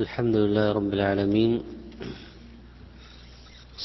الحمد 0.00 0.36
لله 0.36 0.72
رب 0.72 0.92
العالمين. 0.94 1.62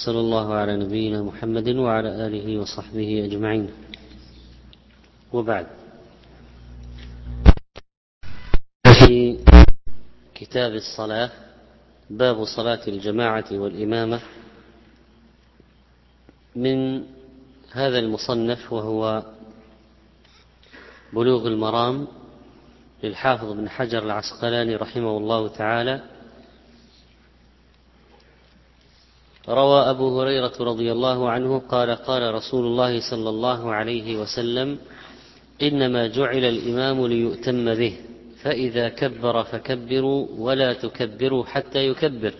صلى 0.05 0.19
الله 0.19 0.53
على 0.53 0.73
نبينا 0.77 1.19
محمد 1.23 1.67
وعلى 1.75 2.27
آله 2.27 2.47
وصحبه 2.59 3.25
أجمعين. 3.27 3.67
وبعد. 5.33 5.67
في 8.83 9.39
كتاب 10.35 10.71
الصلاة 10.73 11.31
باب 12.09 12.45
صلاة 12.45 12.83
الجماعة 12.87 13.49
والإمامة 13.51 14.19
من 16.55 17.03
هذا 17.71 17.99
المصنف 17.99 18.73
وهو 18.73 19.23
بلوغ 21.13 21.47
المرام 21.47 22.07
للحافظ 23.03 23.51
بن 23.51 23.69
حجر 23.69 24.03
العسقلاني 24.03 24.75
رحمه 24.75 25.17
الله 25.17 25.47
تعالى. 25.47 26.01
روى 29.49 29.89
أبو 29.89 30.21
هريرة 30.21 30.53
رضي 30.59 30.91
الله 30.91 31.29
عنه 31.29 31.59
قال 31.59 31.95
قال 31.95 32.33
رسول 32.33 32.65
الله 32.65 33.09
صلى 33.09 33.29
الله 33.29 33.71
عليه 33.73 34.17
وسلم 34.17 34.77
إنما 35.61 36.07
جعل 36.07 36.45
الإمام 36.45 37.07
ليؤتم 37.07 37.75
به 37.75 37.97
فإذا 38.41 38.89
كبر 38.89 39.43
فكبروا 39.43 40.27
ولا 40.37 40.73
تكبروا 40.73 41.45
حتى 41.45 41.87
يكبر 41.87 42.33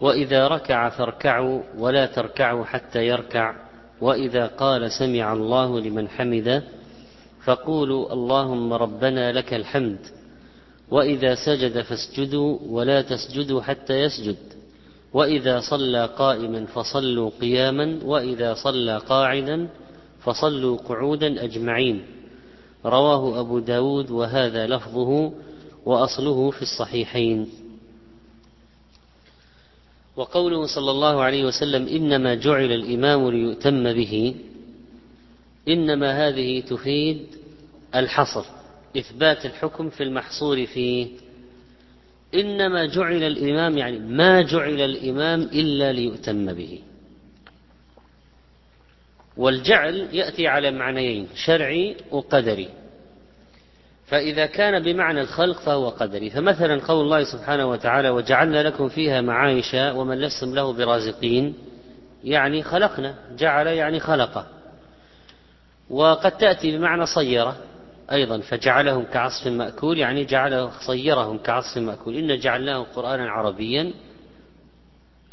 وإذا 0.00 0.48
ركع 0.48 0.88
فاركعوا 0.88 1.62
ولا 1.76 2.06
تركعوا 2.06 2.64
حتى 2.64 3.06
يركع 3.06 3.54
وإذا 4.00 4.46
قال 4.46 4.92
سمع 4.92 5.32
الله 5.32 5.80
لمن 5.80 6.08
حمده 6.08 6.62
فقولوا 7.44 8.12
اللهم 8.12 8.72
ربنا 8.72 9.32
لك 9.32 9.54
الحمد 9.54 9.98
وإذا 10.90 11.34
سجد 11.34 11.82
فاسجدوا 11.82 12.58
ولا 12.68 13.02
تسجدوا 13.02 13.62
حتى 13.62 13.94
يسجد 14.02 14.36
وإذا 15.12 15.60
صلى 15.60 16.06
قائما 16.06 16.66
فصلوا 16.66 17.30
قياما 17.40 17.98
وإذا 18.04 18.54
صلى 18.54 18.98
قاعدا 18.98 19.68
فصلوا 20.20 20.76
قعودا 20.76 21.44
أجمعين. 21.44 22.02
رواه 22.84 23.40
أبو 23.40 23.58
داود 23.58 24.10
وهذا 24.10 24.66
لفظه 24.66 25.32
وأصله 25.86 26.50
في 26.50 26.62
الصحيحين. 26.62 27.48
وقوله 30.16 30.66
صلى 30.66 30.90
الله 30.90 31.20
عليه 31.20 31.44
وسلم 31.44 31.86
إنما 31.86 32.34
جعل 32.34 32.72
الإمام 32.72 33.30
ليؤتم 33.30 33.92
به 33.92 34.34
إنما 35.68 36.28
هذه 36.28 36.60
تفيد 36.60 37.26
الحصر 37.94 38.44
إثبات 38.96 39.46
الحكم 39.46 39.90
في 39.90 40.02
المحصور 40.02 40.66
فيه. 40.66 41.08
إنما 42.34 42.86
جعل 42.86 43.22
الإمام 43.22 43.78
يعني 43.78 43.98
ما 43.98 44.42
جعل 44.42 44.80
الإمام 44.80 45.42
إلا 45.42 45.92
ليؤتم 45.92 46.52
به. 46.52 46.78
والجعل 49.36 50.08
يأتي 50.12 50.46
على 50.46 50.70
معنيين 50.70 51.28
شرعي 51.34 51.96
وقدري. 52.10 52.68
فإذا 54.06 54.46
كان 54.46 54.82
بمعنى 54.82 55.20
الخلق 55.20 55.60
فهو 55.60 55.88
قدري. 55.88 56.30
فمثلا 56.30 56.80
قول 56.80 57.04
الله 57.04 57.24
سبحانه 57.24 57.66
وتعالى 57.66 58.10
وجعلنا 58.10 58.62
لكم 58.62 58.88
فيها 58.88 59.20
معايش 59.20 59.74
ومن 59.74 60.18
لستم 60.18 60.54
له 60.54 60.72
برازقين 60.72 61.54
يعني 62.24 62.62
خلقنا 62.62 63.14
جعل 63.38 63.66
يعني 63.66 64.00
خلق 64.00 64.57
وقد 65.90 66.30
تأتي 66.30 66.78
بمعنى 66.78 67.06
صيرة 67.06 67.56
أيضا 68.12 68.38
فجعلهم 68.38 69.04
كعصف 69.04 69.46
مأكول 69.46 69.98
يعني 69.98 70.24
جعله 70.24 70.70
صيرهم 70.86 71.38
كعصف 71.38 71.78
مأكول. 71.78 72.16
إن 72.16 72.38
جعلناه 72.38 72.86
قرآنا 72.96 73.30
عربيا 73.30 73.92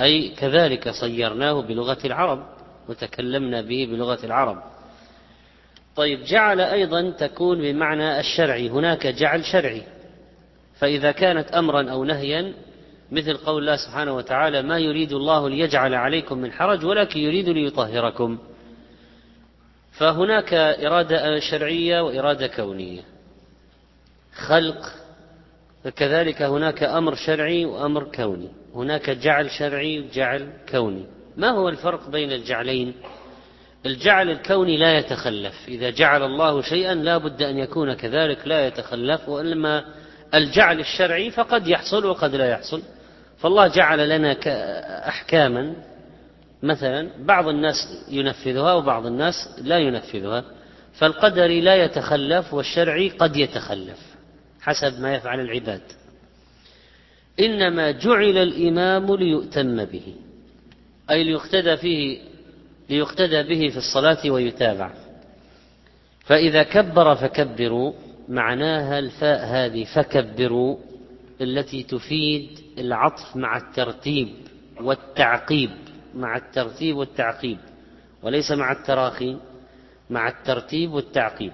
أي 0.01 0.29
كذلك 0.29 0.89
صيرناه 0.89 1.61
بلغة 1.61 1.97
العرب 2.05 2.45
وتكلمنا 2.89 3.61
به 3.61 3.87
بلغة 3.91 4.25
العرب. 4.25 4.63
طيب 5.95 6.23
جعل 6.23 6.61
أيضا 6.61 7.09
تكون 7.09 7.61
بمعنى 7.61 8.19
الشرعي. 8.19 8.69
هناك 8.69 9.07
جعل 9.07 9.45
شرعي 9.45 9.83
فإذا 10.79 11.11
كانت 11.11 11.51
أمرا 11.51 11.91
أو 11.91 12.03
نهيا 12.03 12.53
مثل 13.11 13.37
قول 13.37 13.61
الله 13.61 13.75
سبحانه 13.75 14.15
وتعالى 14.15 14.61
ما 14.61 14.79
يريد 14.79 15.13
الله 15.13 15.49
ليجعل 15.49 15.93
عليكم 15.95 16.37
من 16.37 16.51
حرج 16.51 16.85
ولكن 16.85 17.19
يريد 17.19 17.49
ليطهركم. 17.49 18.37
فهناك 19.97 20.53
إرادة 20.53 21.39
شرعية 21.39 22.01
وإرادة 22.01 22.47
كونية. 22.47 23.01
خلق 24.47 24.91
فكذلك 25.83 26.41
هناك 26.41 26.83
أمر 26.83 27.15
شرعي 27.15 27.65
وأمر 27.65 28.03
كوني. 28.03 28.49
هناك 28.75 29.09
جعل 29.09 29.51
شرعي 29.51 29.99
وجعل 29.99 30.53
كوني. 30.71 31.05
ما 31.37 31.49
هو 31.49 31.69
الفرق 31.69 32.09
بين 32.09 32.31
الجعلين؟ 32.31 32.93
الجعل 33.85 34.29
الكوني 34.29 34.77
لا 34.77 34.97
يتخلف. 34.97 35.53
إذا 35.67 35.89
جعل 35.89 36.23
الله 36.23 36.61
شيئا 36.61 36.95
لا 36.95 37.17
بد 37.17 37.41
أن 37.41 37.57
يكون 37.57 37.93
كذلك 37.93 38.47
لا 38.47 38.67
يتخلف 38.67 39.29
وإنما 39.29 39.85
الجعل 40.33 40.79
الشرعي 40.79 41.31
فقد 41.31 41.67
يحصل 41.67 42.05
وقد 42.05 42.35
لا 42.35 42.49
يحصل. 42.49 42.81
فالله 43.37 43.67
جعل 43.67 44.09
لنا 44.09 44.37
أحكاما 45.07 45.75
مثلا 46.63 47.09
بعض 47.19 47.47
الناس 47.47 47.75
ينفذها 48.09 48.73
وبعض 48.73 49.05
الناس 49.05 49.35
لا 49.61 49.77
ينفذها 49.77 50.43
فالقدري 50.93 51.61
لا 51.61 51.75
يتخلف 51.75 52.53
والشرعي 52.53 53.09
قد 53.09 53.35
يتخلف 53.35 54.15
حسب 54.61 54.99
ما 55.01 55.15
يفعل 55.15 55.39
العباد. 55.39 55.81
إنما 57.39 57.91
جعل 57.91 58.37
الإمام 58.37 59.15
ليؤتم 59.15 59.85
به 59.85 60.15
أي 61.11 61.23
ليقتدى 61.23 61.77
فيه 61.77 62.19
ليقتدى 62.89 63.43
به 63.43 63.69
في 63.69 63.77
الصلاة 63.77 64.31
ويتابع. 64.31 64.91
فإذا 66.25 66.63
كبر 66.63 67.15
فكبروا 67.15 67.93
معناها 68.29 68.99
الفاء 68.99 69.45
هذه 69.45 69.83
فكبروا 69.83 70.77
التي 71.41 71.83
تفيد 71.83 72.59
العطف 72.77 73.35
مع 73.35 73.57
الترتيب 73.57 74.29
والتعقيب. 74.81 75.71
مع 76.15 76.37
الترتيب 76.37 76.97
والتعقيب 76.97 77.57
وليس 78.23 78.51
مع 78.51 78.71
التراخي 78.71 79.37
مع 80.09 80.27
الترتيب 80.27 80.93
والتعقيب. 80.93 81.51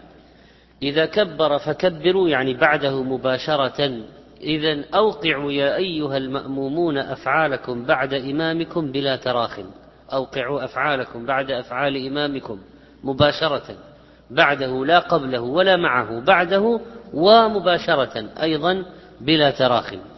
إذا 0.83 1.05
كبر 1.05 1.57
فكبروا 1.57 2.29
يعني 2.29 2.53
بعده 2.53 3.03
مباشرة. 3.03 4.01
إذا 4.41 4.83
أوقعوا 4.95 5.51
يا 5.51 5.75
أيها 5.75 6.17
المأمومون 6.17 6.97
أفعالكم 6.97 7.85
بعد 7.85 8.13
إمامكم 8.13 8.91
بلا 8.91 9.15
تراخ. 9.15 9.59
أوقعوا 10.13 10.63
أفعالكم 10.63 11.25
بعد 11.25 11.51
أفعال 11.51 12.07
إمامكم 12.07 12.59
مباشرة. 13.03 13.75
بعده 14.29 14.85
لا 14.85 14.99
قبله 14.99 15.41
ولا 15.41 15.75
معه. 15.75 16.19
بعده 16.19 16.79
ومباشرة 17.13 18.29
أيضا 18.41 18.85
بلا 19.21 19.51
تراخٍ. 19.51 20.10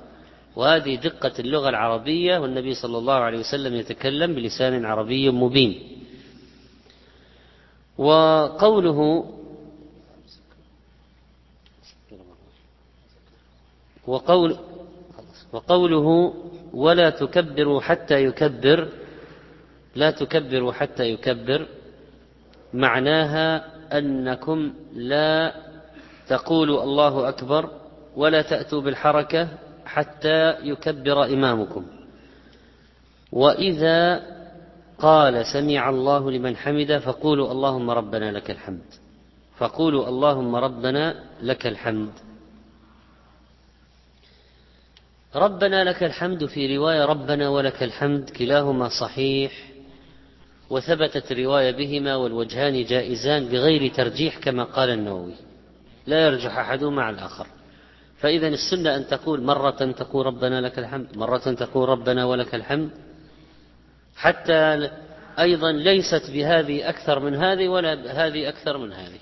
وهذه 0.55 0.95
دقة 0.95 1.33
اللغة 1.39 1.69
العربية 1.69 2.37
والنبي 2.37 2.73
صلى 2.73 2.97
الله 2.97 3.13
عليه 3.13 3.39
وسلم 3.39 3.73
يتكلم 3.75 4.35
بلسان 4.35 4.85
عربي 4.85 5.29
مبين. 5.29 5.73
وقوله 7.97 8.99
وقول 14.07 14.57
وقوله 15.53 16.33
ولا 16.73 17.09
تكبروا 17.09 17.81
حتى 17.81 18.23
يكبر 18.23 18.87
لا 19.95 20.11
تكبروا 20.11 20.73
حتى 20.73 21.03
يكبر 21.03 21.67
معناها 22.73 23.73
أنكم 23.97 24.73
لا 24.93 25.55
تقولوا 26.27 26.83
الله 26.83 27.29
أكبر 27.29 27.69
ولا 28.15 28.41
تأتوا 28.41 28.81
بالحركة 28.81 29.47
حتى 29.93 30.55
يكبر 30.63 31.25
إمامكم. 31.25 31.85
وإذا 33.31 34.23
قال 34.97 35.45
سمع 35.45 35.89
الله 35.89 36.31
لمن 36.31 36.55
حمد 36.57 36.97
فقولوا 36.97 37.51
اللهم 37.51 37.89
ربنا 37.89 38.31
لك 38.31 38.51
الحمد. 38.51 38.89
فقولوا 39.57 40.07
اللهم 40.09 40.55
ربنا 40.55 41.23
لك 41.41 41.67
الحمد. 41.67 42.11
ربنا 45.35 45.83
لك 45.83 46.03
الحمد 46.03 46.45
في 46.45 46.77
رواية 46.77 47.05
ربنا 47.05 47.49
ولك 47.49 47.83
الحمد 47.83 48.29
كلاهما 48.29 48.89
صحيح 49.01 49.51
وثبتت 50.69 51.31
الرواية 51.31 51.71
بهما 51.71 52.15
والوجهان 52.15 52.83
جائزان 52.83 53.45
بغير 53.45 53.93
ترجيح 53.93 54.37
كما 54.37 54.63
قال 54.63 54.89
النووي. 54.89 55.33
لا 56.07 56.25
يرجح 56.25 56.57
أحدهما 56.57 56.95
مع 56.95 57.09
الآخر. 57.09 57.47
فإذا 58.23 58.47
السنة 58.47 58.95
أن 58.95 59.07
تقول 59.07 59.41
مرة 59.41 59.91
تقول 59.91 60.25
ربنا 60.25 60.61
لك 60.61 60.79
الحمد 60.79 61.17
مرة 61.17 61.37
تقول 61.37 61.89
ربنا 61.89 62.25
ولك 62.25 62.55
الحمد. 62.55 62.89
حتى 64.15 64.89
أيضا 65.39 65.71
ليست 65.71 66.31
بهذه 66.31 66.89
أكثر 66.89 67.19
من 67.19 67.35
هذه 67.35 67.67
ولا 67.67 67.93
هذه 68.27 68.49
أكثر 68.49 68.77
من 68.77 68.93
هذه. 68.93 69.19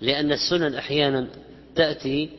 لأن 0.00 0.32
السنن 0.32 0.74
أحيانا 0.74 1.26
تأتي 1.74 2.30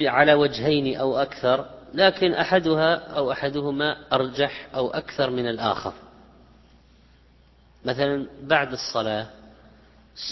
على 0.00 0.34
وجهين 0.34 0.96
أو 0.96 1.16
أكثر 1.16 1.66
لكن 1.94 2.32
أحدها 2.32 2.94
أو 2.94 3.32
أحدهما 3.32 3.96
أرجح 4.12 4.68
أو 4.74 4.90
أكثر 4.90 5.30
من 5.30 5.48
الآخر. 5.48 5.92
مثلا 7.84 8.26
بعد 8.42 8.72
الصلاة 8.72 9.26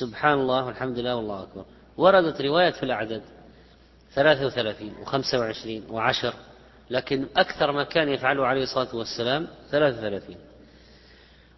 سبحان 0.00 0.38
الله 0.38 0.64
والحمد 0.64 0.98
لله 0.98 1.16
والله 1.16 1.42
أكبر. 1.42 1.64
وردت 1.96 2.40
رواية 2.40 2.70
في 2.70 2.82
الأعداد. 2.82 3.22
ثلاثة 4.16 4.46
وثلاثين 4.46 4.94
وخمسة 5.02 5.38
وعشرين 5.38 5.84
وعشر 5.90 6.34
لكن 6.90 7.26
أكثر 7.36 7.72
ما 7.72 7.84
كان 7.84 8.08
يفعله 8.08 8.46
عليه 8.46 8.62
الصلاة 8.62 8.96
والسلام 8.96 9.46
ثلاثة 9.70 9.98
وثلاثين. 9.98 10.36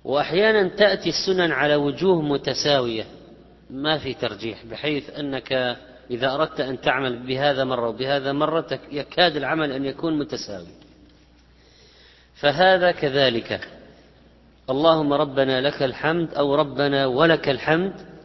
وأحيانا 0.04 0.68
تأتي 0.68 1.08
السنن 1.08 1.52
على 1.52 1.74
وجوه 1.74 2.22
متساوية 2.22 3.04
ما 3.70 3.98
في 3.98 4.14
ترجيح 4.14 4.66
بحيث 4.66 5.10
أنك 5.18 5.52
إذا 6.10 6.34
أردت 6.34 6.60
أن 6.60 6.80
تعمل 6.80 7.26
بهذا 7.26 7.64
مرة 7.64 7.88
وبهذا 7.88 8.32
مرة 8.32 8.78
يكاد 8.92 9.36
العمل 9.36 9.72
أن 9.72 9.84
يكون 9.84 10.18
متساوي. 10.18 10.74
فهذا 12.34 12.92
كذلك. 12.92 13.68
اللهم 14.70 15.12
ربنا 15.12 15.60
لك 15.60 15.82
الحمد 15.82 16.34
أو 16.34 16.54
ربنا 16.54 17.06
ولك 17.06 17.48
الحمد 17.48 18.17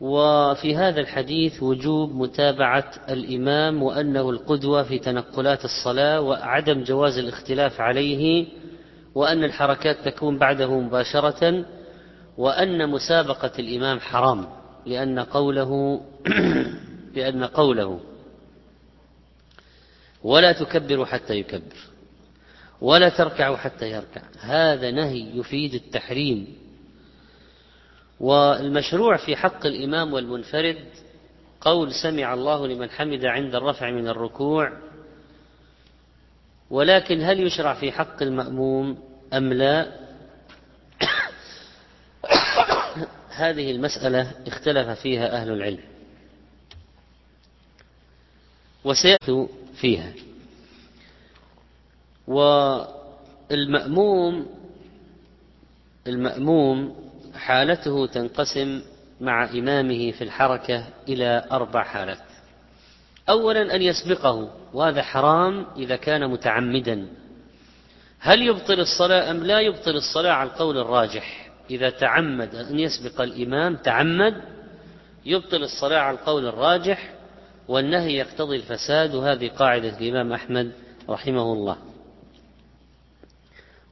وفي 0.00 0.76
هذا 0.76 1.00
الحديث 1.00 1.62
وجوب 1.62 2.14
متابعة 2.14 2.92
الإمام 3.08 3.82
وأنه 3.82 4.30
القدوة 4.30 4.82
في 4.82 4.98
تنقلات 4.98 5.64
الصلاة 5.64 6.20
وعدم 6.20 6.82
جواز 6.82 7.18
الاختلاف 7.18 7.80
عليه 7.80 8.46
وأن 9.14 9.44
الحركات 9.44 9.96
تكون 10.04 10.38
بعده 10.38 10.80
مباشرة 10.80 11.64
وأن 12.38 12.88
مسابقة 12.90 13.52
الإمام 13.58 14.00
حرام 14.00 14.46
لأن 14.86 15.18
قوله 15.18 16.00
لأن 17.16 17.44
قوله 17.44 18.00
ولا 20.24 20.52
تكبروا 20.52 21.04
حتى 21.04 21.34
يكبر 21.34 21.76
ولا 22.80 23.08
تركعوا 23.08 23.56
حتى 23.56 23.90
يركع 23.90 24.22
هذا 24.40 24.90
نهي 24.90 25.38
يفيد 25.38 25.74
التحريم 25.74 26.63
والمشروع 28.20 29.16
في 29.16 29.36
حق 29.36 29.66
الإمام 29.66 30.12
والمنفرد 30.12 30.84
قول 31.60 31.94
سمع 31.94 32.34
الله 32.34 32.66
لمن 32.66 32.90
حمد 32.90 33.24
عند 33.24 33.54
الرفع 33.54 33.90
من 33.90 34.08
الركوع 34.08 34.72
ولكن 36.70 37.20
هل 37.20 37.40
يشرع 37.40 37.74
في 37.74 37.92
حق 37.92 38.22
المأموم 38.22 38.98
أم 39.32 39.52
لا؟ 39.52 39.92
هذه 43.30 43.70
المسألة 43.70 44.32
اختلف 44.46 44.88
فيها 44.88 45.36
أهل 45.36 45.50
العلم. 45.50 45.84
وسيأتوا 48.84 49.48
فيها. 49.74 50.12
والمأموم 53.50 54.46
المأموم 56.06 56.96
حالته 57.44 58.06
تنقسم 58.06 58.82
مع 59.20 59.44
إمامه 59.44 60.10
في 60.10 60.24
الحركة 60.24 60.86
إلى 61.08 61.44
أربع 61.52 61.84
حالات. 61.84 62.18
أولا 63.28 63.74
أن 63.74 63.82
يسبقه 63.82 64.50
وهذا 64.74 65.02
حرام 65.02 65.66
إذا 65.76 65.96
كان 65.96 66.30
متعمدا. 66.30 67.06
هل 68.20 68.42
يبطل 68.42 68.80
الصلاة 68.80 69.30
أم 69.30 69.44
لا 69.44 69.60
يبطل 69.60 69.96
الصلاة 69.96 70.32
على 70.32 70.50
القول 70.50 70.78
الراجح؟ 70.78 71.50
إذا 71.70 71.90
تعمد 71.90 72.54
أن 72.54 72.78
يسبق 72.78 73.20
الإمام 73.20 73.76
تعمد 73.76 74.34
يبطل 75.26 75.62
الصلاة 75.62 75.98
على 75.98 76.16
القول 76.16 76.46
الراجح 76.46 77.12
والنهي 77.68 78.16
يقتضي 78.16 78.56
الفساد 78.56 79.14
وهذه 79.14 79.48
قاعدة 79.48 79.98
الإمام 79.98 80.32
أحمد 80.32 80.72
رحمه 81.08 81.52
الله. 81.52 81.76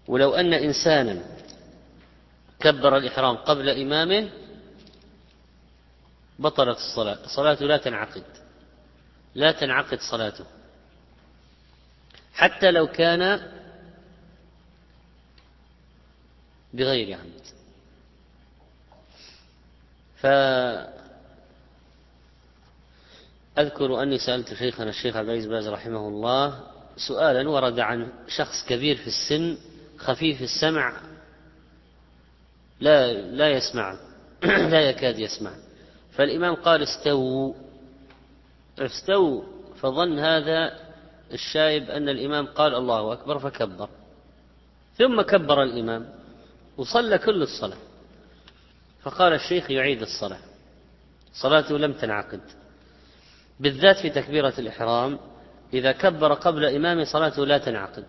ولو 0.09 0.35
أن 0.35 0.53
إنسانا 0.53 1.42
كبر 2.63 2.97
الإحرام 2.97 3.37
قبل 3.37 3.69
إمامه 3.69 4.31
بطلت 6.39 6.79
الصلاة. 6.79 7.19
صلاته 7.27 7.67
لا 7.67 7.77
تنعقد. 7.77 8.25
لا 9.35 9.53
تنعقد 9.53 10.01
صلاته. 10.01 10.45
حتى 12.35 12.71
لو 12.71 12.87
كان 12.87 13.53
بغير 16.75 17.19
عمد. 17.19 17.43
فأذكر 23.57 24.03
أني 24.03 24.19
سألت 24.19 24.55
شيخنا 24.55 24.91
الشيخ 24.91 25.17
عبد 25.17 25.29
العزيز 25.29 25.47
باز 25.47 25.69
رحمه 25.69 26.09
الله 26.09 26.61
سؤالا 26.97 27.51
ورد 27.51 27.79
عن 27.79 28.13
شخص 28.29 28.65
كبير 28.69 28.97
في 28.97 29.07
السن 29.07 29.59
خفيف 29.99 30.43
السمع 30.43 31.01
لا 32.83 33.13
لا 33.13 33.49
يسمع. 33.51 33.97
لا 34.73 34.81
يكاد 34.81 35.19
يسمع. 35.19 35.53
فالإمام 36.13 36.55
قال 36.55 36.83
استووا. 36.83 37.55
استووا. 38.79 39.43
فظن 39.77 40.19
هذا 40.19 40.79
الشايب 41.33 41.91
أن 41.91 42.09
الإمام 42.09 42.47
قال 42.47 42.75
الله 42.75 43.13
أكبر 43.13 43.39
فكبر. 43.39 43.89
ثم 44.99 45.23
كبر 45.23 45.63
الإمام 45.63 46.09
وصلى 46.77 47.19
كل 47.19 47.43
الصلاة. 47.43 47.79
فقال 49.03 49.33
الشيخ 49.33 49.71
يعيد 49.71 50.03
الصلاة. 50.03 50.41
صلاته 51.33 51.79
لم 51.79 51.93
تنعقد. 51.93 52.41
بالذات 53.61 53.97
في 53.99 54.11
تكبيرة 54.11 54.55
الإحرام 54.59 55.19
إذا 55.75 55.93
كبر 55.93 56.33
قبل 56.33 56.65
إمامه 56.65 57.05
صلاته 57.05 57.47
لا 57.47 57.59
تنعقد. 57.59 58.05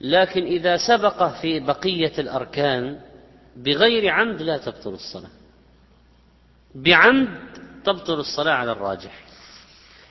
لكن 0.00 0.42
إذا 0.44 0.76
سبق 0.76 1.40
في 1.40 1.60
بقية 1.60 2.12
الأركان 2.18 3.11
بغير 3.56 4.08
عمد 4.08 4.42
لا 4.42 4.58
تبطل 4.58 4.90
الصلاة. 4.90 5.30
بعمد 6.74 7.28
تبطل 7.84 8.20
الصلاة 8.20 8.52
على 8.52 8.72
الراجح. 8.72 9.24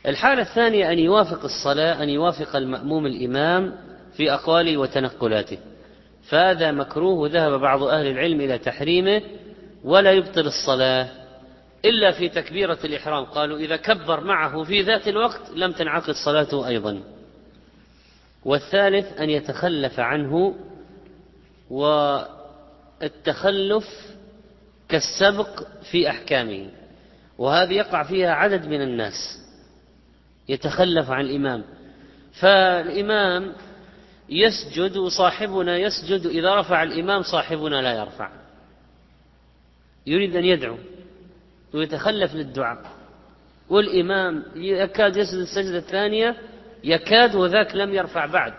الحالة 0.05 0.41
الثانية 0.41 0.91
أن 0.91 0.99
يوافق 0.99 1.43
الصلاة 1.43 2.03
أن 2.03 2.09
يوافق 2.09 2.55
المأموم 2.55 3.05
الإمام 3.05 3.75
في 4.17 4.33
أقواله 4.33 4.77
وتنقلاته. 4.77 5.57
فهذا 6.29 6.71
مكروه 6.71 7.13
وذهب 7.13 7.59
بعض 7.59 7.83
أهل 7.83 8.07
العلم 8.07 8.41
إلى 8.41 8.57
تحريمه 8.57 9.21
ولا 9.83 10.11
يبطل 10.11 10.47
الصلاة 10.47 11.09
إلا 11.85 12.11
في 12.11 12.29
تكبيرة 12.29 12.77
الإحرام. 12.83 13.25
قالوا 13.25 13.57
إذا 13.57 13.75
كبر 13.75 14.23
معه 14.23 14.63
في 14.63 14.81
ذات 14.81 15.07
الوقت 15.07 15.41
لم 15.55 15.71
تنعقد 15.71 16.13
صلاته 16.25 16.67
أيضا. 16.67 17.01
والثالث 18.45 19.19
أن 19.19 19.29
يتخلف 19.29 19.99
عنه 19.99 20.55
والتخلف 23.01 23.85
كالسبق 24.89 25.63
في 25.91 26.09
أحكامه 26.09 26.69
وهذه 27.37 27.73
يقع 27.73 28.03
فيها 28.03 28.31
عدد 28.31 28.65
من 28.65 28.81
الناس 28.81 29.39
يتخلف 30.49 31.11
عن 31.11 31.25
الإمام. 31.25 31.63
فالإمام 32.33 33.53
يسجد 34.29 34.97
وصاحبنا 34.97 35.77
يسجد 35.77 36.25
إذا 36.25 36.55
رفع 36.55 36.83
الإمام 36.83 37.21
صاحبنا 37.21 37.81
لا 37.81 37.93
يرفع. 37.93 38.31
يريد 40.07 40.35
أن 40.35 40.45
يدعو 40.45 40.77
ويتخلف 41.73 42.35
للدعاء. 42.35 42.91
والإمام 43.69 44.43
يكاد 44.55 45.17
يسجد 45.17 45.39
السجدة 45.39 45.77
الثانية 45.77 46.37
يكاد 46.83 47.35
وذاك 47.35 47.75
لم 47.75 47.93
يرفع 47.93 48.25
بعد. 48.25 48.53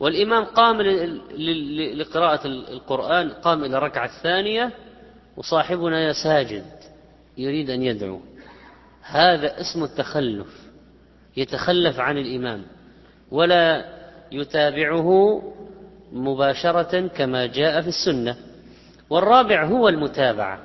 والإمام 0.00 0.44
قام 0.44 0.82
لقراءة 1.98 2.46
القرآن 2.46 3.30
قام 3.30 3.64
إلى 3.64 3.78
الركعة 3.78 4.04
الثانية 4.04 4.72
وصاحبنا 5.36 6.12
ساجد 6.12 6.64
يريد 7.38 7.70
أن 7.70 7.82
يدعو. 7.82 8.20
هذا 9.02 9.60
اسم 9.60 9.84
التخلف 9.84 10.66
يتخلف 11.36 12.00
عن 12.00 12.18
الإمام 12.18 12.62
ولا 13.30 13.84
يتابعه 14.32 15.42
مباشرة 16.12 17.06
كما 17.06 17.46
جاء 17.46 17.82
في 17.82 17.88
السنة. 17.88 18.36
والرابع 19.10 19.64
هو 19.64 19.88
المتابعة 19.88 20.60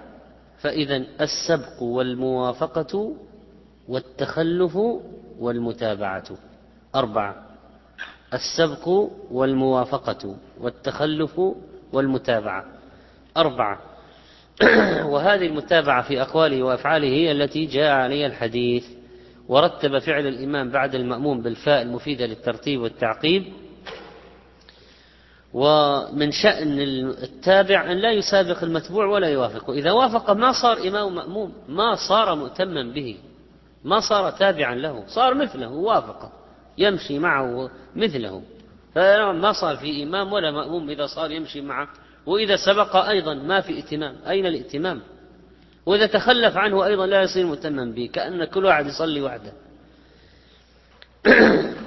فإذا 0.60 1.04
السبق 1.22 1.82
والموافقة 1.82 3.16
والتخلف 3.88 4.78
والمتابعة. 5.40 6.24
أربعة. 6.96 7.51
السبق 8.34 8.88
والموافقة 9.32 10.36
والتخلف 10.60 11.42
والمتابعة. 11.94 12.66
أربعة. 13.38 13.80
وهذه 15.12 15.46
المتابعة 15.46 16.02
في 16.02 16.22
أقواله 16.22 16.64
وأفعاله 16.64 17.08
هي 17.08 17.32
التي 17.32 17.66
جاء 17.66 17.92
عليها 17.92 18.28
الحديث 18.28 18.86
ورتب 19.48 20.00
فعل 20.00 20.28
الإمام 20.28 20.70
بعد 20.70 20.96
المأموم 20.96 21.42
بالفاء 21.42 21.82
المفيدة 21.82 22.26
للترتيب 22.26 22.82
والتعقيب. 22.82 23.46
ومن 25.54 26.32
شأن 26.32 26.80
التابع 27.24 27.92
أن 27.92 27.98
لا 27.98 28.12
يسابق 28.12 28.64
المتبوع 28.64 29.06
ولا 29.06 29.28
يوافقه 29.28 29.74
إذا 29.74 29.92
وافق 29.92 30.32
ما 30.32 30.52
صار 30.52 30.88
إمام 30.88 31.16
مأموم 31.16 31.54
ما 31.70 31.96
صار 32.10 32.36
مؤتما 32.36 32.84
به 32.94 33.18
ما 33.84 34.00
صار 34.00 34.32
تابعا 34.32 34.76
له 34.76 35.04
صار 35.08 35.34
مثله 35.34 35.70
وافقه 35.70 36.41
يمشي 36.78 37.20
معه 37.20 37.70
مثله. 37.96 38.44
فما 38.96 39.52
صار 39.52 39.78
في 39.78 40.04
إمام 40.04 40.34
ولا 40.34 40.52
مأموم 40.52 40.90
إذا 40.90 41.06
صار 41.06 41.32
يمشي 41.32 41.62
معه. 41.62 41.88
وإذا 42.26 42.56
سبق 42.56 42.96
أيضا 42.96 43.34
ما 43.34 43.62
في 43.62 43.74
ائتمام 43.74 44.16
أين 44.28 44.46
الائتمام 44.46 45.02
وإذا 45.86 46.06
تخلف 46.06 46.58
عنه 46.58 46.86
أيضا 46.86 47.06
لا 47.06 47.22
يصير 47.22 47.46
مهتما 47.46 47.86
به. 47.86 48.10
كأن 48.14 48.46
كل 48.46 48.66
واحد 48.66 48.88
يصلي 48.88 49.22
وحده. 49.22 49.54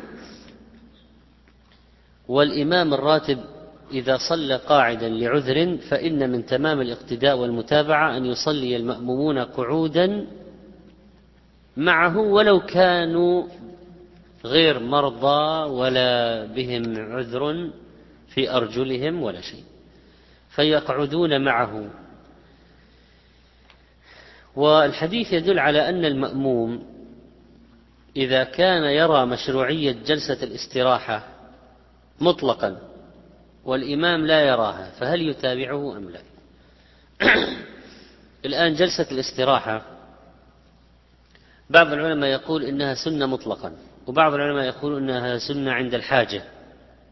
والإمام 2.29 2.95
الراتب 2.95 3.39
إذا 3.93 4.19
صلى 4.29 4.57
قاعدا 4.57 5.09
لعذر 5.09 5.77
فإن 5.77 6.31
من 6.31 6.47
تمام 6.47 6.81
الاقتداء 6.81 7.37
والمتابعة 7.37 8.17
أن 8.17 8.27
يصلي 8.27 8.77
المأمومون 8.77 9.39
قعودا 9.39 10.27
معه 11.77 12.19
ولو 12.19 12.61
كانوا 12.61 13.45
غير 14.45 14.79
مرضى 14.79 15.71
ولا 15.71 16.45
بهم 16.47 17.13
عذر 17.13 17.71
في 18.29 18.51
أرجلهم 18.51 19.23
ولا 19.23 19.41
شيء. 19.41 19.65
فيقعدون 20.51 21.45
معه. 21.45 21.91
والحديث 24.57 25.33
يدل 25.33 25.59
على 25.59 25.89
أن 25.89 26.05
المأموم 26.05 26.95
إذا 28.17 28.45
كان 28.45 28.85
يرى 28.85 29.27
مشروعية 29.27 29.93
جلسة 29.93 30.43
الاستراحة 30.43 31.29
مطلقا 32.21 32.79
والإمام 33.65 34.27
لا 34.27 34.41
يراها 34.41 34.91
فهل 35.01 35.29
يتابعه 35.29 35.97
أم 35.97 36.11
لا؟ 36.11 36.21
الآن 38.47 38.75
جلسة 38.75 39.07
الاستراحة 39.13 39.83
بعض 41.71 41.93
العلماء 41.93 42.31
يقول 42.31 42.65
إنها 42.65 42.95
سنة 42.95 43.27
مطلقا. 43.27 43.73
وبعض 44.07 44.35
العلماء 44.35 44.65
يقول 44.65 44.97
إنها 44.97 45.39
سنة 45.39 45.73
عند 45.73 45.95
الحاجة. 45.95 46.43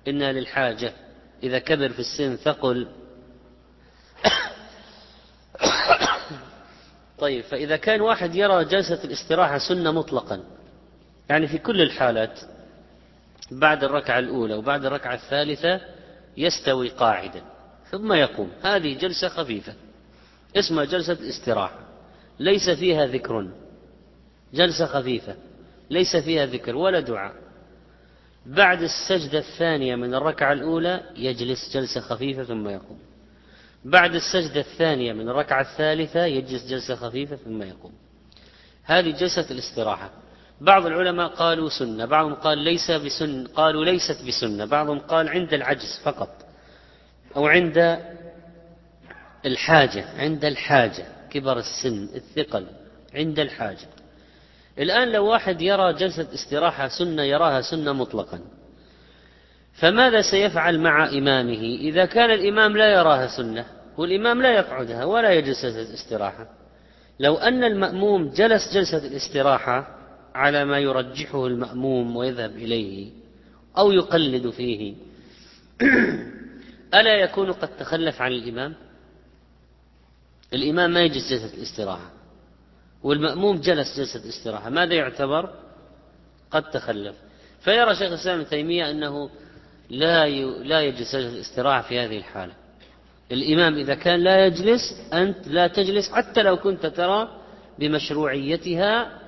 إنها 0.09 0.33
للحاجة. 0.33 0.93
إذا 1.43 1.59
كبر 1.59 1.89
في 1.89 1.99
السن 1.99 2.37
ثقل 2.37 2.89
طيب 7.19 7.45
فإذا 7.45 7.77
كان 7.77 8.01
واحد 8.01 8.35
يرى 8.35 8.65
جلسة 8.65 9.05
الاستراحة 9.05 9.59
سنة 9.59 9.93
مطلقا 9.93 10.41
يعني 11.29 11.47
في 11.47 11.59
كل 11.59 11.83
الحالات 11.83 12.41
بعد 13.51 13.85
الركعة 13.85 14.19
الأولى 14.19 14.55
وبعد 14.55 14.85
الركعة 14.85 15.15
الثالثة 15.15 15.81
يستوي 16.37 16.89
قاعدا 16.89 17.43
ثم 17.91 18.13
يقوم. 18.13 18.51
هذه 18.63 18.99
جلسة 18.99 19.29
خفيفة. 19.29 19.75
اسمها 20.57 20.85
جلسة 20.85 21.19
استراحة 21.29 21.79
ليس 22.39 22.71
فيها 22.71 23.07
ذكر. 23.07 23.49
جلسة 24.55 24.87
خفيفة. 24.87 25.37
ليس 25.93 26.17
فيها 26.17 26.47
ذكر 26.47 26.77
ولا 26.77 27.01
دعاء. 27.01 27.35
بعد 28.47 28.83
السجدة 28.83 29.39
الثانية 29.39 29.97
من 29.97 30.15
الركعة 30.15 30.53
الأولى 30.53 31.03
يجلس 31.17 31.71
جلسة 31.75 32.01
خفيفة 32.01 32.45
ثم 32.45 32.69
يقوم. 32.69 32.99
بعد 33.85 34.15
السجدة 34.15 34.61
الثانية 34.61 35.13
من 35.13 35.29
الركعة 35.29 35.61
الثالثة 35.61 36.25
يجلس 36.25 36.67
جلسة 36.67 36.95
خفيفة 36.95 37.37
ثم 37.37 37.63
يقوم. 37.63 37.93
هذه 38.85 39.11
جلسة 39.11 39.47
الاستراحة. 39.51 40.11
بعض 40.61 40.87
العلماء 40.87 41.29
قالوا 41.29 41.69
سنة 41.69 42.05
بعضهم 42.05 42.35
قال 42.35 42.59
ليس 42.59 42.91
بسن 42.91 43.47
قالوا 43.47 43.85
ليست 43.85 44.25
بسنة 44.27 44.65
بعضهم 44.65 44.99
قال 44.99 45.29
عند 45.29 45.55
العجز 45.55 46.01
فقط 46.05 46.47
أو 47.37 47.47
عند 47.47 47.99
الحاجة 49.47 50.05
عند 50.19 50.45
الحاجة 50.45 51.07
كبر 51.31 51.59
السن 51.59 52.09
الثقل 52.15 52.67
عند 53.15 53.39
الحاجة. 53.39 53.89
الآن 54.79 55.13
لو 55.13 55.27
واحد 55.27 55.63
يرى 55.63 55.93
جلسة 55.93 56.29
استراحة 56.35 56.89
سنة 56.89 57.23
يراها 57.23 57.61
سنة 57.61 57.93
مطلقا 57.93 58.41
فماذا 59.73 60.23
سيفعل 60.31 60.79
مع 60.79 61.09
إمامه؟ 61.09 61.61
إذا 61.81 62.05
كان 62.05 62.31
الإمام 62.31 62.77
لا 62.77 62.93
يراها 62.93 63.37
سنة 63.37 63.67
والإمام 63.97 64.43
لا 64.43 64.53
يقعدها 64.53 65.05
ولا 65.05 65.33
يجلس 65.33 65.65
الاستراحة. 65.65 66.47
لو 67.21 67.37
أن 67.37 67.65
المأموم 67.65 68.29
جلس 68.29 68.75
جلسة 68.75 69.07
الاستراحة 69.07 69.99
على 70.35 70.65
ما 70.65 70.79
يرجحه 70.79 71.47
المأموم 71.47 72.17
ويذهب 72.17 72.57
إليه 72.57 73.11
أو 73.79 73.93
يقلد 73.93 74.51
فيه 74.51 74.95
ألا 76.95 77.15
يكون 77.15 77.53
قد 77.53 77.77
تخلف 77.77 78.23
عن 78.23 78.33
الإمام؟ 78.33 78.75
الإمام 80.55 80.91
ما 80.91 81.03
يجلس 81.03 81.33
جلسة 81.33 81.55
الاستراحة. 81.57 82.22
والمأموم 83.03 83.61
جلس 83.61 83.97
جلسة 83.97 84.25
الاستراحة 84.25 84.71
ماذا 84.71 84.95
يعتبر؟ 84.95 85.51
قد 86.51 86.71
تخلف. 86.71 87.17
فيرى 87.61 87.95
شيخ 87.95 88.09
الإسلام 88.09 88.41
ابن 88.41 88.49
تيمية 88.49 88.91
أنه 88.91 89.31
لا 89.91 90.29
لا 90.63 90.81
يجلس 90.81 91.17
جلسة 91.17 91.29
الاستراحة 91.29 91.83
في 91.83 92.01
هذه 92.01 92.19
الحالة. 92.19 92.53
الإمام 93.33 93.75
إذا 93.79 93.95
كان 93.95 94.21
لا 94.21 94.47
يجلس 94.47 94.81
أنت 95.13 95.49
لا 95.49 95.67
تجلس 95.67 96.13
حتى 96.13 96.43
لو 96.43 96.57
كنت 96.57 96.87
ترى 96.87 97.29
بمشروعيتها 97.79 99.19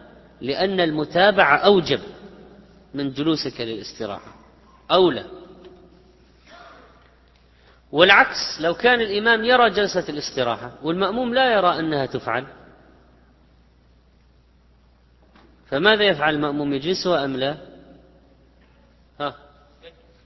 لأن 0.41 0.81
المتابعة 0.81 1.57
أوجب 1.57 2.01
من 2.95 3.13
جلوسك 3.13 3.61
للاستراحة. 3.61 4.35
أولى. 4.91 5.25
والعكس 7.93 8.61
لو 8.61 8.75
كان 8.75 9.01
الإمام 9.01 9.45
يرى 9.45 9.71
جلسة 9.71 10.05
الاستراحة 10.09 10.73
والمأموم 10.83 11.35
لا 11.35 11.53
يرى 11.53 11.79
أنها 11.79 12.07
تفعل 12.07 12.47
فماذا 15.75 16.05
يفعل 16.05 16.35
المأموم؟ 16.35 16.73
يجلسها 16.73 17.25
أم 17.25 17.37
لا؟ 17.37 17.57
ها 19.21 19.37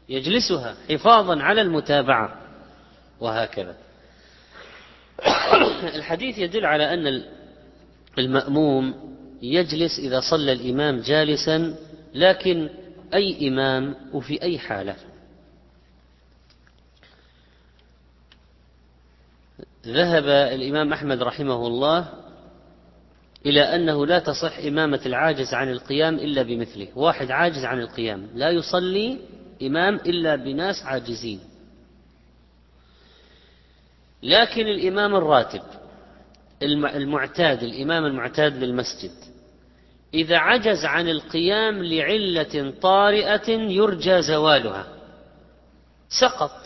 يجلسها 0.09 0.77
حفاظا 0.91 1.43
على 1.43 1.61
المتابعة 1.61 2.41
وهكذا. 3.21 3.77
الحديث 5.99 6.39
يدل 6.39 6.67
على 6.67 6.95
أن 6.95 7.25
المأموم 8.19 8.95
يجلس 9.43 9.99
إذا 9.99 10.21
صلى 10.21 10.53
الإمام 10.53 11.01
جالسا 11.01 11.77
لكن 12.15 12.71
أي 13.15 13.49
إمام 13.49 13.95
وفي 14.13 14.43
أي 14.43 14.59
حالة. 14.59 14.97
ذهب 19.87 20.25
الإمام 20.25 20.93
أحمد 20.93 21.23
رحمه 21.23 21.67
الله 21.67 22.28
إلى 23.47 23.61
أنه 23.61 24.07
لا 24.07 24.19
تصح 24.19 24.59
إمامة 24.59 25.01
العاجز 25.07 25.55
عن 25.55 25.71
القيام 25.71 26.15
إلا 26.15 26.43
بمثله. 26.43 26.89
واحد 26.95 27.31
عاجز 27.31 27.65
عن 27.65 27.81
القيام. 27.81 28.29
لا 28.35 28.51
يصلي 28.51 29.19
إمام 29.63 29.95
إلا 29.95 30.37
بناس 30.37 30.83
عاجزين. 30.83 31.41
لكن 34.23 34.67
الإمام 34.67 35.15
الراتب 35.17 35.63
المعتاد 36.63 37.63
الإمام 37.63 38.05
المعتاد 38.05 38.57
للمسجد 38.57 39.11
إذا 40.15 40.37
عجز 40.39 40.85
عن 40.85 41.09
القيام 41.09 41.83
لعلة 41.85 42.75
طارئة 42.83 43.51
يرجى 43.51 44.23
زوالها. 44.23 44.87
سقط. 46.09 46.63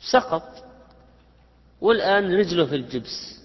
سقط. 0.00 0.64
والآن 1.80 2.34
رجله 2.34 2.66
في 2.66 2.76
الجبس. 2.76 3.41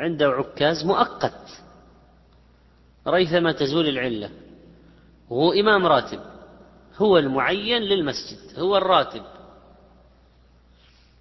عنده 0.00 0.26
عكاز 0.26 0.84
مؤقت. 0.84 1.62
ريثما 3.06 3.52
تزول 3.52 3.88
العلة. 3.88 4.30
وهو 5.30 5.52
إمام 5.52 5.86
راتب. 5.86 6.20
هو 6.96 7.18
المعين 7.18 7.82
للمسجد. 7.82 8.58
هو 8.58 8.76
الراتب. 8.76 9.22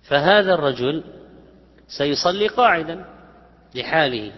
فهذا 0.03 0.53
الرجل 0.53 1.03
سيصلي 1.87 2.47
قاعدا 2.47 3.05
لحاله. 3.75 4.31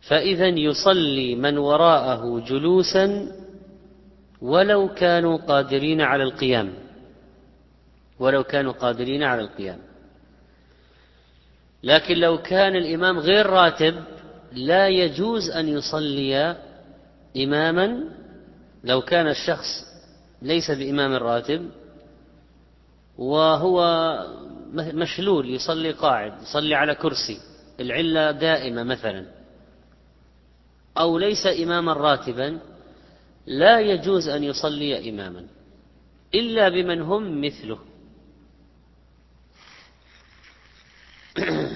فإذا 0.00 0.46
يصلي 0.46 1.34
من 1.34 1.58
وراءه 1.58 2.40
جلوسا 2.40 3.32
ولو 4.42 4.88
كانوا 4.94 5.36
قادرين 5.36 6.00
على 6.00 6.22
القيام. 6.22 6.72
ولو 8.18 8.44
كانوا 8.44 8.72
قادرين 8.72 9.22
على 9.22 9.40
القيام. 9.40 9.89
لكن 11.82 12.16
لو 12.16 12.38
كان 12.38 12.76
الإمام 12.76 13.18
غير 13.18 13.46
راتب 13.46 13.94
لا 14.52 14.88
يجوز 14.88 15.50
أن 15.50 15.68
يصلي 15.68 16.56
إماما 17.36 18.04
لو 18.84 19.00
كان 19.02 19.28
الشخص 19.28 19.84
ليس 20.42 20.70
بإمام 20.70 21.12
راتب 21.12 21.70
وهو 23.18 23.80
مشلول 24.74 25.50
يصلي 25.50 25.90
قاعد 25.90 26.42
يصلي 26.42 26.74
على 26.74 26.94
كرسي 26.94 27.40
العلة 27.80 28.30
دائمة 28.30 28.82
مثلا 28.82 29.26
أو 30.98 31.18
ليس 31.18 31.46
إماما 31.46 31.92
راتبا 31.92 32.58
لا 33.46 33.80
يجوز 33.80 34.28
أن 34.28 34.44
يصلي 34.44 35.10
إماما 35.10 35.46
إلا 36.34 36.68
بمن 36.68 37.00
هم 37.00 37.40
مثله. 37.40 37.78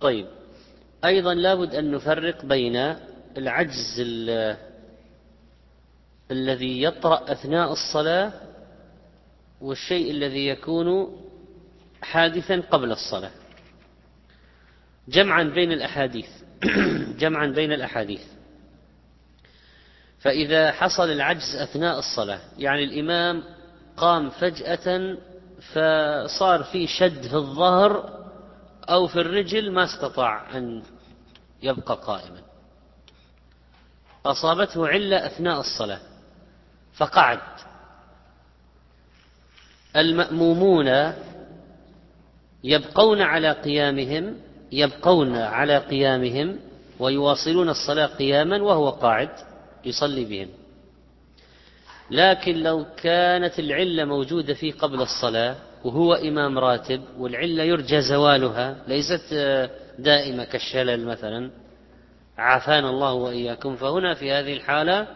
طيب. 0.00 0.26
أيضا 1.04 1.34
لابد 1.34 1.74
أن 1.74 1.90
نفرق 1.90 2.44
بين 2.44 2.76
العجز 3.36 4.00
الذي 6.30 6.82
يطرأ 6.82 7.32
أثناء 7.32 7.72
الصلاة 7.72 8.32
والشيء 9.60 10.10
الذي 10.10 10.48
يكون 10.48 11.16
حادثا 12.02 12.60
قبل 12.60 12.92
الصلاة. 12.92 13.30
جمعا 15.08 15.42
بين 15.42 15.72
الأحاديث. 15.72 16.28
جمعا 17.20 17.46
بين 17.46 17.72
الأحاديث. 17.72 18.22
فإذا 20.18 20.72
حصل 20.72 21.10
العجز 21.10 21.56
أثناء 21.56 21.98
الصلاة 21.98 22.40
يعني 22.58 22.84
الإمام 22.84 23.42
قام 23.96 24.30
فجأة 24.30 25.16
فصار 25.72 26.62
في 26.62 26.86
شد 26.86 27.22
في 27.22 27.34
الظهر 27.34 28.17
أو 28.88 29.06
في 29.06 29.20
الرجل 29.20 29.72
ما 29.72 29.84
استطاع 29.84 30.56
أن 30.56 30.82
يبقى 31.62 31.94
قائما. 31.94 32.42
أصابته 34.26 34.88
علة 34.88 35.26
أثناء 35.26 35.60
الصلاة 35.60 36.00
فقعد. 36.94 37.40
المأمومون 39.96 41.12
يبقون 42.64 43.22
على 43.22 43.52
قيامهم 43.52 44.36
يبقون 44.72 45.36
على 45.36 45.78
قيامهم 45.78 46.60
ويواصلون 46.98 47.68
الصلاة 47.68 48.06
قياما 48.06 48.62
وهو 48.62 48.90
قاعد 48.90 49.30
يصلي 49.84 50.24
بهم. 50.24 50.48
لكن 52.10 52.62
لو 52.62 52.86
كانت 52.96 53.58
العلة 53.58 54.04
موجودة 54.04 54.54
فيه 54.54 54.72
قبل 54.72 55.00
الصلاة 55.02 55.56
وهو 55.84 56.14
إمام 56.14 56.58
راتب 56.58 57.00
والعلة 57.18 57.62
يرجى 57.62 58.00
زوالها 58.00 58.76
ليست 58.88 59.34
دائمة 59.98 60.44
كالشلل 60.44 61.06
مثلا. 61.06 61.50
عافانا 62.38 62.90
الله 62.90 63.12
وإياكم. 63.12 63.76
فهنا 63.76 64.14
في 64.14 64.32
هذه 64.32 64.52
الحالة 64.52 65.06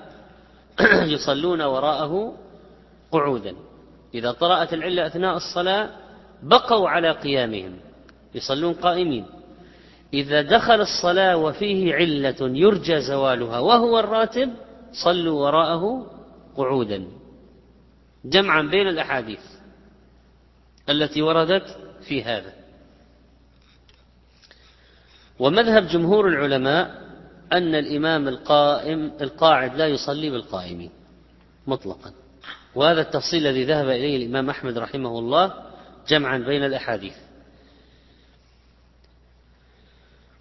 يصلون 1.15 1.63
وراءه 1.63 2.35
قعودا. 3.13 3.55
إذا 4.15 4.33
طرأت 4.33 4.75
العلة 4.75 5.07
أثناء 5.07 5.37
الصلاة 5.37 5.91
بقوا 6.43 6.89
على 6.89 7.11
قيامهم. 7.11 7.77
يصلون 8.35 8.75
قائمين. 8.75 9.27
إذا 10.15 10.43
دخل 10.43 10.81
الصلاة 10.81 11.37
وفيه 11.37 11.95
علة 11.95 12.37
يرجى 12.41 13.01
زوالها 13.01 13.59
وهو 13.59 13.99
الراتب 13.99 14.51
صلوا 14.93 15.47
وراءه 15.47 16.07
قعودا. 16.57 17.07
جمعا 18.25 18.63
بين 18.63 18.89
الأحاديث. 18.89 19.62
التي 20.89 21.23
وردت 21.23 21.79
في 22.09 22.25
هذا. 22.25 22.53
ومذهب 25.39 25.87
جمهور 25.87 26.29
العلماء 26.29 27.03
أن 27.53 27.75
الإمام 27.75 28.29
القائم 28.29 29.13
القاعد 29.21 29.77
لا 29.77 29.87
يصلي 29.87 30.31
بالقائمين 30.31 30.91
مطلقا. 31.67 32.13
وهذا 32.75 33.01
التفصيل 33.01 33.47
الذي 33.47 33.65
ذهب 33.65 33.89
إليه 33.89 34.17
الإمام 34.17 34.51
أحمد 34.51 34.79
رحمه 34.79 35.19
الله 35.19 35.55
جمعا 36.09 36.39
بين 36.39 36.65
الأحاديث. 36.65 37.15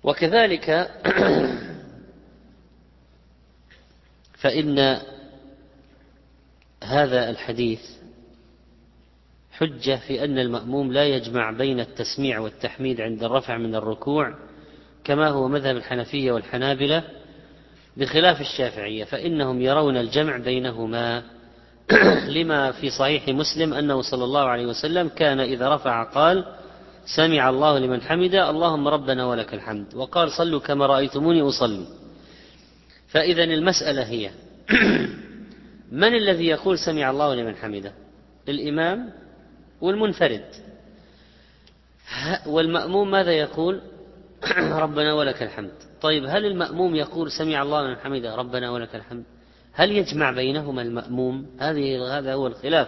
وكذلك 0.04 0.70
فإن 4.42 5.02
هذا 6.84 7.30
الحديث 7.30 7.82
حجة 9.62 10.00
في 10.08 10.24
أن 10.24 10.40
المأموم 10.40 10.94
لا 10.94 11.06
يجمع 11.06 11.52
بين 11.52 11.80
التسميع 11.80 12.40
والتحميد 12.40 13.02
عند 13.02 13.24
الرفع 13.24 13.58
من 13.58 13.76
الركوع 13.76 14.34
كما 15.04 15.30
هو 15.30 15.48
مذهب 15.48 15.78
الحنفية 15.78 16.32
والحنابلة 16.32 17.04
بخلاف 17.98 18.42
الشافعية 18.42 19.04
فإنهم 19.04 19.62
يرون 19.62 19.98
الجمع 19.98 20.38
بينهما. 20.38 21.24
لما 22.38 22.72
في 22.72 22.90
صحيح 22.90 23.28
مسلم 23.28 23.74
أنه 23.74 24.02
صلى 24.02 24.24
الله 24.24 24.42
عليه 24.42 24.66
وسلم 24.66 25.08
كان 25.08 25.40
إذا 25.40 25.76
رفع 25.76 26.04
قال 26.04 26.46
سمع 27.16 27.50
الله 27.50 27.80
لمن 27.80 28.02
حمده 28.02 28.50
اللهم 28.50 28.88
ربنا 28.88 29.26
ولك 29.26 29.54
الحمد. 29.54 29.96
وقال 29.96 30.32
صلوا 30.32 30.60
كما 30.60 30.86
رأيتموني 30.86 31.42
أصلي. 31.42 31.86
فإذا 33.08 33.44
المسألة 33.44 34.04
هي 34.04 34.32
من 36.02 36.16
الذي 36.16 36.46
يقول 36.48 36.80
سمع 36.80 37.10
الله 37.10 37.36
لمن 37.36 37.56
حمده؟ 37.56 37.94
الإمام 38.50 39.22
والمنفرد. 39.82 40.46
والمأموم 42.46 43.12
ماذا 43.12 43.32
يقول؟ 43.32 43.82
ربنا 44.84 45.14
ولك 45.14 45.44
الحمد. 45.44 45.72
طيب 46.02 46.26
هل 46.26 46.46
المأموم 46.46 46.96
يقول 46.96 47.32
سمع 47.32 47.62
الله 47.62 47.82
لمن 47.82 47.96
حمده 47.96 48.36
ربنا 48.36 48.72
ولك 48.72 48.96
الحمد؟ 48.96 49.24
هل 49.74 49.92
يجمع 49.92 50.32
بينهما 50.32 50.82
المأموم؟ 50.82 51.46
هذه 51.60 52.18
هذا 52.18 52.34
هو 52.34 52.48
الخلاف. 52.48 52.88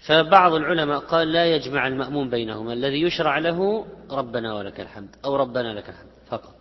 فبعض 0.00 0.54
العلماء 0.54 0.98
قال 0.98 1.32
لا 1.32 1.46
يجمع 1.46 1.86
المأموم 1.86 2.30
بينهما 2.30 2.72
الذي 2.72 3.02
يشرع 3.02 3.38
له 3.38 3.86
ربنا 4.10 4.54
ولك 4.54 4.80
الحمد 4.80 5.16
أو 5.24 5.36
ربنا 5.36 5.74
لك 5.74 5.88
الحمد 5.88 6.10
فقط. 6.30 6.54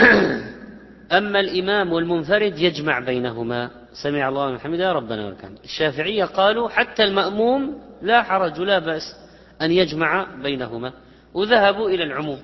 أما 1.18 1.40
الإمام 1.40 1.92
والمنفرد 1.92 2.58
يجمع 2.58 2.98
بينهما. 2.98 3.70
سمع 3.92 4.28
الله 4.28 4.50
من 4.50 4.60
حمده 4.60 4.92
ربنا 4.92 5.26
ولك 5.26 5.38
الحمد 5.40 5.58
الشافعية 5.64 6.24
قالوا 6.24 6.68
حتى 6.68 7.04
المأموم 7.04 7.82
لا 8.02 8.22
حرج 8.22 8.60
لا 8.60 8.78
بأس 8.78 9.16
أن 9.62 9.70
يجمع 9.70 10.26
بينهما 10.42 10.92
وذهبوا 11.34 11.90
إلى 11.90 12.04
العموم. 12.04 12.40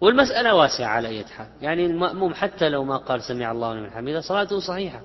والمسألة 0.00 0.54
واسعة 0.54 0.86
على 0.86 1.08
أي 1.08 1.24
حال. 1.24 1.46
يعني 1.62 1.86
المأموم 1.86 2.34
حتى 2.34 2.68
لو 2.68 2.84
ما 2.84 2.96
قال 2.96 3.22
سمع 3.22 3.52
الله 3.52 3.74
لمن 3.74 3.90
حمده 3.90 4.20
صلاته 4.20 4.60
صحيحة. 4.60 5.00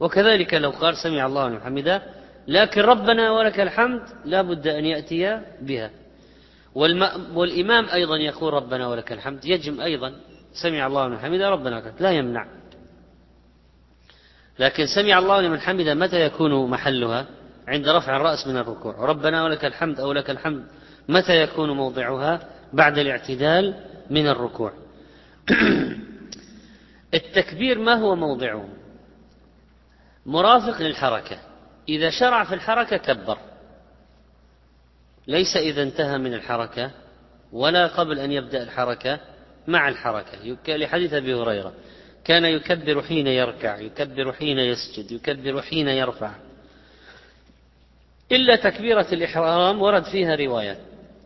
وكذلك 0.00 0.54
لو 0.54 0.70
قال 0.70 0.96
سمع 0.96 1.26
الله 1.26 1.48
لمن 1.48 1.60
حمده 1.60 2.02
لكن 2.48 2.80
ربنا 2.80 3.30
ولك 3.30 3.60
الحمد 3.60 4.02
لا 4.24 4.42
بد 4.42 4.68
أن 4.68 4.84
يأتي 4.84 5.40
بها. 5.60 5.90
والإمام 7.34 7.86
أيضا 7.92 8.16
يقول 8.16 8.54
ربنا 8.54 8.88
ولك 8.88 9.12
الحمد 9.12 9.44
يجم 9.44 9.80
أيضا 9.80 10.12
سمع 10.62 10.86
الله 10.86 11.06
لمن 11.06 11.18
حمده 11.18 11.50
ربنا 11.50 11.74
لك 11.74 11.94
لا 12.00 12.10
يمنع. 12.10 12.46
لكن 14.62 14.86
سمع 14.86 15.18
الله 15.18 15.40
لمن 15.40 15.60
حمده 15.60 15.94
متى 15.94 16.20
يكون 16.20 16.70
محلها؟ 16.70 17.26
عند 17.68 17.88
رفع 17.88 18.16
الرأس 18.16 18.46
من 18.46 18.56
الركوع. 18.56 18.94
ربنا 18.98 19.44
ولك 19.44 19.64
الحمد 19.64 20.00
أو 20.00 20.12
لك 20.12 20.30
الحمد. 20.30 20.64
متى 21.08 21.42
يكون 21.42 21.70
موضعها؟ 21.70 22.48
بعد 22.72 22.98
الاعتدال 22.98 23.74
من 24.10 24.28
الركوع. 24.28 24.72
التكبير 27.14 27.78
ما 27.78 27.94
هو 27.94 28.16
موضعه؟ 28.16 28.68
مرافق 30.26 30.82
للحركة. 30.82 31.38
إذا 31.88 32.10
شرع 32.10 32.44
في 32.44 32.54
الحركة 32.54 32.96
كبر. 32.96 33.38
ليس 35.26 35.56
إذا 35.56 35.82
انتهى 35.82 36.18
من 36.18 36.34
الحركة 36.34 36.90
ولا 37.52 37.86
قبل 37.86 38.18
أن 38.18 38.32
يبدأ 38.32 38.62
الحركة 38.62 39.20
مع 39.66 39.88
الحركة. 39.88 40.56
لحديث 40.68 41.12
أبي 41.12 41.34
هريرة. 41.34 41.72
كان 42.24 42.44
يكبر 42.44 43.02
حين 43.02 43.26
يركع 43.26 43.78
يكبر 43.78 44.32
حين 44.32 44.58
يسجد 44.58 45.12
يكبر 45.12 45.62
حين 45.62 45.88
يرفع. 45.88 46.32
إلا 48.32 48.56
تكبيرة 48.56 49.06
الإحرام 49.12 49.82
ورد 49.82 50.04
فيها 50.04 50.34
روايات 50.34 50.78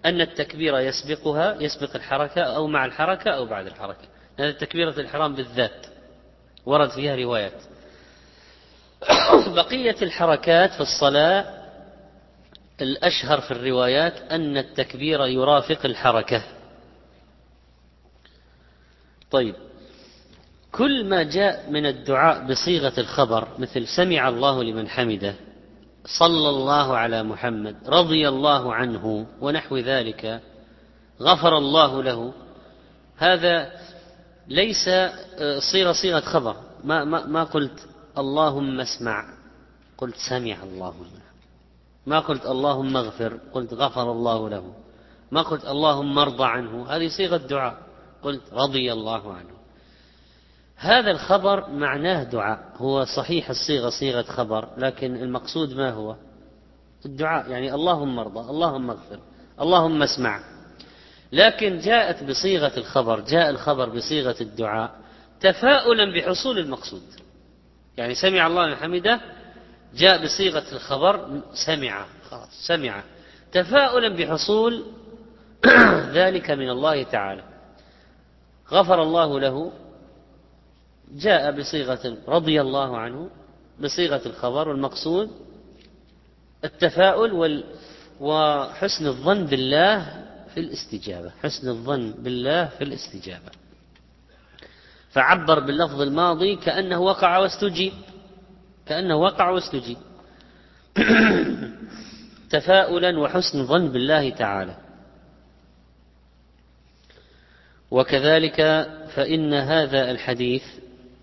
أن 0.05 0.21
التكبير 0.21 0.79
يسبقها 0.79 1.57
يسبق 1.61 1.97
الحركة 1.97 2.41
أو 2.43 2.67
مع 2.67 2.85
الحركة 2.85 3.31
أو 3.31 3.47
بعد 3.47 3.67
الحركة. 3.67 4.09
هذا 4.39 4.53
تكبيرة 4.53 5.01
الإحرام 5.01 5.35
بالذات 5.35 5.87
ورد 6.67 6.91
فيها 6.91 7.17
روايات 7.17 7.63
بقية 9.57 9.97
الحركات 10.03 10.73
في 10.73 10.81
الصلاة 10.81 11.67
الأشهر 12.81 13.41
في 13.41 13.51
الروايات 13.51 14.19
أن 14.31 14.57
التكبير 14.57 15.27
يرافق 15.27 15.87
الحركة. 15.87 16.43
طيب. 19.31 19.55
كل 20.77 21.09
ما 21.09 21.23
جاء 21.23 21.71
من 21.71 21.87
الدعاء 21.87 22.47
بصيغة 22.47 23.01
الخبر 23.01 23.49
مثل 23.59 23.87
سمع 23.87 24.29
الله 24.29 24.65
لمن 24.65 24.89
حمده 24.89 25.35
صلى 26.19 26.49
الله 26.49 26.97
على 26.97 27.23
محمد 27.23 27.77
رضي 27.89 28.29
الله 28.29 28.75
عنه 28.75 29.27
ونحو 29.41 29.77
ذلك 29.77 30.41
غفر 31.21 31.59
الله 31.59 32.03
له 32.03 32.33
هذا 33.17 33.73
ليس 34.49 34.89
آه، 34.89 35.59
صيغة 35.73 35.93
صيغة 35.93 36.21
خبر. 36.21 36.57
ما, 36.85 37.05
ما, 37.05 37.27
ما 37.27 37.45
قلت 37.45 37.89
اللهم 38.19 38.81
اسمع 38.81 39.25
قلت 39.99 40.15
سمع 40.31 40.62
الله 40.62 40.95
ما 42.07 42.21
قلت 42.21 42.47
اللهم 42.47 42.97
اغفر 42.97 43.39
قلت 43.53 43.75
غفر 43.75 44.12
الله 44.12 44.49
له. 44.49 44.75
ما 45.31 45.43
قلت 45.43 45.65
اللهم 45.65 46.19
ارضى 46.19 46.45
عنه 46.45 46.87
هذه 46.89 47.09
صيغة 47.09 47.37
دعاء. 47.37 47.77
قلت 48.23 48.43
رضي 48.53 48.93
الله 48.93 49.33
عنه. 49.33 49.56
هذا 50.77 51.11
الخبر 51.11 51.71
معناه 51.71 52.23
دعاء. 52.23 52.73
هو 52.77 53.05
صحيح 53.05 53.51
الصيغة 53.51 53.91
صيغة 53.91 54.23
خبر 54.23 54.69
لكن 54.77 55.17
المقصود 55.17 55.73
ما 55.73 55.91
هو؟ 55.91 56.17
الدعاء. 57.07 57.51
يعني 57.51 57.75
اللهم 57.75 58.19
ارضى 58.19 58.51
اللهم 58.51 58.91
اغفر 58.91 59.19
اللهم 59.61 60.03
اسمع. 60.03 60.41
لكن 61.33 61.79
جاءت 61.79 62.25
بصيغة 62.25 62.73
الخبر 62.77 63.21
جاء 63.21 63.51
الخبر 63.51 63.89
بصيغة 63.89 64.37
الدعاء 64.41 64.91
تفاؤلا 65.41 66.15
بحصول 66.15 66.59
المقصود. 66.59 67.03
يعني 67.97 68.15
سمع 68.15 68.47
الله 68.47 68.67
من 68.67 68.75
حمده 68.75 69.21
جاء 69.95 70.25
بصيغة 70.25 70.65
الخبر 70.73 71.41
سمع 71.67 72.07
خلاص 72.31 72.67
سمع. 72.67 73.03
تفاؤلا 73.53 74.09
بحصول 74.09 74.85
ذلك 76.19 76.51
من 76.51 76.71
الله 76.71 77.03
تعالى. 77.03 77.43
غفر 78.73 79.03
الله 79.03 79.41
له 79.41 79.73
جاء 81.12 81.61
بصيغة 81.61 82.16
رضي 82.29 82.61
الله 82.61 82.99
عنه 82.99 83.31
بصيغة 83.81 84.23
الخبر 84.27 84.69
والمقصود 84.69 85.31
التفاؤل 86.64 87.64
وحسن 88.21 89.07
الظن 89.07 89.47
بالله 89.47 90.25
في 90.55 90.61
الاستجابة 90.61 91.33
حسن 91.42 91.69
الظن 91.69 92.11
بالله 92.11 92.66
في 92.66 92.85
الاستجابة. 92.85 93.51
فعبر 95.11 95.61
باللفظ 95.61 96.01
الماضي 96.01 96.57
كأنه 96.57 97.01
وقع 97.01 97.38
واستجيب 97.38 97.92
كأنه 98.87 99.16
وقع 99.16 99.51
واستجيب. 99.51 99.97
تفاؤلا 102.51 103.19
وحسن 103.19 103.66
ظن 103.66 103.88
بالله 103.88 104.31
تعالى. 104.31 104.77
وكذلك 107.90 108.57
فإن 109.14 109.55
هذا 109.55 110.11
الحديث 110.11 110.62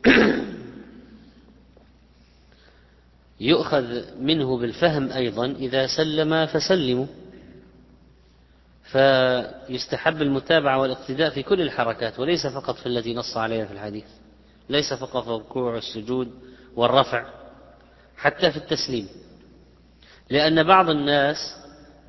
يؤخذ 3.39 4.17
منه 4.19 4.57
بالفهم 4.57 5.11
أيضا 5.11 5.45
إذا 5.45 5.87
سلم 5.87 6.45
فسلموا. 6.45 7.05
فيستحب 8.93 10.21
المتابعة 10.21 10.79
والاقتداء 10.79 11.29
في 11.29 11.43
كل 11.43 11.61
الحركات 11.61 12.19
وليس 12.19 12.47
فقط 12.47 12.75
في 12.75 12.85
التي 12.85 13.13
نص 13.13 13.37
عليها 13.37 13.65
في 13.65 13.73
الحديث 13.73 14.05
ليس 14.69 14.93
فقط 14.93 15.23
في 15.23 15.29
الركوع 15.29 15.73
والسجود 15.73 16.31
والرفع 16.75 17.25
حتى 18.17 18.51
في 18.51 18.57
التسليم. 18.57 19.07
لأن 20.29 20.63
بعض 20.63 20.89
الناس 20.89 21.37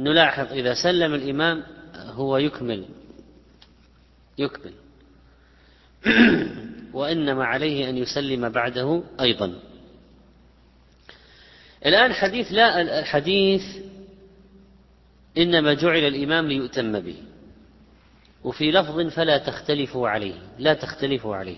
نلاحظ 0.01 0.53
إذا 0.53 0.75
سلم 0.75 1.15
الإمام 1.15 1.63
هو 1.95 2.37
يكمل 2.37 2.85
يكمل. 4.39 4.73
وإنما 6.95 7.45
عليه 7.45 7.91
أن 7.91 7.97
يسلم 7.99 8.49
بعده 8.49 9.03
أيضا. 9.21 9.55
الآن 11.87 12.13
حديث 12.13 12.53
لا 12.53 12.81
الحديث 13.01 13.63
إنما 15.39 15.75
جعل 15.75 15.99
الإمام 15.99 16.49
ليؤتم 16.49 17.01
به 17.01 17.17
وفي 18.45 18.71
لفظ 18.71 19.01
فلا 19.01 19.39
تختلفوا 19.39 20.09
عليه 20.09 20.35
لا 20.59 20.75
تختلفوا 20.75 21.37
عليه. 21.37 21.57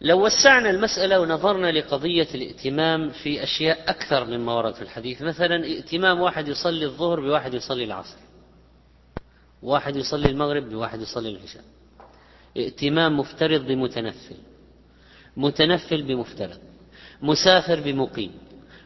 لو 0.00 0.26
وسعنا 0.26 0.70
المسألة 0.70 1.20
ونظرنا 1.20 1.72
لقضية 1.72 2.28
الائتمام 2.34 3.10
في 3.10 3.42
أشياء 3.42 3.90
أكثر 3.90 4.24
مما 4.24 4.52
ورد 4.52 4.74
في 4.74 4.82
الحديث 4.82 5.22
مثلا 5.22 5.64
ائتمام 5.64 6.20
واحد 6.20 6.48
يصلي 6.48 6.84
الظهر 6.84 7.20
بواحد 7.20 7.54
يصلي 7.54 7.84
العصر 7.84 8.16
واحد 9.62 9.96
يصلي 9.96 10.30
المغرب 10.30 10.68
بواحد 10.68 11.00
يصلي 11.00 11.28
العشاء. 11.28 11.64
ائتمام 12.56 13.18
مفترض 13.18 13.66
بمتنفل 13.66 14.36
متنفل 15.36 16.02
بمفترض 16.02 16.58
مسافر 17.22 17.80
بمقيم 17.80 18.32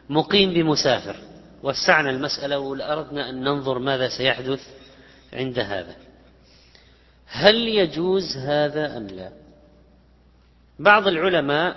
مقيم 0.09 0.53
بمسافر. 0.53 1.15
وسعنا 1.63 2.09
المسألة 2.09 2.59
وأردنا 2.59 3.29
أن 3.29 3.43
ننظر 3.43 3.79
ماذا 3.79 4.09
سيحدث 4.09 4.67
عند 5.33 5.59
هذا. 5.59 5.95
هل 7.27 7.55
يجوز 7.55 8.37
هذا 8.37 8.97
أم 8.97 9.07
لا؟ 9.07 9.31
بعض 10.79 11.07
العلماء 11.07 11.75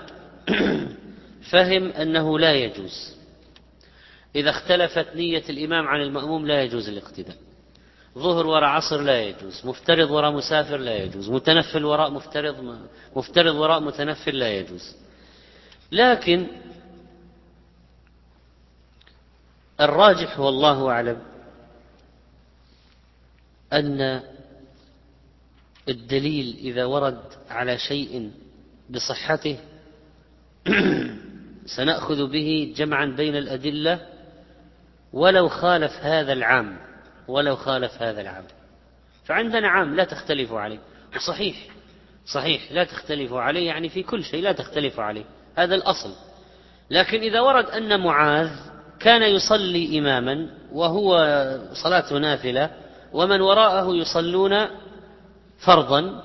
فهم 1.51 1.91
أنه 1.93 2.39
لا 2.39 2.53
يجوز. 2.53 3.17
إذا 4.37 4.51
اختلفت 4.51 5.17
نية 5.17 5.43
الإمام 5.51 5.87
عن 5.87 6.01
المأموم 6.01 6.47
لا 6.47 6.63
يجوز 6.63 6.89
الاقتداء. 6.89 7.37
ظهر 8.19 8.47
وراء 8.47 8.65
عصر 8.65 9.01
لا 9.01 9.23
يجوز 9.23 9.67
مفترض 9.67 10.11
وراء 10.11 10.33
مسافر 10.33 10.77
لا 10.77 10.97
يجوز 10.97 11.31
متنفل 11.31 11.85
وراء 11.85 12.11
مفترض 12.11 12.79
مفترض 13.17 13.55
وراء 13.55 13.81
متنفل 13.81 14.39
لا 14.39 14.49
يجوز. 14.49 14.97
لكن 15.93 16.47
الراجح 19.81 20.41
والله 20.41 20.91
أعلم 20.91 21.23
أن 23.73 24.23
الدليل 25.89 26.57
إذا 26.59 26.85
ورد 26.85 27.23
على 27.51 27.79
شيء 27.79 28.31
بصحته 28.91 29.59
سنأخذ 31.77 32.31
به 32.31 32.75
جمعا 32.77 33.07
بين 33.07 33.37
الأدلة 33.37 34.07
ولو 35.13 35.49
خالف 35.49 35.93
هذا 35.93 36.33
العام. 36.33 36.92
ولو 37.29 37.57
خالف 37.57 38.03
هذا 38.03 38.21
العام 38.21 38.45
فعندنا 39.25 39.69
عام 39.69 39.95
لا 39.95 40.05
تختلف 40.05 40.53
عليه. 40.53 40.79
وصحيح 41.17 41.57
صحيح 42.27 42.73
لا 42.73 42.85
تختلف 42.85 43.33
عليه 43.33 43.67
يعني 43.67 43.89
في 43.89 44.03
كل 44.03 44.25
شيء 44.25 44.43
لا 44.43 44.53
تختلف 44.53 45.01
عليه. 45.01 45.25
هذا 45.57 45.75
الأصل. 45.75 46.15
لكن 46.91 47.21
إذا 47.21 47.41
ورد 47.41 47.65
أن 47.67 48.01
معاذ 48.01 48.51
كان 49.01 49.23
يصلي 49.23 49.99
إماما 49.99 50.49
وهو 50.73 51.19
صلاة 51.73 52.13
نافلة 52.13 52.71
ومن 53.13 53.41
وراءه 53.41 53.95
يصلون 53.95 54.67
فرضا 55.59 56.23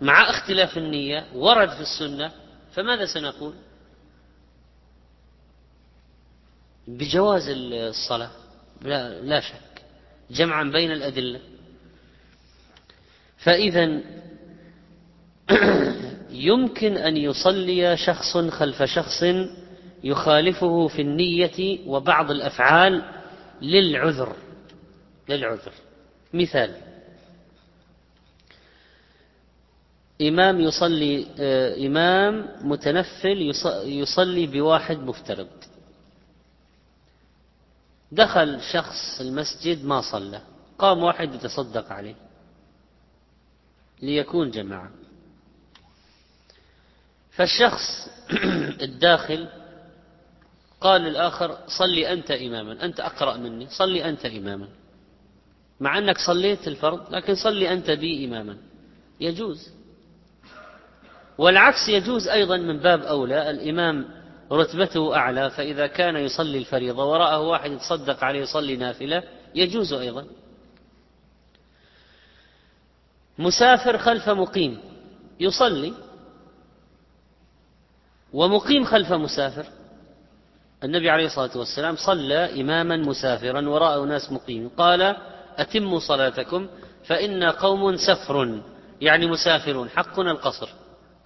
مع 0.00 0.30
اختلاف 0.30 0.78
النية 0.78 1.26
ورد 1.34 1.68
في 1.68 1.80
السنة 1.80 2.32
فماذا 2.72 3.06
سنقول؟ 3.06 3.54
بجواز 6.88 7.48
الصلاة. 7.48 8.30
لا, 8.82 9.20
لا 9.20 9.40
شك. 9.40 9.71
جمعا 10.30 10.64
بين 10.64 10.92
الأدلة. 10.92 11.40
فإذا 13.38 14.00
يمكن 16.30 16.96
أن 16.96 17.16
يصلي 17.16 17.96
شخص 17.96 18.36
خلف 18.36 18.82
شخص 18.82 19.24
يخالفه 20.04 20.88
في 20.88 21.02
النية 21.02 21.78
وبعض 21.86 22.30
الأفعال 22.30 23.02
للعذر. 23.62 24.36
للعذر. 25.28 25.72
مثال. 26.34 26.74
إمام 30.20 30.60
يصلي 30.60 31.26
آه، 31.40 31.86
إمام 31.86 32.48
متنفل 32.60 33.52
يصلي 33.84 34.46
بواحد 34.46 34.98
مفترض. 34.98 35.48
دخل 38.12 38.60
شخص 38.60 39.20
المسجد 39.20 39.84
ما 39.84 40.00
صلى 40.00 40.40
قام 40.78 41.02
واحد 41.02 41.34
يتصدق 41.34 41.92
عليه. 41.92 42.14
ليكون 44.02 44.50
جماعة. 44.50 44.90
فالشخص 47.30 48.08
الداخل 48.86 49.48
قال 50.80 51.02
للآخر 51.02 51.58
صلي 51.66 52.12
أنت 52.12 52.30
إماما 52.30 52.84
أنت 52.84 53.00
أقرأ 53.00 53.36
مني 53.36 53.66
صلي 53.68 54.08
أنت 54.08 54.26
إماما. 54.26 54.68
مع 55.80 55.98
أنك 55.98 56.18
صليت 56.18 56.68
الفرض 56.68 57.14
لكن 57.14 57.34
صلي 57.34 57.72
أنت 57.72 57.90
بي 57.90 58.24
إماما. 58.24 58.56
يجوز. 59.20 59.70
والعكس 61.38 61.88
يجوز 61.88 62.28
أيضا 62.28 62.56
من 62.56 62.78
باب 62.78 63.02
أولى. 63.02 63.50
الإمام 63.50 64.21
رتبته 64.52 65.16
أعلى 65.16 65.50
فإذا 65.50 65.86
كان 65.86 66.16
يصلي 66.16 66.58
الفريضة 66.58 67.04
وراءه 67.04 67.40
واحد 67.40 67.72
يتصدق 67.72 68.24
عليه 68.24 68.40
يصلي 68.40 68.76
نافلة 68.76 69.22
يجوز 69.54 69.92
أيضا. 69.92 70.26
مسافر 73.38 73.98
خلف 73.98 74.28
مقيم 74.28 74.80
يصلي 75.40 75.92
ومقيم 78.32 78.84
خلف 78.84 79.12
مسافر. 79.12 79.66
النبي 80.84 81.10
عليه 81.10 81.26
الصلاة 81.26 81.58
والسلام 81.58 81.96
صلى 81.96 82.60
إماما 82.60 82.96
مسافرا 82.96 83.68
وراءه 83.68 84.04
ناس 84.04 84.32
مقيم 84.32 84.68
قال 84.68 85.16
أتموا 85.56 85.98
صلاتكم 85.98 86.68
فإنا 87.04 87.50
قوم 87.50 87.96
سفر 87.96 88.62
يعني 89.00 89.26
مسافرون 89.26 89.88
حقنا 89.88 90.30
القصر 90.30 90.68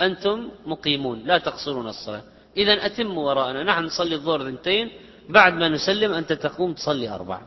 أنتم 0.00 0.50
مقيمون 0.66 1.18
لا 1.24 1.38
تقصرون 1.38 1.88
الصلاة. 1.88 2.22
إذا 2.56 2.86
أتموا 2.86 3.28
وراءنا. 3.28 3.62
نحن 3.62 3.84
نصلي 3.84 4.14
الظهر 4.14 4.50
ثنتين 4.50 4.90
بعد 5.28 5.52
ما 5.52 5.68
نسلم 5.68 6.12
أنت 6.12 6.32
تقوم 6.32 6.72
تصلي 6.72 7.08
أربعة. 7.08 7.42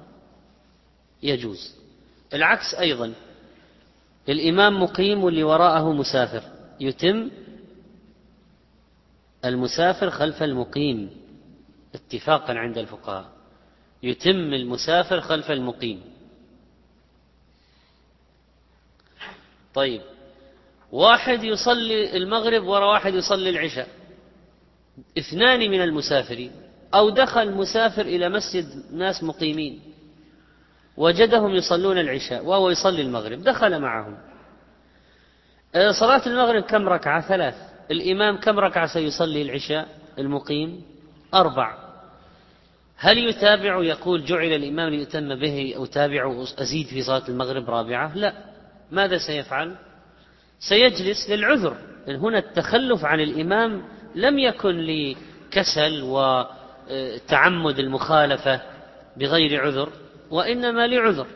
يجوز. 1.23 1.75
العكس 2.33 2.75
أيضا. 2.75 3.13
الإمام 4.29 4.83
مقيم 4.83 5.23
واللي 5.23 5.43
وراءه 5.43 5.93
مسافر. 5.93 6.43
يتم 6.79 7.29
المسافر 9.45 10.09
خلف 10.09 10.43
المقيم 10.43 11.09
اتفاقا 11.95 12.53
عند 12.53 12.77
الفقهاء. 12.77 13.29
يتم 14.03 14.53
المسافر 14.53 15.21
خلف 15.21 15.51
المقيم. 15.51 16.01
طيب. 19.73 20.01
واحد 20.91 21.43
يصلي 21.43 22.17
المغرب 22.17 22.63
وراء 22.63 22.89
واحد 22.89 23.13
يصلي 23.13 23.49
العشاء. 23.49 23.98
اثنان 25.17 25.59
من 25.71 25.81
المسافرين 25.81 26.51
أو 26.93 27.09
دخل 27.09 27.51
مسافر 27.51 28.01
إلى 28.01 28.29
مسجد 28.29 28.65
ناس 28.93 29.23
مقيمين 29.23 29.79
وجدهم 30.97 31.55
يصلون 31.55 31.97
العشاء 31.97 32.45
وهو 32.45 32.69
يصلي 32.69 33.01
المغرب 33.01 33.43
دخل 33.43 33.79
معهم. 33.79 34.17
آه، 35.75 35.91
صلاة 35.91 36.21
المغرب 36.27 36.63
كم 36.63 36.89
ركعة؟ 36.89 37.27
ثلاث. 37.27 37.55
الإمام 37.91 38.37
كم 38.37 38.59
ركعة 38.59 38.87
سيصلي 38.87 39.41
العشاء؟ 39.41 39.87
المقيم 40.19 40.81
أربع. 41.33 41.77
هل 42.97 43.17
يتابع؟ 43.17 43.83
يقول 43.83 44.25
جعل 44.25 44.53
الإمام 44.53 44.89
ليتم 44.89 45.35
به 45.35 45.73
أو 45.77 45.85
تابع 45.85 46.43
أزيد 46.57 46.87
في 46.87 47.01
صلاة 47.01 47.27
المغرب 47.29 47.69
رابعة؟ 47.69 48.15
لا. 48.15 48.33
ماذا 48.91 49.17
سيفعل؟ 49.17 49.75
سيجلس 50.59 51.29
للعذر. 51.29 51.77
هنا 52.07 52.37
التخلف 52.37 53.05
عن 53.05 53.19
الإمام 53.19 53.83
لم 54.15 54.39
يكن 54.39 54.87
لكسل 54.87 56.01
وتعمد 56.03 57.79
المخالفة 57.79 58.61
بغير 59.17 59.65
عذر 59.65 59.89
وإنما 60.31 60.87
لعذر 60.87 61.27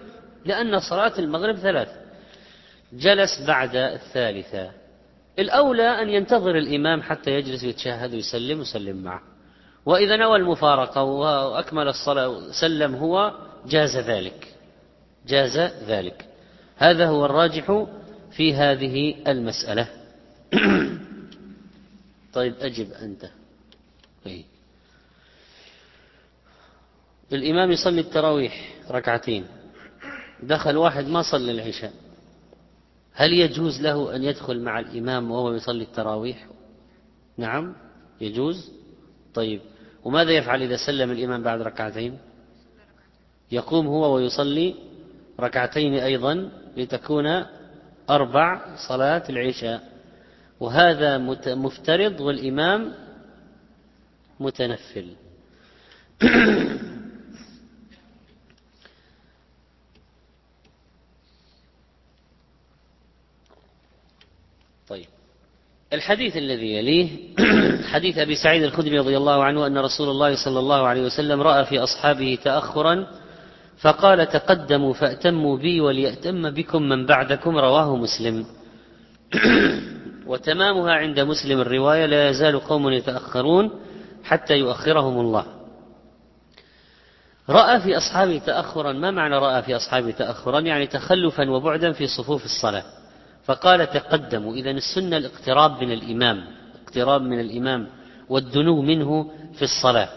لأن 0.46 0.80
صلاة 0.80 1.20
المغرب 1.20 1.56
ثلاث. 1.56 1.90
جلس 2.94 3.42
بعد 3.48 3.76
الثالثة. 3.76 4.72
الأولى 5.40 6.02
أن 6.02 6.10
ينتظر 6.10 6.58
الإمام 6.58 7.02
حتى 7.02 7.32
يجلس 7.32 7.64
ويتشهد 7.64 8.14
ويسلم 8.14 8.60
ويسلم 8.60 9.04
معه. 9.04 9.22
وإذا 9.86 10.18
نوى 10.18 10.36
المفارقة 10.36 11.04
وأكمل 11.04 11.88
الصلاة 11.88 12.30
وسلم 12.30 12.96
هو 12.96 13.34
جاز 13.66 13.98
ذلك. 13.98 14.48
جاز 15.28 15.58
ذلك. 15.88 16.26
هذا 16.78 17.08
هو 17.08 17.26
الراجح 17.26 17.86
في 18.32 18.54
هذه 18.54 19.16
المسألة. 19.28 19.88
طيب 22.34 22.56
أجب 22.60 22.92
أنت. 22.92 23.30
طيب. 24.26 24.46
الإمام 27.34 27.72
يصلي 27.72 28.02
التراويح 28.02 28.76
ركعتين. 28.92 29.46
دخل 30.44 30.78
واحد 30.78 31.08
ما 31.08 31.22
صلى 31.22 31.52
العشاء. 31.52 31.94
هل 33.14 33.34
يجوز 33.34 33.82
له 33.82 34.16
أن 34.16 34.24
يدخل 34.24 34.60
مع 34.62 34.80
الإمام 34.80 35.32
وهو 35.32 35.54
يصلي 35.54 35.84
التراويح؟ 35.84 36.48
نعم 37.38 37.76
يجوز. 38.22 38.72
طيب. 39.34 39.62
وماذا 40.04 40.32
يفعل 40.32 40.62
إذا 40.62 40.78
سلم 40.88 41.12
الإمام 41.12 41.44
بعد 41.44 41.62
ركعتين؟ 41.62 42.18
يقوم 43.52 43.88
هو 43.88 44.16
ويصلي 44.16 44.76
ركعتين 45.40 45.94
أيضا 45.94 46.52
لتكون 46.78 47.46
أربع 48.10 48.76
صلاة 48.88 49.24
العشاء. 49.30 49.93
وهذا 50.64 51.18
مفترض 51.48 52.20
والإمام 52.22 52.94
متنفل. 54.40 55.08
طيب. 64.88 65.06
الحديث 65.94 66.38
الذي 66.38 66.76
يليه 66.76 67.10
حديث 67.94 68.18
أبي 68.18 68.36
سعيد 68.36 68.64
الخدري 68.64 69.00
رضي 69.00 69.18
الله 69.18 69.44
عنه 69.44 69.68
أن 69.68 69.78
رسول 69.78 70.10
الله 70.10 70.46
صلى 70.46 70.60
الله 70.60 70.88
عليه 70.88 71.02
وسلم 71.06 71.42
رأى 71.42 71.66
في 71.66 71.80
أصحابه 71.80 72.38
تاخرا 72.44 73.08
فقال 73.78 74.30
تقدموا 74.30 74.94
فأتموا 74.94 75.58
بي 75.58 75.82
وليأتم 75.82 76.50
بكم 76.50 76.82
من 76.82 77.06
بعدكم 77.06 77.58
رواه 77.58 77.96
مسلم. 77.96 78.46
وتمامها 80.34 80.92
عند 80.94 81.20
مسلم 81.20 81.62
الرواية 81.62 82.06
لا 82.06 82.30
يزال 82.30 82.60
قوم 82.60 82.90
يتأخرون 82.90 83.72
حتى 84.24 84.54
يؤخرهم 84.54 85.20
الله. 85.20 85.46
رأى 87.50 87.82
في 87.82 87.98
أصحابه 87.98 88.38
تأخرا 88.38 88.92
ما 88.92 89.12
معنى 89.12 89.38
رأى 89.38 89.62
في 89.62 89.76
أصحابه 89.76 90.12
تأخرا؟ 90.12 90.60
يعني 90.60 90.88
تخلفا 90.88 91.50
وبعدا 91.50 91.92
في 91.92 92.08
صفوف 92.08 92.46
الصلاة. 92.46 92.84
فقال 93.46 93.90
تقدموا 93.90 94.54
إذا 94.54 94.72
السنة 94.72 95.18
الاقتراب 95.18 95.84
من 95.84 95.92
الإمام 95.92 96.44
اقتراب 96.84 97.22
من 97.22 97.40
الإمام 97.40 97.88
والدنو 98.30 98.82
منه 98.82 99.32
في 99.54 99.62
الصلاة 99.62 100.10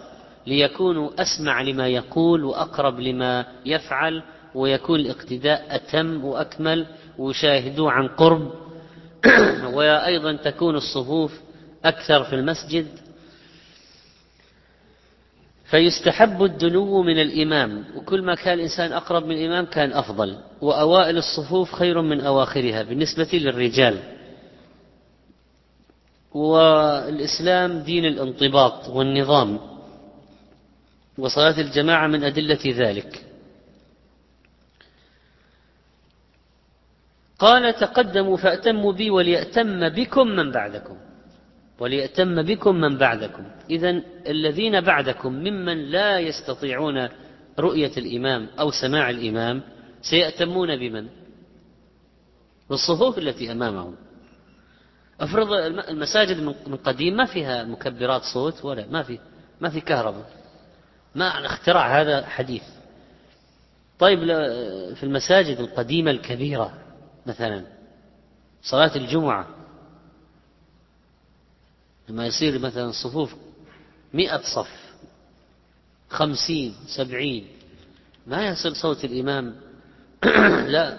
ليكونوا 0.46 1.10
أسمع 1.22 1.62
لما 1.62 1.88
يقول 1.88 2.44
وأقرب 2.44 3.00
لما 3.00 3.46
يفعل 3.66 4.22
ويكون 4.54 5.00
الاقتداء 5.00 5.66
أتم 5.70 6.24
وأكمل 6.24 6.86
ويشاهدوه 7.18 7.92
عن 7.92 8.08
قرب 8.08 8.65
وأيضا 9.76 10.36
تكون 10.36 10.76
الصفوف 10.76 11.40
أكثر 11.84 12.24
في 12.24 12.34
المسجد. 12.34 12.86
فيستحب 15.64 16.44
الدنو 16.44 17.02
من 17.02 17.20
الإمام 17.20 17.84
وكل 17.96 18.22
ما 18.22 18.34
كان 18.34 18.54
الإنسان 18.54 18.92
أقرب 18.92 19.26
من 19.26 19.36
الإمام 19.36 19.66
كان 19.66 19.92
أفضل 19.92 20.38
وأوائل 20.60 21.16
الصفوف 21.16 21.74
خير 21.74 22.02
من 22.02 22.20
أواخرها 22.20 22.82
بالنسبة 22.82 23.28
للرجال. 23.32 23.98
والإسلام 26.34 27.78
دين 27.78 28.04
الانضباط 28.04 28.88
والنظام 28.88 29.60
وصلاة 31.18 31.60
الجماعة 31.60 32.06
من 32.06 32.24
أدلة 32.24 32.58
ذلك. 32.66 33.25
قال 37.38 37.74
تقدموا 37.74 38.36
فأتموا 38.36 38.92
بي 38.92 39.10
وليأتم 39.10 39.88
بكم 39.88 40.26
من 40.26 40.50
بعدكم. 40.50 40.96
وليأتم 41.78 42.42
بكم 42.42 42.74
من 42.74 42.98
بعدكم. 42.98 43.44
إذا 43.70 44.02
الذين 44.26 44.80
بعدكم 44.80 45.32
ممن 45.32 45.90
لا 45.90 46.18
يستطيعون 46.18 47.08
رؤية 47.58 47.92
الإمام 47.96 48.48
أو 48.60 48.70
سماع 48.70 49.10
الإمام 49.10 49.62
سيأتمون 50.02 50.76
بمن؟ 50.76 51.06
بالصفوف 52.70 53.18
التي 53.18 53.52
أمامهم. 53.52 53.96
أفرض 55.20 55.52
المساجد 55.88 56.40
من 56.66 56.76
قديم 56.76 57.16
ما 57.16 57.24
فيها 57.24 57.64
مكبرات 57.64 58.22
صوت 58.22 58.64
ولا 58.64 58.86
ما 58.90 59.02
في 59.02 59.18
ما 59.60 59.68
في 59.68 59.80
كهرباء. 59.80 60.30
ما 61.14 61.46
اختراع 61.46 62.00
هذا 62.00 62.26
حديث. 62.26 62.62
طيب 63.98 64.18
في 64.94 65.02
المساجد 65.02 65.60
القديمة 65.60 66.10
الكبيرة 66.10 66.85
مثلا 67.26 67.64
صلاة 68.62 68.96
الجمعة 68.96 69.46
لما 72.08 72.26
يصير 72.26 72.58
مثلا 72.58 72.90
صفوف 72.92 73.34
مئة 74.14 74.42
صف 74.54 74.86
خمسين 76.08 76.74
سبعين 76.86 77.46
ما 78.26 78.48
يصل 78.48 78.76
صوت 78.76 79.04
الإمام. 79.04 79.54
لا 80.74 80.98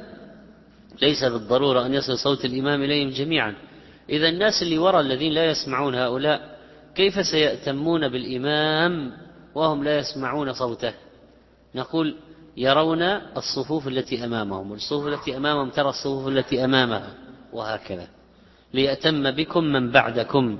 ليس 1.01 1.23
بالضرورة 1.23 1.85
أن 1.85 1.93
يصل 1.93 2.17
صوت 2.17 2.45
الإمام 2.45 2.83
إليهم 2.83 3.09
جميعا. 3.09 3.55
إذا 4.09 4.29
الناس 4.29 4.61
اللي 4.61 4.77
وراء 4.77 5.01
الذين 5.01 5.33
لا 5.33 5.45
يسمعون 5.45 5.95
هؤلاء 5.95 6.59
كيف 6.95 7.25
سيأتمون 7.25 8.07
بالإمام 8.07 9.17
وهم 9.55 9.83
لا 9.83 9.97
يسمعون 9.97 10.53
صوته؟ 10.53 10.93
نقول 11.75 12.15
يرون 12.57 13.01
الصفوف 13.37 13.87
التي 13.87 14.25
أمامهم 14.25 14.71
والصفوف 14.71 15.07
التي 15.07 15.37
أمامهم 15.37 15.69
ترى 15.69 15.89
الصفوف 15.89 16.27
التي 16.27 16.65
أمامها 16.65 17.13
وهكذا. 17.53 18.07
ليأتم 18.73 19.31
بكم 19.31 19.63
من 19.63 19.91
بعدكم. 19.91 20.57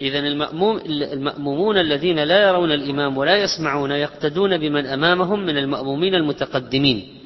إذا 0.00 0.18
المأموم 0.18 0.76
المأمومون 0.88 1.78
الذين 1.78 2.18
لا 2.18 2.48
يرون 2.48 2.72
الإمام 2.72 3.18
ولا 3.18 3.36
يسمعون 3.36 3.90
يقتدون 3.90 4.58
بمن 4.58 4.86
أمامهم 4.86 5.46
من 5.46 5.58
المأمومين 5.58 6.14
المتقدمين. 6.14 7.18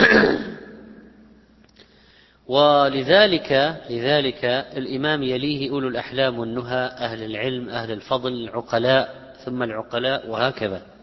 ولذلك 2.46 3.80
لذلك 3.90 4.44
الإمام 4.76 5.22
يليه 5.22 5.70
أولو 5.70 5.88
الأحلام 5.88 6.38
والنهى 6.38 6.84
أهل 6.86 7.22
العلم 7.22 7.68
أهل 7.68 7.92
الفضل 7.92 8.32
العقلاء 8.32 9.34
ثم 9.44 9.62
العقلاء 9.62 10.30
وهكذا. 10.30 10.95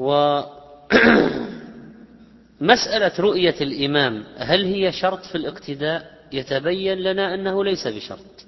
ومسألة 0.00 0.48
رؤية 3.28 3.54
الإمام 3.60 4.24
هل 4.36 4.64
هي 4.64 4.92
شرط 4.92 5.24
في 5.24 5.34
الاقتداء؟ 5.34 6.20
يتبين 6.32 6.98
لنا 6.98 7.34
أنه 7.34 7.64
ليس 7.64 7.88
بشرط. 7.88 8.46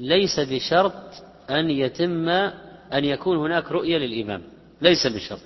ليس 0.00 0.40
بشرط 0.40 1.02
أن 1.50 1.70
يتم 1.70 2.28
أن 2.92 3.04
يكون 3.04 3.36
هناك 3.36 3.72
رؤية 3.72 3.98
للإمام. 3.98 4.42
ليس 4.82 5.06
بشرط. 5.06 5.40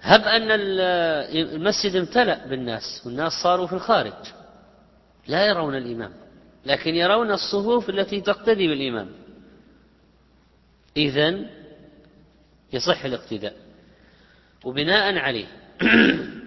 هب 0.00 0.20
أن 0.20 0.48
المسجد 1.30 1.96
امتلأ 1.96 2.46
بالناس 2.46 3.02
والناس 3.06 3.32
صاروا 3.32 3.66
في 3.66 3.72
الخارج. 3.72 4.12
لا 5.26 5.46
يرون 5.46 5.76
الإمام 5.76 6.12
لكن 6.66 6.94
يرون 6.94 7.30
الصفوف 7.30 7.90
التي 7.90 8.20
تقتدي 8.20 8.68
بالإمام. 8.68 9.08
إذن 10.96 11.46
يصح 12.72 13.04
الاقتداء. 13.04 13.56
وبناء 14.64 15.18
عليه. 15.18 15.46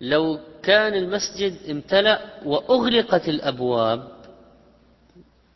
لو 0.00 0.40
كان 0.62 0.94
المسجد 0.94 1.70
امتلأ 1.70 2.20
وأغلقت 2.44 3.28
الأبواب 3.28 4.08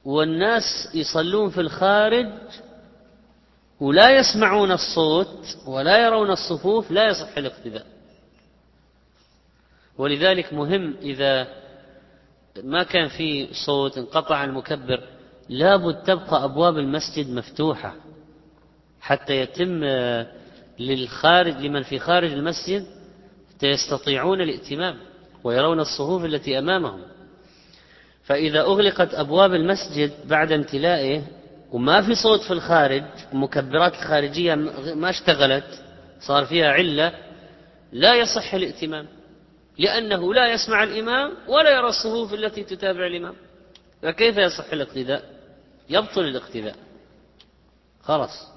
والناس 0.05 0.89
يصلون 0.95 1.51
في 1.51 1.61
الخارج 1.61 2.29
ولا 3.81 4.19
يسمعون 4.19 4.73
الصوت 4.73 5.57
ولا 5.67 6.07
يرون 6.07 6.31
الصفوف 6.31 6.91
لا 6.91 7.09
يصح 7.09 7.37
الاقتداء. 7.37 7.87
ولذلك 9.99 10.53
مهم 10.53 10.97
إذا 11.03 11.49
ما 12.63 12.83
كان 12.83 13.09
في 13.09 13.49
صوت 13.67 13.99
انقطع 13.99 14.45
المكبر 14.45 15.09
لابد 15.49 16.03
تبقى 16.03 16.45
أبواب 16.45 16.79
المسجد 16.79 17.31
مفتوحة. 17.31 17.95
حتى 19.03 19.37
يتم 19.37 19.85
للخارج 20.79 21.57
لمن 21.57 21.83
في 21.83 21.99
خارج 21.99 22.33
المسجد 22.33 22.87
يستطيعون 23.63 24.41
الائتمام 24.41 24.97
ويرون 25.45 25.81
الصفوف 25.81 26.25
التي 26.25 26.59
أمامهم. 26.59 27.03
فإذا 28.25 28.61
أغلقت 28.61 29.15
أبواب 29.15 29.55
المسجد 29.55 30.13
بعد 30.25 30.53
امتلائه 30.53 31.23
وما 31.73 32.03
في 32.03 32.15
صوت 32.15 32.41
في 32.41 32.51
الخارج 32.51 33.03
المكبرات 33.33 33.93
الخارجية 33.93 34.55
ما 34.95 35.11
اشتغلت 35.11 35.85
صار 36.21 36.45
فيها 36.45 36.71
علة 36.73 37.13
لا 37.93 38.15
يصح 38.15 38.55
الائتمام 38.55 39.07
لأنه 39.79 40.35
لا 40.35 40.53
يسمع 40.53 40.83
الإمام 40.83 41.33
ولا 41.49 41.71
يرى 41.71 41.89
الصفوف 41.89 42.35
التي 42.35 42.65
تتابع 42.65 43.07
الإمام. 43.07 43.35
فكيف 44.03 44.37
يصح 44.37 44.73
الاقتداء؟ 44.73 45.23
يبطل 45.91 46.21
الاقتداء. 46.21 46.77
خلاص. 48.03 48.52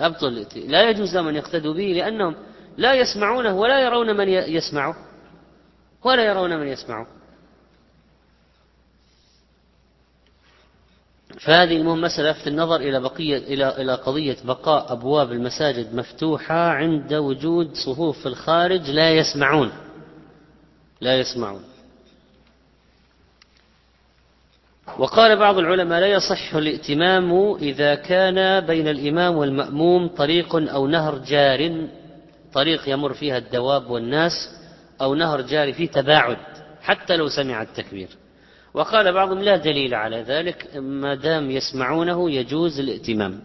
يبطل 0.00 0.46
لا 0.56 0.90
يجوز 0.90 1.14
لهم 1.14 1.28
أن 1.28 1.36
يقتدوا 1.36 1.74
به 1.74 1.82
لأنهم 1.82 2.36
لا 2.76 2.94
يسمعونه 2.94 3.54
ولا 3.54 3.80
يرون 3.80 4.16
من 4.16 4.28
يسمعه. 4.28 4.96
ولا 6.04 6.24
يرون 6.24 6.60
من 6.60 6.68
يسمعه. 6.68 7.06
فهذه 11.40 11.76
المهم 11.76 12.00
مسألة 12.00 12.30
لفت 12.30 12.46
النظر 12.46 12.76
إلى 12.76 13.00
بقية 13.00 13.38
إلى 13.38 13.82
إلى 13.82 13.94
قضية 13.94 14.36
بقاء 14.44 14.92
أبواب 14.92 15.32
المساجد 15.32 15.94
مفتوحة 15.94 16.70
عند 16.70 17.14
وجود 17.14 17.74
صفوف 17.74 18.18
في 18.18 18.26
الخارج 18.26 18.90
لا 18.90 19.10
يسمعون. 19.10 19.72
لا 21.00 21.18
يسمعون. 21.18 21.71
وقال 24.98 25.36
بعض 25.36 25.58
العلماء 25.58 26.00
لا 26.00 26.06
يصح 26.06 26.54
الائتمام 26.54 27.54
إذا 27.54 27.94
كان 27.94 28.66
بين 28.66 28.88
الإمام 28.88 29.36
والمأموم 29.36 30.08
طريق 30.08 30.56
أو 30.56 30.86
نهر 30.86 31.18
جار. 31.18 31.86
طريق 32.52 32.88
يمر 32.88 33.14
فيها 33.14 33.38
الدواب 33.38 33.90
والناس 33.90 34.32
أو 35.00 35.14
نهر 35.14 35.40
جاري 35.40 35.72
فيه 35.72 35.88
تباعد 35.88 36.36
حتى 36.82 37.16
لو 37.16 37.28
سمع 37.28 37.62
التكبير. 37.62 38.08
وقال 38.74 39.12
بعضهم 39.12 39.38
لا 39.38 39.56
دليل 39.56 39.94
على 39.94 40.22
ذلك 40.22 40.76
ما 40.76 41.14
دام 41.14 41.50
يسمعونه 41.50 42.30
يجوز 42.30 42.80
الائتمام. 42.80 43.40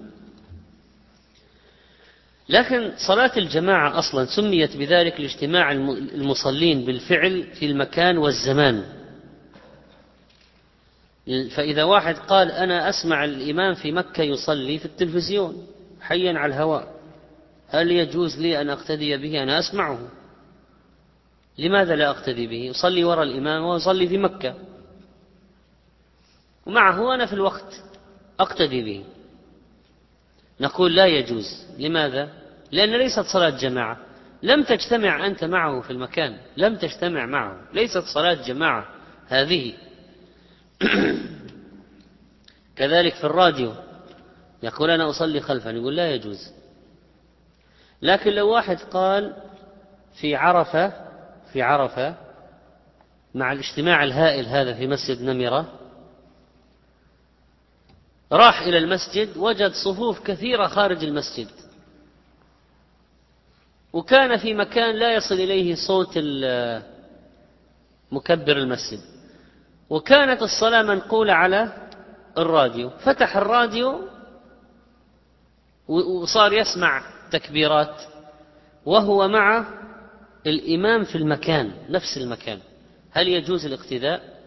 لكن 2.49 2.91
صلاة 3.07 3.31
الجماعة 3.37 3.99
أصلا 3.99 4.25
سميت 4.25 4.77
بذلك 4.77 5.19
لاجتماع 5.19 5.71
المصلين 5.71 6.85
بالفعل 6.85 7.43
في 7.43 7.65
المكان 7.65 8.17
والزمان. 8.17 8.83
فإذا 11.55 11.83
واحد 11.83 12.15
قال 12.15 12.51
أنا 12.51 12.89
أسمع 12.89 13.25
الإمام 13.25 13.73
في 13.73 13.91
مكة 13.91 14.23
يصلي 14.23 14.79
في 14.79 14.85
التلفزيون 14.85 15.67
حيا 16.01 16.39
على 16.39 16.53
الهواء. 16.53 16.97
هل 17.69 17.91
يجوز 17.91 18.39
لي 18.39 18.61
أن 18.61 18.69
أقتدي 18.69 19.17
به؟ 19.17 19.43
أنا 19.43 19.59
أسمعه. 19.59 19.99
لماذا 21.57 21.95
لا 21.95 22.09
أقتدي 22.09 22.47
به؟ 22.47 22.63
يصلي 22.63 23.03
وراء 23.03 23.23
الإمام 23.23 23.63
ويصلي 23.63 24.07
في 24.07 24.17
مكة. 24.17 24.55
ومعه 26.65 27.15
أنا 27.15 27.25
في 27.25 27.33
الوقت 27.33 27.83
أقتدي 28.39 28.81
به. 28.81 29.03
نقول 30.59 30.95
لا 30.95 31.05
يجوز. 31.05 31.65
لماذا؟ 31.79 32.29
لأن 32.71 32.97
ليست 32.97 33.25
صلاة 33.33 33.49
جماعة. 33.49 33.97
لم 34.43 34.63
تجتمع 34.63 35.25
أنت 35.27 35.43
معه 35.43 35.81
في 35.81 35.91
المكان. 35.91 36.37
لم 36.57 36.75
تجتمع 36.75 37.25
معه. 37.25 37.61
ليست 37.73 38.03
صلاة 38.13 38.33
جماعة 38.33 38.85
هذه. 39.27 39.73
كذلك 42.77 43.13
في 43.13 43.23
الراديو 43.23 43.73
يقول 44.63 44.89
أنا 44.89 45.09
أصلي 45.09 45.39
خلفا 45.39 45.69
يقول 45.69 45.95
لا 45.95 46.11
يجوز. 46.11 46.51
لكن 48.01 48.31
لو 48.31 48.49
واحد 48.49 48.77
قال 48.79 49.35
في 50.21 50.35
عرفة 50.35 50.93
في 51.53 51.61
عرفة 51.61 52.15
مع 53.35 53.51
الاجتماع 53.51 54.03
الهائل 54.03 54.45
هذا 54.45 54.73
في 54.73 54.87
مسجد 54.87 55.21
نمرة 55.21 55.73
راح 58.31 58.61
إلى 58.61 58.77
المسجد 58.77 59.37
وجد 59.37 59.71
صفوف 59.71 60.19
كثيرة 60.19 60.67
خارج 60.67 61.03
المسجد. 61.03 61.47
وكان 63.93 64.37
في 64.37 64.53
مكان 64.53 64.95
لا 64.95 65.15
يصل 65.15 65.35
إليه 65.35 65.75
صوت 65.75 66.17
مكبر 68.11 68.57
المسجد. 68.57 69.16
وكانت 69.89 70.41
الصلاة 70.41 70.81
منقولة 70.81 71.33
على 71.33 71.89
الراديو. 72.37 72.89
فتح 72.89 73.37
الراديو 73.37 74.01
وصار 75.87 76.53
يسمع 76.53 77.01
تكبيرات 77.31 78.01
وهو 78.85 79.27
مع 79.27 79.65
الإمام 80.47 81.03
في 81.03 81.15
المكان 81.15 81.71
نفس 81.89 82.17
المكان. 82.17 82.59
هل 83.11 83.27
يجوز 83.27 83.65
الاقتداء؟ 83.65 84.37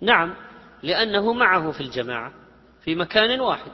نعم 0.00 0.34
لأنه 0.82 1.32
معه 1.32 1.70
في 1.70 1.80
الجماعة 1.80 2.32
في 2.84 2.94
مكان 2.94 3.40
واحد. 3.40 3.72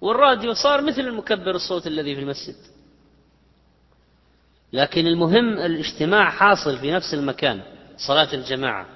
والراديو 0.00 0.52
صار 0.54 0.82
مثل 0.82 1.00
المكبر 1.00 1.50
الصوت 1.50 1.86
الذي 1.86 2.14
في 2.14 2.20
المسجد. 2.20 2.56
لكن 4.72 5.06
المهم 5.06 5.58
الاجتماع 5.58 6.30
حاصل 6.30 6.78
في 6.78 6.92
نفس 6.92 7.14
المكان 7.14 7.62
صلاة 7.96 8.34
الجماعة. 8.34 8.86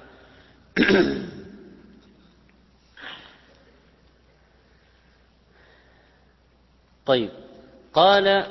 طيب. 7.05 7.29
قال 7.93 8.45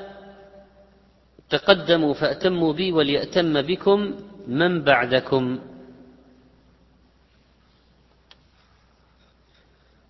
تقدموا 1.49 2.13
فأتموا 2.13 2.73
بي 2.73 2.91
وليأتم 2.91 3.61
بكم 3.61 4.15
من 4.47 4.83
بعدكم. 4.83 5.59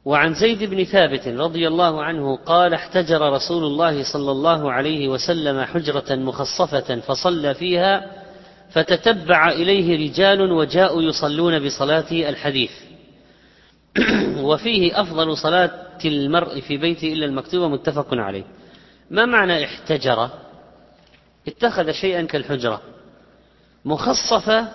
وعن 0.05 0.33
زيد 0.33 0.63
بن 0.63 0.83
ثابت 0.83 1.27
رضي 1.27 1.67
الله 1.67 2.03
عنه 2.03 2.35
قال 2.35 2.73
احتجر 2.73 3.33
رسول 3.33 3.63
الله 3.63 4.13
صلى 4.13 4.31
الله 4.31 4.71
عليه 4.71 5.07
وسلم 5.07 5.61
حجرة 5.61 6.15
مخصفة 6.15 6.99
فصلى 6.99 7.53
فيها 7.53 8.11
فتتبع 8.69 9.49
إليه 9.51 10.09
رجال 10.09 10.51
وجاءوا 10.51 11.01
يصلون 11.01 11.65
بصلاته 11.65 12.29
الحديث. 12.29 12.71
وفيه 14.49 15.01
أفضل 15.01 15.37
صلاة 15.37 15.97
المرء 16.05 16.61
في 16.61 16.77
بيته 16.77 17.13
إلا 17.13 17.25
المكتوبة 17.25 17.67
متفق 17.67 18.07
عليه. 18.11 18.43
ما 19.11 19.25
معنى 19.25 19.65
احتجر؟ 19.65 20.29
اتخذ 21.47 21.91
شيئا 21.91 22.21
كالحجرة. 22.21 22.81
مخصفة 23.85 24.67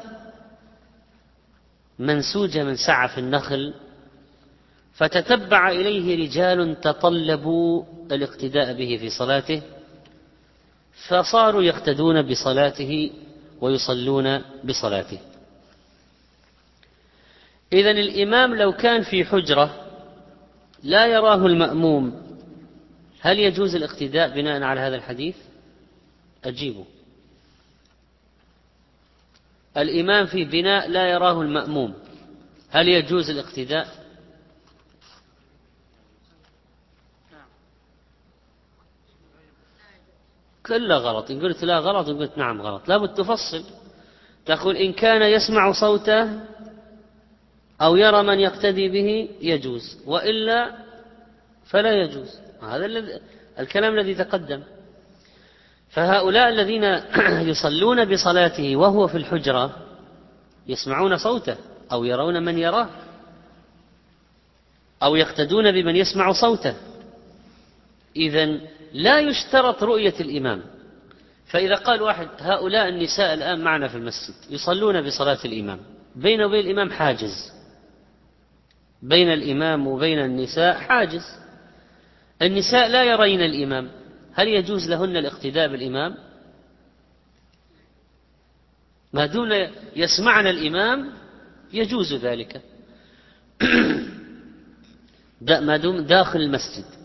منسوجة 1.99 2.65
من 2.65 2.77
سعف 2.77 3.19
النخل. 3.19 3.75
فتتبع 4.95 5.71
إليه 5.71 6.27
رجال 6.27 6.81
تطلبوا 6.81 7.85
الاقتداء 8.13 8.73
به 8.73 8.97
في 9.01 9.11
صلاته. 9.11 9.63
فصاروا 11.09 11.63
يقتدون 11.63 12.23
بصلاته 12.23 13.11
ويصلون 13.63 14.43
بصلاته. 14.65 15.19
إذا 17.73 17.91
الإمام 17.91 18.55
لو 18.55 18.73
كان 18.73 19.03
في 19.03 19.25
حجرة 19.25 19.87
لا 20.83 21.07
يراه 21.07 21.47
المأموم 21.47 22.23
هل 23.21 23.39
يجوز 23.39 23.75
الاقتداء 23.75 24.29
بناء 24.29 24.63
على 24.63 24.81
هذا 24.81 24.97
الحديث؟ 24.97 25.37
أجيبه 26.45 26.85
الإمام 29.77 30.27
في 30.27 30.45
بناء 30.45 30.89
لا 30.89 31.11
يراه 31.11 31.43
المأموم 31.43 31.95
هل 32.71 32.89
يجوز 32.89 33.31
الاقتداء؟ 33.31 34.02
كله 40.67 40.97
غلط 40.97 41.31
إن 41.31 41.41
قلت 41.41 41.65
لا 41.65 41.79
غلط 41.79 42.09
إن 42.09 42.19
قلت 42.19 42.39
نعم 42.39 42.63
غلط. 42.63 42.89
لابد 42.89 43.15
تفصل. 43.15 43.65
تقول 44.47 44.77
إن 44.77 44.93
كان 44.93 45.23
يسمع 45.23 45.73
صوته 45.73 46.41
أو 47.81 47.97
يرى 47.97 48.23
من 48.23 48.41
يقتدي 48.41 48.89
به 48.89 49.29
يجوز 49.41 49.99
وإلا 50.07 50.73
فلا 51.67 51.93
يجوز. 51.93 52.39
هذا 52.63 52.87
الكلام 53.59 53.99
الذي 53.99 54.15
تقدم. 54.15 54.63
فهؤلاء 55.91 56.49
الذين 56.49 56.85
يصلون 57.51 58.05
بصلاته 58.05 58.77
وهو 58.77 59.09
في 59.09 59.17
الحجرة 59.17 59.77
يسمعون 60.67 61.17
صوته 61.17 61.57
أو 61.93 62.05
يرون 62.05 62.43
من 62.43 62.59
يراه 62.59 62.89
أو 65.03 65.17
يقتدون 65.17 65.73
بمن 65.73 65.97
يسمع 65.97 66.33
صوته. 66.33 66.75
إذا 68.17 68.61
لا 68.93 69.21
يشترط 69.21 69.83
رؤية 69.83 70.15
الإمام. 70.21 70.63
فإذا 71.47 71.75
قال 71.75 72.03
واحد 72.03 72.29
هؤلاء 72.39 72.89
النساء 72.89 73.35
الآن 73.35 73.61
معنا 73.61 73.89
في 73.89 73.95
المسجد 73.95 74.35
يصلون 74.51 75.03
بصلاة 75.07 75.39
الإمام. 75.45 75.79
بين 76.17 76.43
وبين 76.43 76.61
الإمام 76.61 76.91
حاجز. 76.91 77.53
بين 79.03 79.33
الإمام 79.33 79.87
وبين 79.87 80.19
النساء 80.19 80.75
حاجز. 80.75 81.25
النساء 82.43 82.89
لا 82.89 83.05
يرين 83.05 83.41
الإمام. 83.41 83.91
هل 84.35 84.49
يجوز 84.49 84.91
لهن 84.91 85.17
الاقتداء 85.17 85.69
بالإمام؟ 85.69 86.15
ما 89.13 89.27
دون 89.27 89.53
يسمعن 89.97 90.47
الإمام 90.47 91.13
يجوز 91.73 92.13
ذلك. 92.15 92.63
ما 95.51 95.77
دون 95.77 96.07
داخل 96.07 96.41
المسجد. 96.41 97.02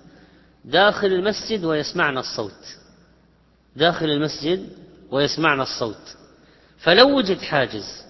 داخل 0.68 1.08
المسجد 1.08 1.64
ويسمعن 1.64 2.18
الصوت. 2.18 2.78
داخل 3.76 4.06
المسجد 4.06 4.70
ويسمعن 5.12 5.62
الصوت. 5.62 6.18
فلو 6.78 7.18
وجد 7.18 7.42
حاجز 7.42 8.06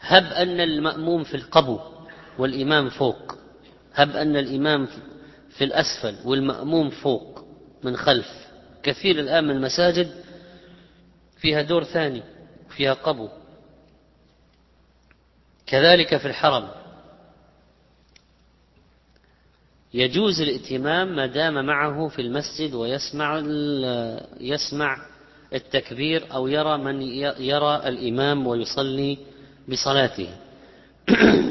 هب 0.00 0.24
أن 0.24 0.60
المأموم 0.60 1.24
في 1.24 1.34
القبو 1.34 1.80
والإمام 2.38 2.90
فوق. 2.90 3.34
هب 3.94 4.16
أن 4.16 4.36
الإمام 4.36 4.88
في 5.50 5.64
الأسفل 5.64 6.16
والمأموم 6.24 6.90
فوق 6.90 7.44
من 7.82 7.96
خلف. 7.96 8.48
كثير 8.82 9.20
الآن 9.20 9.44
من 9.44 9.50
المساجد 9.50 10.24
فيها 11.36 11.62
دور 11.62 11.84
ثاني 11.84 12.22
فيها 12.68 12.92
قبو. 12.92 13.28
كذلك 15.66 16.16
في 16.16 16.28
الحرم. 16.28 16.68
يجوز 19.94 20.40
الائتمام 20.40 21.16
ما 21.16 21.26
دام 21.26 21.66
معه 21.66 22.08
في 22.08 22.22
المسجد 22.22 22.74
ويسمع 22.74 23.42
يسمع 24.40 24.96
التكبير 25.54 26.24
أو 26.32 26.48
يرى 26.48 26.78
من 26.78 27.02
يرى 27.40 27.88
الإمام 27.88 28.46
ويصلي 28.46 29.18
بصلاته. 29.68 30.28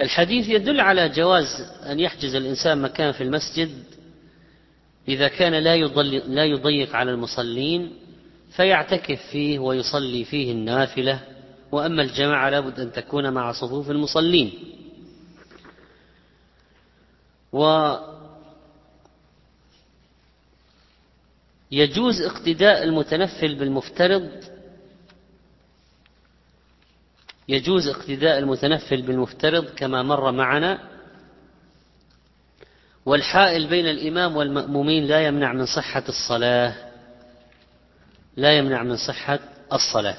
الحديث 0.00 0.48
يدل 0.48 0.80
على 0.80 1.08
جواز 1.08 1.46
أن 1.86 2.00
يحجز 2.00 2.34
الإنسان 2.34 2.82
مكان 2.82 3.12
في 3.12 3.22
المسجد 3.22 3.70
إذا 5.08 5.28
كان 5.28 5.54
لا 5.54 5.76
لا 6.26 6.44
يضيق 6.44 6.96
على 6.96 7.10
المصلين 7.10 7.92
فيعتكف 8.56 9.20
فيه 9.30 9.58
ويصلي 9.58 10.24
فيه 10.24 10.52
النافلة 10.52 11.20
وأما 11.72 12.02
الجماعة 12.02 12.50
لابد 12.50 12.80
أن 12.80 12.92
تكون 12.92 13.32
مع 13.32 13.52
صفوف 13.52 13.90
المصلين. 13.90 14.52
و 17.52 17.94
يجوز 21.70 22.20
اقتداء 22.20 22.82
المتنفل 22.82 23.54
بالمفترض. 23.54 24.30
يجوز 27.48 27.88
اقتداء 27.88 28.38
المتنفل 28.38 29.02
بالمفترض 29.02 29.64
كما 29.64 30.02
مر 30.02 30.32
معنا. 30.32 30.90
والحائل 33.06 33.66
بين 33.66 33.86
الإمام 33.86 34.36
والمأمومين 34.36 35.04
لا 35.04 35.26
يمنع 35.26 35.52
من 35.52 35.66
صحة 35.66 36.04
الصلاة. 36.08 36.90
لا 38.36 38.58
يمنع 38.58 38.82
من 38.82 38.96
صحة 38.96 39.38
الصلاة. 39.72 40.16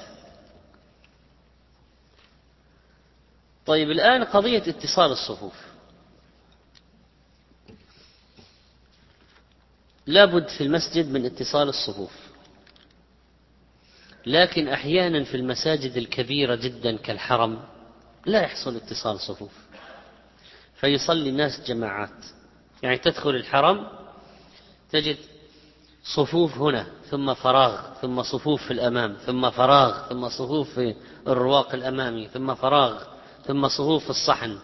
طيب 3.65 3.91
الآن 3.91 4.23
قضية 4.23 4.63
اتصال 4.67 5.11
الصفوف. 5.11 5.70
لابد 10.07 10.47
في 10.47 10.63
المسجد 10.63 11.11
من 11.11 11.25
اتصال 11.25 11.69
الصفوف. 11.69 12.11
لكن 14.25 14.67
أحيانا 14.67 15.23
في 15.23 15.37
المساجد 15.37 15.97
الكبيرة 15.97 16.55
جدا 16.55 16.97
كالحرم 16.97 17.59
لا 18.25 18.41
يحصل 18.41 18.75
اتصال 18.75 19.19
صفوف. 19.19 19.51
فيصلي 20.75 21.29
الناس 21.29 21.61
جماعات. 21.67 22.25
يعني 22.83 22.97
تدخل 22.97 23.29
الحرم 23.29 23.87
تجد 24.91 25.17
صفوف 26.03 26.57
هنا 26.57 26.87
ثم 27.09 27.33
فراغ 27.33 27.93
ثم 28.01 28.23
صفوف 28.23 28.63
في 28.63 28.71
الأمام 28.73 29.13
ثم 29.13 29.49
فراغ 29.49 30.09
ثم 30.09 30.29
صفوف 30.29 30.69
في 30.69 30.95
الرواق 31.27 31.73
الأمامي 31.73 32.27
ثم 32.27 32.55
فراغ 32.55 33.03
ثم 33.45 33.67
صفوف 33.67 34.03
في 34.03 34.09
الصحن. 34.09 34.57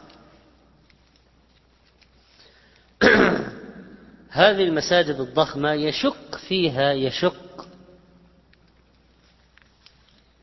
هذه 4.38 4.64
المساجد 4.64 5.20
الضخمة 5.20 5.74
يشق 5.74 6.36
فيها 6.48 6.94
يشق 6.94 7.68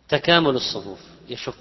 تكامل 0.09 0.51
الصفوف 0.51 1.01
يشق 1.29 1.57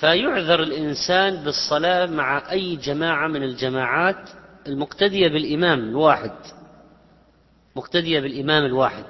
فيعذر 0.00 0.62
الإنسان 0.62 1.44
بالصلاة 1.44 2.06
مع 2.06 2.50
أي 2.50 2.76
جماعة 2.76 3.28
من 3.28 3.42
الجماعات 3.42 4.30
المقتدية 4.66 5.28
بالإمام 5.28 5.78
الواحد. 5.78 6.36
مقتدية 7.76 8.20
بالإمام 8.20 8.64
الواحد. 8.64 9.06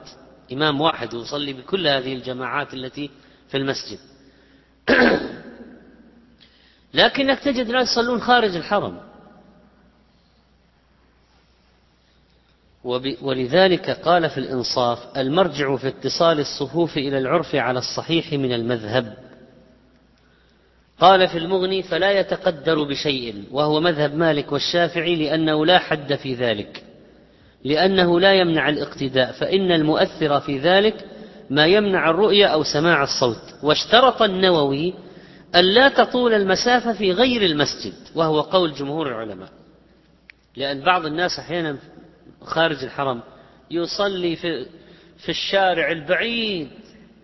إمام 0.53 0.81
واحد 0.81 1.15
يصلي 1.15 1.53
بكل 1.53 1.87
هذه 1.87 2.15
الجماعات 2.15 2.75
التي 2.75 3.11
في 3.49 3.57
المسجد. 3.57 3.99
لكنك 6.95 7.39
تجد 7.39 7.71
ناس 7.71 7.93
يصلون 7.93 8.21
خارج 8.21 8.57
الحرم. 8.57 9.08
ولذلك 13.23 13.91
قال 13.91 14.31
في 14.31 14.39
الإنصاف 14.39 14.99
المرجع 15.17 15.77
في 15.77 15.89
اتصال 15.89 16.41
الصفوف 16.41 16.97
إلى 16.97 17.19
العرف 17.19 17.55
على 17.55 17.79
الصحيح 17.79 18.33
من 18.33 18.53
المذهب. 18.53 19.17
قال 21.01 21.29
في 21.29 21.39
المغني 21.39 21.83
فلا 21.83 22.13
يتقدر 22.21 22.83
بشيء 22.83 23.45
وهو 23.51 23.81
مذهب 23.81 24.15
مالك 24.15 24.53
والشافعي 24.53 25.17
لأنه 25.17 25.67
لا 25.67 25.79
حد 25.79 26.15
في 26.15 26.35
ذلك 26.35 26.83
لأنه 27.65 28.21
لا 28.21 28.35
يمنع 28.35 28.69
الاقتداء 28.69 29.33
فإن 29.33 29.73
المؤثر 29.73 30.41
في 30.41 30.59
ذلك 30.59 31.05
ما 31.51 31.67
يمنع 31.67 32.11
الرؤية 32.11 32.47
أو 32.47 32.63
سماع 32.63 33.03
الصوت. 33.03 33.43
واشترط 33.63 34.23
النووي 34.23 34.95
ألا 35.55 35.89
تطول 35.89 36.35
المسافة 36.35 36.93
في 36.93 37.13
غير 37.13 37.43
المسجد 37.43 37.95
وهو 38.15 38.41
قول 38.41 38.73
جمهور 38.73 39.09
العلماء 39.09 39.49
لأن 40.57 40.81
بعض 40.81 41.07
الناس 41.07 41.39
أحيانا 41.39 41.77
خارج 42.43 42.85
الحرم 42.85 43.23
يصلي 43.71 44.37
في 44.37 44.67
في 45.19 45.29
الشارع 45.29 45.91
البعيد 45.91 46.69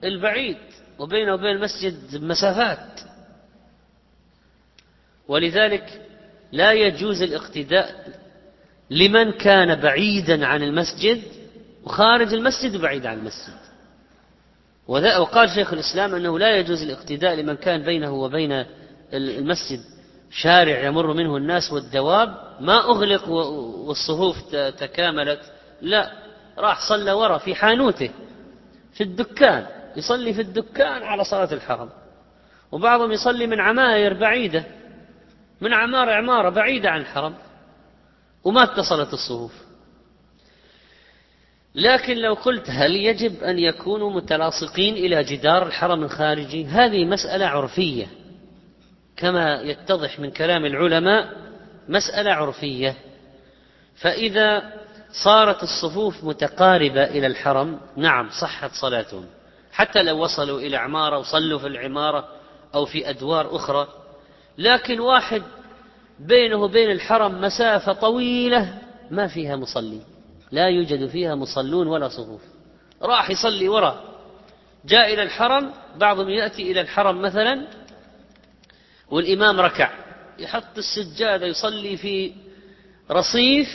البعيد 0.05 0.57
وبينه 0.99 1.35
وبين 1.35 1.51
المسجد 1.51 2.23
مسافات. 2.25 3.01
ولذلك 5.29 6.01
لا 6.53 6.73
يجوز 6.73 7.23
الاقتداء 7.23 8.21
لمن 8.91 9.33
كان 9.33 9.81
بعيدا 9.81 10.47
عن 10.47 10.63
المسجد 10.63 11.23
وخارج 11.85 12.35
المسجد 12.35 12.77
وبعيد 12.77 13.07
عن 13.07 13.19
المسجد. 13.19 13.59
وقال 14.89 15.51
شيخ 15.51 15.73
الإسلام 15.73 16.15
أنه 16.15 16.39
لا 16.39 16.57
يجوز 16.57 16.83
الاقتداء 16.83 17.35
لمن 17.35 17.57
كان 17.57 17.83
بينه 17.83 18.13
وبين 18.13 18.65
المسجد. 19.13 19.81
شارع 20.35 20.85
يمر 20.85 21.13
منه 21.13 21.37
الناس 21.37 21.73
والدواب 21.73 22.35
ما 22.61 22.79
أغلق 22.79 23.29
والصفوف 23.29 24.55
تكاملت. 24.55 25.41
لا 25.81 26.13
راح 26.59 26.89
صلى 26.89 27.13
ورا 27.13 27.39
في 27.39 27.55
حانوته 27.55 28.11
في 28.95 29.03
الدكان 29.03 29.67
يصلي 29.97 30.35
في 30.35 30.41
الدكان 30.41 31.03
على 31.03 31.25
صلاة 31.25 31.53
الحرم. 31.53 31.91
وبعضهم 32.73 33.13
يصلي 33.13 33.47
من 33.47 33.61
عماير 33.61 34.15
بعيدة 34.15 34.65
من 35.61 35.73
عمارة 35.75 36.13
عمارة 36.13 36.49
بعيدة 36.49 36.91
عن 36.91 37.01
الحرم. 37.01 37.35
وما 38.45 38.63
اتصلت 38.63 39.13
الصفوف 39.13 39.53
لكن 41.75 42.17
لو 42.17 42.35
قلت 42.35 42.71
هل 42.71 42.97
يجب 42.97 43.43
أن 43.43 43.59
يكونوا 43.59 44.11
متلاصقين 44.11 44.95
إلى 44.95 45.25
جدار 45.25 45.67
الحرم 45.67 46.05
الخارجي؟ 46.05 46.67
هذه 46.67 47.05
مسألة 47.05 47.47
عرفية. 47.47 48.07
كما 49.17 49.61
يتضح 49.63 50.21
من 50.21 50.31
كلام 50.31 50.65
العلماء 50.65 51.33
مسألة 51.89 52.33
عرفية. 52.33 52.97
فإذا 53.97 54.73
صارت 55.25 55.63
الصفوف 55.63 56.25
متقاربة 56.25 57.05
إلى 57.05 57.27
الحرم 57.27 57.81
نعم 57.97 58.31
صحت 58.41 58.71
صلاتهم. 58.73 59.27
حتى 59.73 60.03
لو 60.03 60.23
وصلوا 60.23 60.61
إلى 60.61 60.77
عمارة 60.77 61.19
وصلوا 61.19 61.59
في 61.59 61.67
العمارة 61.67 62.29
أو 62.75 62.85
في 62.85 63.11
أدوار 63.11 63.57
أخرى. 63.57 63.89
لكن 64.59 65.01
واحد 65.01 65.43
بينه 66.19 66.57
وبين 66.57 66.91
الحرم 66.91 67.41
مسافة 67.41 67.93
طويلة 67.93 68.79
ما 69.11 69.27
فيها 69.27 69.57
مصلي. 69.57 70.01
لا 70.53 70.69
يوجد 70.69 71.07
فيها 71.07 71.35
مصلون 71.35 71.87
ولا 71.87 72.09
صفوف. 72.09 72.41
راح 73.03 73.31
يصلي 73.31 73.69
وراء 73.69 74.05
جاء 74.85 75.15
إلى 75.15 75.23
الحرم 75.23 75.71
بعضهم 75.97 76.29
يأتي 76.29 76.73
إلى 76.73 76.81
الحرم 76.81 77.23
مثلا 77.23 77.67
والإمام 79.15 79.61
ركع. 79.61 79.91
يحط 80.39 80.79
السجادة 80.79 81.47
يصلي 81.47 81.97
في 81.97 82.33
رصيف 83.11 83.69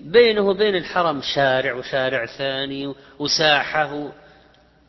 بينه 0.00 0.40
وبين 0.40 0.76
الحرم 0.76 1.22
شارع 1.22 1.74
وشارع 1.74 2.26
ثاني 2.26 2.94
وساحة 3.18 4.12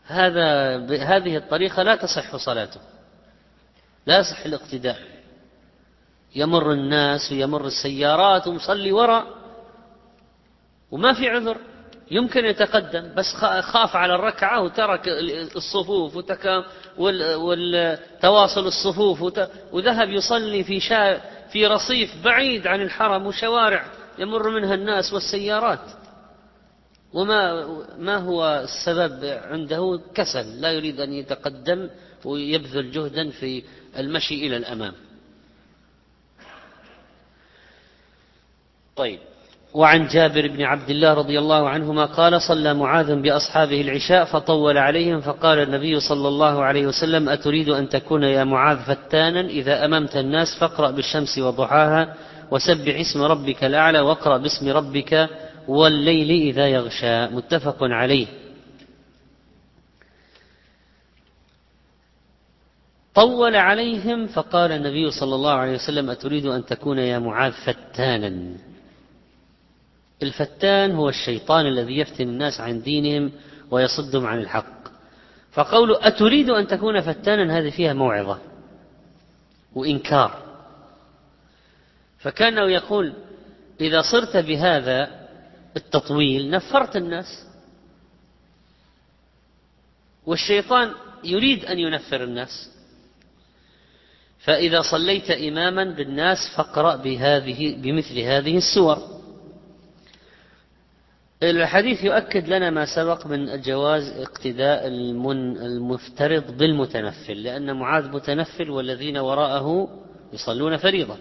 هذا 0.06 0.78
بهذه 0.78 1.38
الطريقة 1.38 1.84
لا 1.84 1.96
تصح 1.96 2.36
صلاته. 2.36 2.80
لا 4.06 4.20
يصح 4.20 4.46
الاقتداء. 4.46 5.00
يمر 6.36 6.72
الناس 6.72 7.32
ويمر 7.32 7.66
السيارات 7.66 8.48
ومصلي 8.48 8.92
وراء 8.92 9.28
وما 10.92 11.14
في 11.14 11.30
عذر. 11.30 11.58
يمكن 12.12 12.46
يتقدم 12.46 13.14
بس 13.16 13.26
خاف 13.62 13.96
على 13.96 14.16
الركعة 14.16 14.62
وترك 14.62 15.08
الصفوف 15.56 16.16
وتك 16.16 16.64
والتواصل 17.38 18.68
الصفوف 18.68 19.40
وذهب 19.72 20.10
يصلي 20.10 20.64
في 20.64 20.80
شا 20.80 21.18
في 21.48 21.68
رصيف 21.68 22.24
بعيد 22.24 22.68
عن 22.68 22.82
الحرم 22.82 23.28
وشوارع 23.28 23.86
يمر 24.20 24.50
منها 24.50 24.74
الناس 24.74 25.14
والسيارات. 25.14 25.80
وما 27.14 27.66
ما 27.98 28.18
هو 28.18 28.64
السبب 28.64 29.26
عنده؟ 29.26 30.02
كسل 30.16 30.62
لا 30.62 30.72
يريد 30.72 31.00
أن 31.00 31.14
يتقدم 31.14 31.90
ويبذل 32.26 32.92
جهدا 32.92 33.30
في 33.30 33.64
المشي 33.98 34.48
إلى 34.48 34.58
الأمام. 34.58 34.94
طيب. 38.96 39.20
وعن 39.78 40.08
جابر 40.08 40.48
بن 40.48 40.62
عبد 40.62 40.90
الله 40.90 41.14
رضي 41.14 41.40
الله 41.40 41.70
عنهما 41.70 42.06
قال 42.06 42.42
صلى 42.42 42.74
معاذ 42.74 43.22
بأصحابه 43.22 43.82
العشاء 43.82 44.26
فطول 44.26 44.78
عليهم 44.78 45.22
فقال 45.22 45.60
النبي 45.60 46.00
صلى 46.00 46.28
الله 46.28 46.64
عليه 46.64 46.88
وسلم 46.88 47.30
أتريد 47.30 47.70
أن 47.70 47.90
تكون 47.90 48.24
يا 48.24 48.44
معاذ 48.44 48.78
فتانا 48.78 49.42
إذا 49.42 49.86
أممت 49.86 50.18
الناس 50.18 50.48
فاقرأ 50.60 50.92
بالشمس 50.92 51.38
وضحاها 51.38 52.14
وسبح 52.52 53.00
اسم 53.00 53.22
ربك 53.22 53.64
الأعلى 53.64 54.00
واقرأ 54.00 54.38
باسم 54.38 54.70
ربك 54.70 55.30
والليل 55.68 56.32
إذا 56.50 56.68
يغشى. 56.68 57.28
متفق 57.28 57.78
عليه. 57.82 58.28
طول 63.16 63.56
عليهم 63.56 64.28
فقال 64.28 64.72
النبي 64.72 65.12
صلى 65.12 65.36
الله 65.36 65.52
عليه 65.52 65.74
وسلم 65.74 66.10
أتريد 66.10 66.46
أن 66.46 66.66
تكون 66.66 66.98
يا 66.98 67.20
معاذ 67.20 67.52
فتانا. 67.52 68.67
الفتان 70.24 70.92
هو 70.92 71.10
الشيطان 71.10 71.66
الذي 71.66 71.98
يفتن 71.98 72.30
الناس 72.30 72.62
عن 72.62 72.82
دينهم 72.82 73.32
ويصدهم 73.72 74.26
عن 74.26 74.40
الحق. 74.40 74.88
فقوله 75.52 76.08
أتريد 76.08 76.50
أن 76.50 76.68
تكون 76.68 77.02
فتانا 77.02 77.58
هذه 77.58 77.70
فيها 77.70 77.94
موعظة 77.94 78.40
وإنكار. 79.76 80.44
فكانه 82.20 82.72
يقول 82.72 83.14
إذا 83.82 84.02
صرت 84.02 84.38
بهذا 84.38 85.28
التطويل 85.78 86.50
نفرت 86.50 86.96
الناس. 86.96 87.46
والشيطان 90.26 90.94
يريد 91.24 91.66
أن 91.66 91.80
ينفر 91.80 92.24
الناس. 92.24 92.72
فإذا 94.40 94.82
صليت 94.82 95.32
إماما 95.32 95.84
بالناس 95.84 96.38
فاقرأ 96.56 96.96
بهذه 96.96 97.76
بمثل 97.76 98.20
هذه 98.20 98.58
السور. 98.58 99.17
الحديث 101.44 102.04
يؤكد 102.04 102.48
لنا 102.48 102.70
ما 102.70 102.86
سبق 102.96 103.28
من 103.28 103.62
جواز 103.62 104.04
اقتداء 104.04 104.88
المن 104.88 105.58
المفترض 105.58 106.58
بالمتنفل 106.58 107.44
لأن 107.44 107.76
معاذ 107.76 108.10
متنفل 108.10 108.70
والذين 108.70 109.18
وراءه 109.18 109.88
يصلون 110.34 110.78
فريضة. 110.78 111.18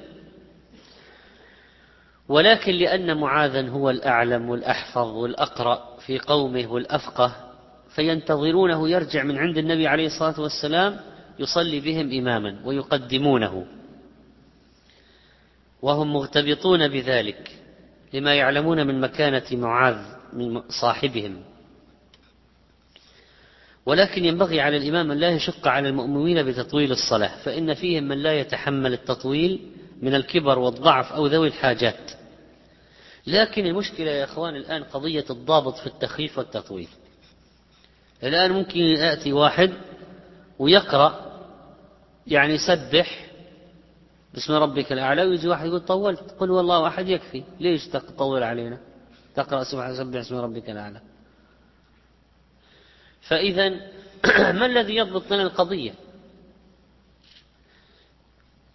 ولكن 2.29 2.73
لأن 2.73 3.17
معاذا 3.17 3.69
هو 3.69 3.91
الأعلم 3.91 4.51
والأحفظ 4.51 5.09
والأقرأ 5.09 5.97
في 6.07 6.19
قومه 6.19 6.73
والأفقه 6.73 7.37
فينتظرونه 7.95 8.89
يرجع 8.89 9.23
من 9.23 9.39
عند 9.39 9.59
النبي 9.59 9.87
عليه 9.87 10.07
الصلاة 10.07 10.41
والسلام 10.41 10.97
يصلي 11.39 11.81
بهم 11.81 12.13
إماما 12.13 12.61
ويقدمونه. 12.65 13.67
وهم 15.83 16.13
مغتبطون 16.13 16.89
بذلك. 16.89 17.56
لما 18.17 18.35
يعلمون 18.35 18.87
من 18.87 19.01
مكانة 19.01 19.45
معاذ 19.53 19.97
من 20.33 20.63
صاحبهم. 20.81 21.43
ولكن 23.87 24.25
ينبغي 24.25 24.61
على 24.61 24.77
الإمام 24.77 25.11
أن 25.11 25.19
لا 25.19 25.31
يشق 25.31 25.69
على 25.69 25.89
المؤمنين 25.89 26.43
بتطويل 26.43 26.93
الصلاة 26.93 27.43
فإن 27.45 27.75
فيهم 27.75 28.05
من 28.05 28.19
لا 28.23 28.41
يتحمل 28.41 28.93
التطويل 28.93 29.61
من 30.03 30.15
الكبر 30.15 30.59
والضعف 30.59 31.13
أو 31.13 31.27
ذوي 31.27 31.49
الحاجات. 31.49 32.11
لكن 33.27 33.67
المشكلة 33.67 34.11
يا 34.11 34.25
أخوان 34.25 34.57
الآن 34.57 34.85
قضية 34.85 35.25
الضابط 35.31 35.77
في 35.77 35.87
التخفيف 35.87 36.39
والتطويل. 36.39 36.89
الآن 38.23 38.53
ممكن 38.53 38.81
يأتي 38.81 39.33
واحد 39.33 39.73
ويقرأ 40.59 41.27
يعني 42.27 42.59
سبح 42.59 43.26
باسم 44.37 44.53
ربك 44.53 44.93
الأعلى 44.93 45.25
ويجي 45.25 45.49
واحد 45.49 45.67
يقول 45.67 45.81
طولت. 45.81 46.35
قل 46.39 46.51
والله 46.51 46.87
أحد 46.87 47.09
يكفي. 47.09 47.45
ليش 47.61 47.87
تطول 47.87 48.43
علينا؟ 48.43 48.79
تقرأ 49.35 49.65
سبح 49.65 49.85
اسم 49.85 50.37
ربك 50.37 50.71
الأعلى. 50.71 51.01
فإذا 53.23 53.69
ما 54.59 54.67
الذي 54.67 54.97
يضبط 54.97 55.33
لنا 55.33 55.43
القضية؟ 55.43 55.95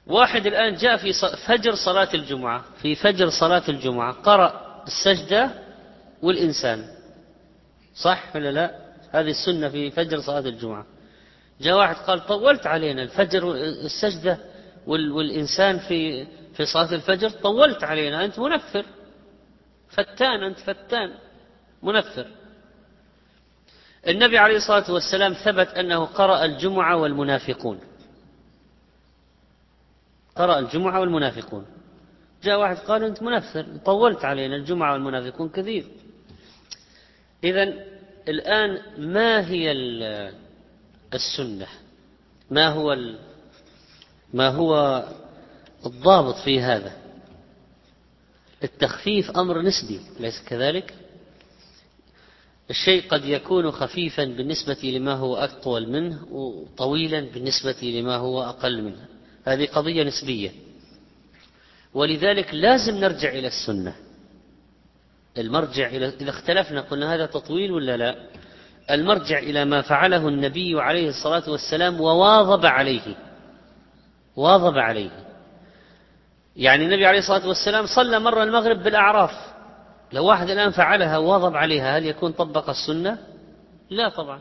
واحد 0.07 0.45
الآن 0.45 0.75
جاء 0.75 0.97
في 0.97 1.13
فجر 1.47 1.75
صلاة 1.75 2.09
الجمعة. 2.13 2.65
في 2.81 2.95
فجر 2.95 3.29
صلاة 3.29 3.63
الجمعة 3.69 4.13
قرأ 4.13 4.83
السجدة 4.87 5.51
والإنسان. 6.21 6.87
صح 7.95 8.35
ولا 8.35 8.51
لا؟ 8.51 8.75
هذه 9.11 9.29
السنة 9.29 9.69
في 9.69 9.91
فجر 9.91 10.21
صلاة 10.21 10.39
الجمعة. 10.39 10.85
جاء 11.61 11.77
واحد 11.77 11.95
قال 11.95 12.25
طولت 12.25 12.67
علينا 12.67 13.03
الفجر 13.03 13.51
السجدة. 13.55 14.50
والإنسان 14.87 15.79
في 15.79 16.25
في 16.53 16.65
صلاة 16.65 16.93
الفجر 16.93 17.29
طولت 17.29 17.83
علينا 17.83 18.25
أنت 18.25 18.39
منفر. 18.39 18.85
فتان 19.89 20.43
أنت 20.43 20.59
فتان. 20.59 21.13
منفر. 21.83 22.27
النبي 24.07 24.37
عليه 24.37 24.57
الصلاة 24.57 24.91
والسلام 24.91 25.33
ثبت 25.33 25.67
أنه 25.67 26.05
قرأ 26.05 26.45
الجمعة 26.45 26.95
والمنافقون. 26.97 27.79
قرأ 30.35 30.59
الجمعة 30.59 30.99
والمنافقون. 30.99 31.65
جاء 32.43 32.59
واحد 32.59 32.77
قال 32.77 33.03
أنت 33.03 33.23
منفر 33.23 33.65
طولت 33.85 34.25
علينا 34.25 34.55
الجمعة 34.55 34.93
والمنافقون 34.93 35.49
كثير. 35.49 35.85
إذا 37.43 37.63
الآن 38.27 38.81
ما 38.97 39.47
هي 39.47 39.71
السنة؟ 41.13 41.67
ما 42.51 42.67
هو 42.67 42.93
ما 44.33 44.49
هو 44.49 45.03
الضابط 45.85 46.35
في 46.35 46.61
هذا؟ 46.61 46.91
التخفيف 48.63 49.31
أمر 49.37 49.61
نسبي 49.61 49.99
ليس 50.19 50.43
كذلك؟ 50.47 50.93
الشيء 52.69 53.07
قد 53.09 53.25
يكون 53.25 53.71
خفيفا 53.71 54.23
بالنسبة 54.23 54.77
لما 54.83 55.13
هو 55.13 55.35
أطول 55.35 55.89
منه 55.89 56.25
وطويلا 56.31 57.19
بالنسبة 57.21 57.75
لما 57.83 58.15
هو 58.15 58.43
أقل 58.43 58.81
منه. 58.83 59.05
هذه 59.45 59.65
قضية 59.65 60.03
نسبية. 60.03 60.51
ولذلك 61.93 62.53
لازم 62.53 62.95
نرجع 62.95 63.29
إلى 63.29 63.47
السنة. 63.47 63.95
المرجع 65.37 65.89
إلى 65.89 66.07
إذا 66.07 66.29
اختلفنا 66.29 66.81
قلنا 66.81 67.15
هذا 67.15 67.25
تطويل 67.25 67.71
ولا 67.71 67.97
لا؟ 67.97 68.15
المرجع 68.91 69.39
إلى 69.39 69.65
ما 69.65 69.81
فعله 69.81 70.27
النبي 70.27 70.81
عليه 70.81 71.09
الصلاة 71.09 71.49
والسلام 71.49 72.01
وواظب 72.01 72.65
عليه. 72.65 73.15
واظب 74.35 74.77
عليه. 74.77 75.09
يعني 76.55 76.85
النبي 76.85 77.05
عليه 77.05 77.19
الصلاة 77.19 77.47
والسلام 77.47 77.85
صلى 77.85 78.19
مرة 78.19 78.43
المغرب 78.43 78.83
بالأعراف. 78.83 79.31
لو 80.13 80.25
واحد 80.25 80.49
الآن 80.49 80.71
فعلها 80.71 81.17
وواظب 81.17 81.55
عليها 81.55 81.97
هل 81.97 82.05
يكون 82.05 82.31
طبق 82.31 82.69
السنة؟ 82.69 83.17
لا 83.89 84.09
طبعا. 84.09 84.39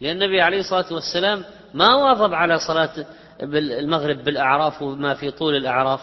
لأن 0.00 0.22
النبي 0.22 0.40
عليه 0.40 0.60
الصلاة 0.60 0.92
والسلام 0.92 1.44
ما 1.74 1.94
واظب 1.94 2.34
على 2.34 2.58
صلاة 2.58 3.06
المغرب 3.52 4.24
بالأعراف 4.24 4.82
وما 4.82 5.14
في 5.14 5.30
طول 5.30 5.56
الأعراف. 5.56 6.00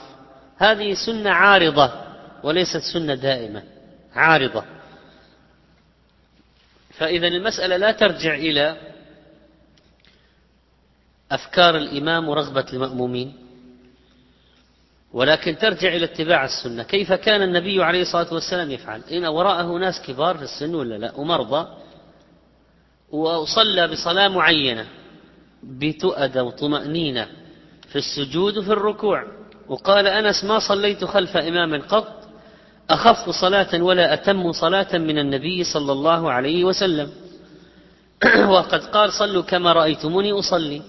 هذه 0.57 0.93
سنة 1.05 1.29
عارضة 1.29 1.91
وليست 2.43 2.81
سنة 2.93 3.15
دائمة 3.15 3.63
عارضة. 4.15 4.63
فإذا 6.97 7.27
المسألة 7.27 7.77
لا 7.77 7.91
ترجع 7.91 8.35
إلى 8.35 8.77
أفكار 11.31 11.77
الإمام 11.77 12.29
ورغبة 12.29 12.65
المأمومين. 12.73 13.33
ولكن 15.13 15.57
ترجع 15.57 15.87
إلى 15.95 16.05
اتباع 16.05 16.45
السنة. 16.45 16.83
كيف 16.83 17.13
كان 17.13 17.41
النبي 17.41 17.83
عليه 17.83 18.01
الصلاة 18.01 18.33
والسلام 18.33 18.71
يفعل؟ 18.71 19.01
إن 19.11 19.25
وراءه 19.25 19.77
ناس 19.77 20.01
كبار 20.01 20.37
في 20.37 20.43
السن 20.43 20.75
ولا 20.75 20.97
لا؟ 20.97 21.11
ومرضى. 21.15 21.67
وصلى 23.11 23.87
بصلاة 23.87 24.27
معينة. 24.27 24.85
بتؤدة 25.63 26.43
وطمأنينة. 26.43 27.27
في 27.89 27.95
السجود 27.95 28.57
وفي 28.57 28.71
الركوع. 28.71 29.23
وقال 29.67 30.07
أنس 30.07 30.43
ما 30.43 30.59
صليت 30.59 31.05
خلف 31.05 31.37
إمام 31.37 31.81
قط. 31.81 32.19
أخف 32.89 33.29
صلاة 33.29 33.83
ولا 33.83 34.13
أتم 34.13 34.51
صلاة 34.51 34.97
من 34.97 35.17
النبي 35.19 35.63
صلى 35.63 35.91
الله 35.91 36.31
عليه 36.31 36.63
وسلم. 36.63 37.11
وقد 38.55 38.83
قال 38.83 39.13
صلوا 39.13 39.43
كما 39.43 39.73
رأيتموني 39.73 40.31
أصلي. 40.31 40.81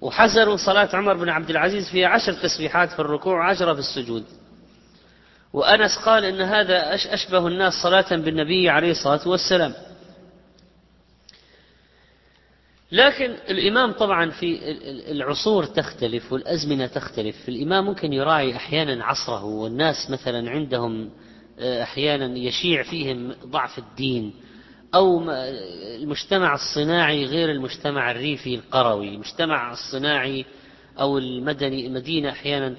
وحزروا 0.00 0.56
صلاة 0.56 0.88
عمر 0.96 1.14
بن 1.16 1.28
عبد 1.28 1.50
العزيز 1.50 1.88
فيها 1.90 2.08
عشر 2.08 2.32
تسبيحات 2.32 2.92
في 2.92 2.98
الركوع 2.98 3.34
وعشرة 3.34 3.72
في 3.72 3.78
السجود. 3.80 4.24
وأنس 5.52 5.98
قال 6.04 6.24
إن 6.24 6.40
هذا 6.40 6.94
أشبه 6.94 7.46
الناس 7.46 7.72
صلاة 7.82 8.16
بالنبي 8.16 8.68
عليه 8.68 8.90
الصلاة 8.90 9.28
والسلام. 9.28 9.74
لكن 12.92 13.30
الإمام 13.48 13.92
طبعا 13.92 14.30
في 14.30 14.58
العصور 15.10 15.64
تختلف 15.64 16.32
والأزمنة 16.32 16.86
تختلف. 16.86 17.48
الإمام 17.48 17.84
ممكن 17.84 18.12
يراعي 18.12 18.56
أحيانا 18.56 19.04
عصره 19.04 19.44
والناس 19.44 20.10
مثلا 20.10 20.50
عندهم 20.50 21.10
آه، 21.58 21.82
أحيانا 21.82 22.38
يشيع 22.38 22.82
فيهم 22.82 23.34
ضعف 23.46 23.78
الدين. 23.78 24.34
أو 24.94 25.30
المجتمع 26.00 26.54
الصناعي 26.54 27.24
غير 27.24 27.50
المجتمع 27.50 28.10
الريفي 28.10 28.54
القروي 28.54 29.08
المجتمع 29.08 29.72
الصناعي 29.72 30.44
أو 31.00 31.18
المدني 31.18 31.86
المدينة 31.86 32.30
أحيانا 32.30 32.76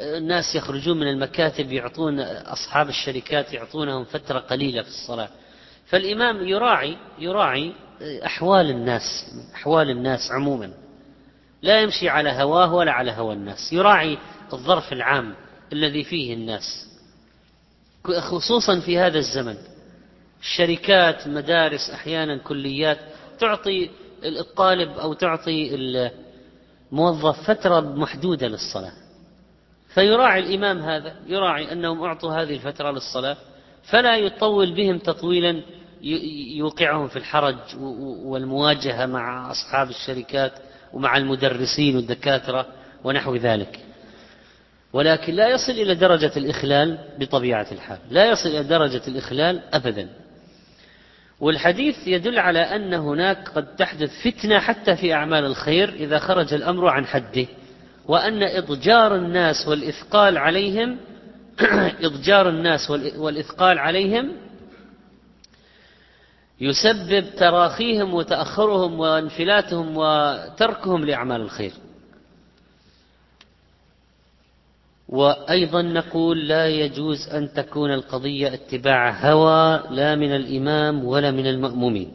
الناس 0.00 0.54
يخرجون 0.54 1.00
من 1.00 1.08
المكاتب 1.08 1.72
يعطون 1.72 2.20
أصحاب 2.20 2.88
الشركات 2.88 3.52
يعطونهم 3.52 4.04
فترة 4.04 4.38
قليلة 4.38 4.82
في 4.82 4.88
الصلاة. 4.88 5.28
فالإمام 5.86 6.48
يراعي 6.48 6.96
يراعي 7.18 7.72
أحوال 8.02 8.70
الناس 8.70 9.02
أحوال 9.54 9.90
الناس 9.90 10.30
عموما. 10.30 10.72
لا 11.62 11.80
يمشي 11.80 12.08
على 12.08 12.30
هواه 12.30 12.74
ولا 12.74 12.92
على 12.92 13.10
هوى 13.10 13.34
الناس. 13.34 13.72
يراعي 13.72 14.18
الظرف 14.52 14.92
العام 14.92 15.34
الذي 15.72 16.04
فيه 16.04 16.34
الناس 16.34 16.88
خصوصا 18.04 18.80
في 18.80 18.98
هذا 18.98 19.18
الزمن. 19.18 19.56
الشركات 20.42 21.28
مدارس 21.28 21.90
أحيانا 21.90 22.36
كليات 22.36 22.98
تعطي 23.40 23.90
الطالب 24.24 24.98
أو 24.98 25.12
تعطي 25.12 25.74
الموظف 26.92 27.50
فترة 27.50 27.80
محدودة 27.80 28.48
للصلاة. 28.48 28.92
فيراعي 29.94 30.40
الإمام 30.40 30.78
هذا 30.78 31.14
يراعي 31.26 31.72
أنهم 31.72 32.02
أعطوا 32.02 32.32
هذه 32.32 32.54
الفترة 32.54 32.90
للصلاة 32.90 33.36
فلا 33.82 34.16
يطول 34.16 34.74
بهم 34.74 34.98
تطويلا 34.98 35.62
يوقعهم 36.56 37.08
في 37.08 37.16
الحرج 37.16 37.56
والمواجهة 38.24 39.06
مع 39.06 39.50
أصحاب 39.50 39.90
الشركات 39.90 40.52
ومع 40.92 41.16
المدرسين 41.16 41.96
والدكاترة 41.96 42.66
ونحو 43.04 43.36
ذلك. 43.36 43.80
ولكن 44.92 45.34
لا 45.34 45.48
يصل 45.48 45.72
إلى 45.72 45.94
درجة 45.94 46.32
الإخلال 46.36 46.98
بطبيعة 47.18 47.66
الحال. 47.72 47.98
لا 48.10 48.30
يصل 48.30 48.48
إلى 48.48 48.62
درجة 48.62 49.02
الإخلال 49.08 49.62
أبدا. 49.74 50.08
والحديث 51.42 51.96
يدل 52.06 52.38
على 52.38 52.58
أن 52.58 52.94
هناك 52.94 53.48
قد 53.48 53.76
تحدث 53.76 54.10
فتنة 54.24 54.58
حتى 54.58 54.96
في 54.96 55.14
أعمال 55.14 55.44
الخير 55.44 55.88
إذا 55.88 56.18
خرج 56.18 56.54
الأمر 56.54 56.88
عن 56.88 57.06
حده 57.06 57.46
وأن 58.08 58.42
إضجار 58.42 59.16
الناس 59.16 59.68
والإثقال 59.68 60.38
عليهم 60.38 60.98
إضجار 62.06 62.48
الناس 62.48 62.90
والإثقال 63.16 63.78
عليهم 63.78 64.32
يسبب 66.60 67.24
تراخيهم 67.36 68.14
وتأخرهم 68.14 69.00
وانفلاتهم 69.00 69.96
وتركهم 69.96 71.04
لأعمال 71.04 71.40
الخير. 71.40 71.72
وأيضا 75.08 75.82
نقول 75.82 76.48
لا 76.48 76.66
يجوز 76.68 77.28
أن 77.28 77.52
تكون 77.52 77.92
القضية 77.94 78.54
اتباع 78.54 79.10
هوى 79.10 79.82
لا 79.90 80.14
من 80.14 80.36
الإمام 80.36 81.04
ولا 81.04 81.30
من 81.30 81.46
المأمومين. 81.46 82.12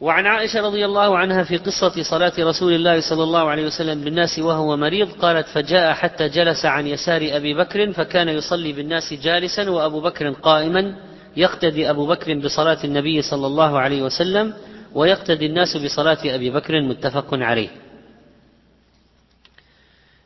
وعن 0.00 0.26
عائشة 0.26 0.60
رضي 0.60 0.84
الله 0.84 1.18
عنها 1.18 1.42
في 1.44 1.56
قصة 1.56 2.02
صلاة 2.02 2.32
رسول 2.38 2.72
الله 2.72 3.00
صلى 3.00 3.22
الله 3.22 3.50
عليه 3.50 3.66
وسلم 3.66 4.00
بالناس 4.04 4.38
وهو 4.38 4.76
مريض 4.76 5.08
قالت 5.12 5.46
فجاء 5.48 5.92
حتى 5.92 6.28
جلس 6.28 6.64
عن 6.64 6.86
يسار 6.86 7.28
أبي 7.36 7.54
بكر 7.54 7.92
فكان 7.92 8.28
يصلي 8.28 8.72
بالناس 8.72 9.14
جالسا 9.14 9.70
وأبو 9.70 10.00
بكر 10.00 10.30
قائما 10.30 10.94
يقتدي 11.36 11.90
أبو 11.90 12.06
بكر 12.06 12.38
بصلاة 12.38 12.78
النبي 12.84 13.22
صلى 13.22 13.46
الله 13.46 13.78
عليه 13.78 14.02
وسلم 14.02 14.54
ويقتدي 14.94 15.46
الناس 15.46 15.76
بصلاة 15.76 16.18
أبي 16.24 16.50
بكر 16.50 16.82
متفق 16.82 17.28
عليه. 17.32 17.68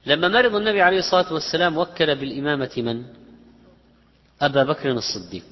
لما 0.08 0.28
مرض 0.28 0.54
النبي 0.54 0.82
عليه 0.82 0.98
الصلاة 0.98 1.32
والسلام 1.32 1.76
وكل 1.78 2.14
بالإمامة 2.16 2.70
من؟ 2.76 3.04
أبا 4.40 4.64
بكر 4.64 4.90
الصديق 4.90 5.44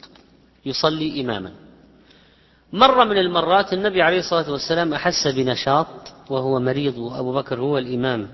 يصلي 0.67 1.21
إماما. 1.21 1.53
مرة 2.73 3.05
من 3.05 3.19
المرات 3.19 3.73
النبي 3.73 4.03
عليه 4.03 4.19
الصلاة 4.19 4.51
والسلام 4.53 4.95
أحس 4.95 5.27
بنشاط 5.27 5.87
وهو 6.31 6.61
مريض 6.61 6.99
وأبو 6.99 7.33
بكر 7.33 7.61
هو 7.61 7.79
الإمام. 7.79 8.29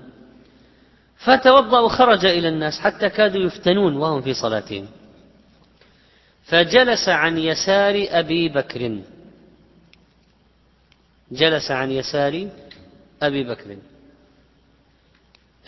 فتوضأ 1.17 1.79
وخرج 1.79 2.25
إلى 2.25 2.49
الناس 2.49 2.79
حتى 2.79 3.09
كادوا 3.09 3.41
يفتنون 3.41 3.95
وهم 3.95 4.21
في 4.21 4.33
صلاتهم. 4.33 4.87
فجلس 6.43 7.09
عن 7.09 7.37
يسار 7.37 8.07
أبي 8.09 8.49
بكر. 8.49 8.99
جلس 11.31 11.71
عن 11.71 11.91
يسار 11.91 12.49
أبي 13.21 13.43
بكر. 13.43 13.77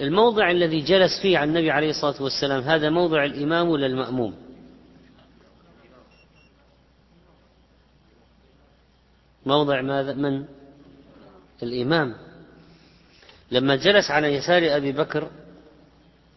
الموضع 0.01 0.51
الذي 0.51 0.81
جلس 0.81 1.21
فيه 1.21 1.37
عن 1.37 1.49
النبي 1.49 1.71
عليه 1.71 1.89
الصلاة 1.89 2.23
والسلام 2.23 2.61
هذا 2.63 2.89
موضع 2.89 3.25
الإمام 3.25 3.69
ولا 3.69 3.85
المأموم؟ 3.85 4.35
موضع 9.45 9.81
ماذا؟ 9.81 10.13
من؟ 10.13 10.45
الإمام. 11.63 12.15
لما 13.51 13.75
جلس 13.75 14.11
على 14.11 14.27
يسار 14.27 14.77
أبي 14.77 14.91
بكر 14.91 15.29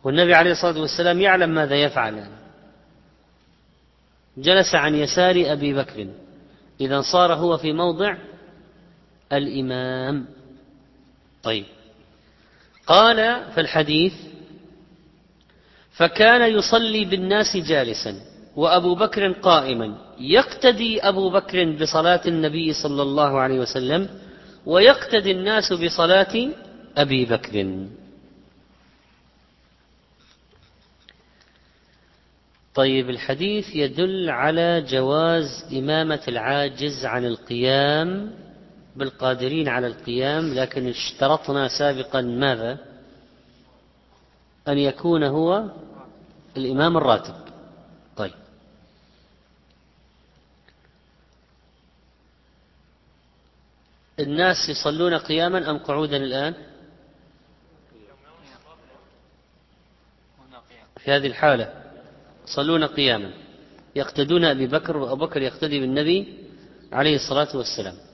والنبي 0.04 0.34
عليه 0.34 0.52
الصلاة 0.52 0.80
والسلام 0.80 1.20
يعلم 1.20 1.50
ماذا 1.50 1.76
يفعل. 1.76 2.14
يعني. 2.14 2.38
جلس 4.36 4.74
عن 4.74 4.94
يسار 4.94 5.52
أبي 5.52 5.74
بكر. 5.74 6.09
إذا 6.80 7.00
صار 7.00 7.34
هو 7.34 7.59
في 7.59 7.72
موضع 7.72 8.16
الإمام. 9.32 10.26
طيب. 11.42 11.64
قال 12.89 13.16
في 13.55 13.61
الحديث 13.61 14.14
فكان 15.93 16.53
يصلي 16.59 17.05
بالناس 17.05 17.57
جالسا 17.57 18.14
وأبو 18.57 18.95
بكر 18.95 19.32
قائما. 19.32 19.99
يقتدي 20.20 21.01
أبو 21.01 21.30
بكر 21.30 21.76
بصلاة 21.80 22.20
النبي 22.26 22.72
صلى 22.72 23.03
الله 23.03 23.41
عليه 23.41 23.59
وسلم 23.61 24.09
ويقتدي 24.66 25.30
الناس 25.32 25.72
بصلاة 25.72 26.49
أبي 26.97 27.24
بكر. 27.24 27.86
طيب 32.74 33.11
الحديث 33.11 33.76
يدل 33.76 34.30
على 34.30 34.80
جواز 34.89 35.64
إمامة 35.72 36.20
العاجز 36.28 37.05
عن 37.05 37.24
القيام 37.24 38.34
بالقادرين 38.99 39.68
على 39.68 39.86
القيام 39.86 40.55
لكن 40.55 40.88
اشترطنا 40.88 41.68
سابقا 41.68 42.20
ماذا؟ 42.20 42.78
أن 44.68 44.78
يكون 44.78 45.24
هو 45.24 45.64
الإمام 46.57 46.96
الراتب. 46.96 47.34
طيب. 48.16 48.32
الناس 54.20 54.57
يصلون 54.68 55.14
قياما 55.14 55.70
أم 55.70 55.78
قعودا 55.78 56.16
الآن؟ 56.16 56.55
في 60.99 61.11
هذه 61.11 61.26
الحالة. 61.26 61.84
يصلون 62.49 62.84
قياما. 62.84 63.30
يقتدون 63.96 64.44
أبي 64.44 64.66
بكر 64.66 64.96
وأبو 64.96 65.26
بكر 65.26 65.42
يقتدي 65.42 65.80
بالنبي 65.80 66.38
عليه 66.92 67.16
الصلاة 67.16 67.57
والسلام. 67.57 68.07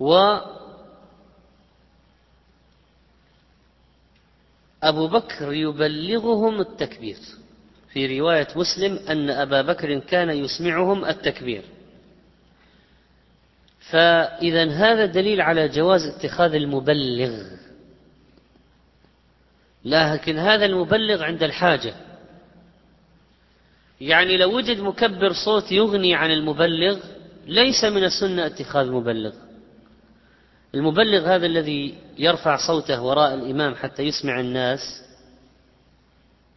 و 0.00 0.38
أبو 4.82 5.08
بكر 5.08 5.52
يبلغهم 5.52 6.60
التكبير. 6.60 7.18
في 7.92 8.20
رواية 8.20 8.48
مسلم 8.56 8.98
أن 9.08 9.30
أبا 9.30 9.62
بكر 9.62 9.98
كان 9.98 10.30
يسمعهم 10.30 11.04
التكبير. 11.04 11.64
فإذا 13.90 14.70
هذا 14.70 15.06
دليل 15.06 15.40
على 15.40 15.68
جواز 15.68 16.02
اتخاذ 16.02 16.54
المبلغ. 16.54 17.42
لكن 19.84 20.38
هذا 20.38 20.64
المبلغ 20.64 21.22
عند 21.22 21.42
الحاجة. 21.42 21.94
يعني 24.00 24.36
لو 24.36 24.56
وجد 24.56 24.80
مكبر 24.80 25.32
صوت 25.32 25.72
يغني 25.72 26.14
عن 26.14 26.30
المبلغ 26.30 26.98
ليس 27.46 27.84
من 27.84 28.04
السنة 28.04 28.46
اتخاذ 28.46 28.90
مبلغ. 28.90 29.45
المبلغ 30.76 31.34
هذا 31.34 31.46
الذي 31.46 31.94
يرفع 32.18 32.56
صوته 32.56 33.02
وراء 33.02 33.34
الإمام 33.34 33.74
حتى 33.74 34.02
يسمع 34.02 34.40
الناس 34.40 35.02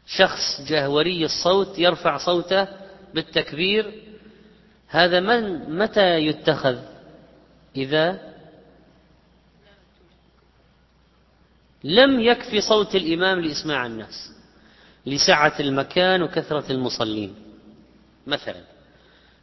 شخص 0.06 0.62
جهوري 0.68 1.26
الصوت 1.26 1.80
يرفع 1.80 2.18
صوته 2.18 2.68
بالتكبير 3.14 4.04
هذا 4.88 5.20
من 5.20 5.76
متى 5.78 6.18
يتخذ؟ 6.18 6.78
إذا 7.76 8.20
لم 11.84 12.20
يكفي 12.20 12.62
صوت 12.62 12.96
الإمام 12.96 13.40
لإسماع 13.40 13.86
الناس 13.86 14.32
لسعة 15.06 15.54
المكان 15.60 16.22
وكثرة 16.22 16.72
المصلين 16.72 17.36
مثلا. 18.28 18.69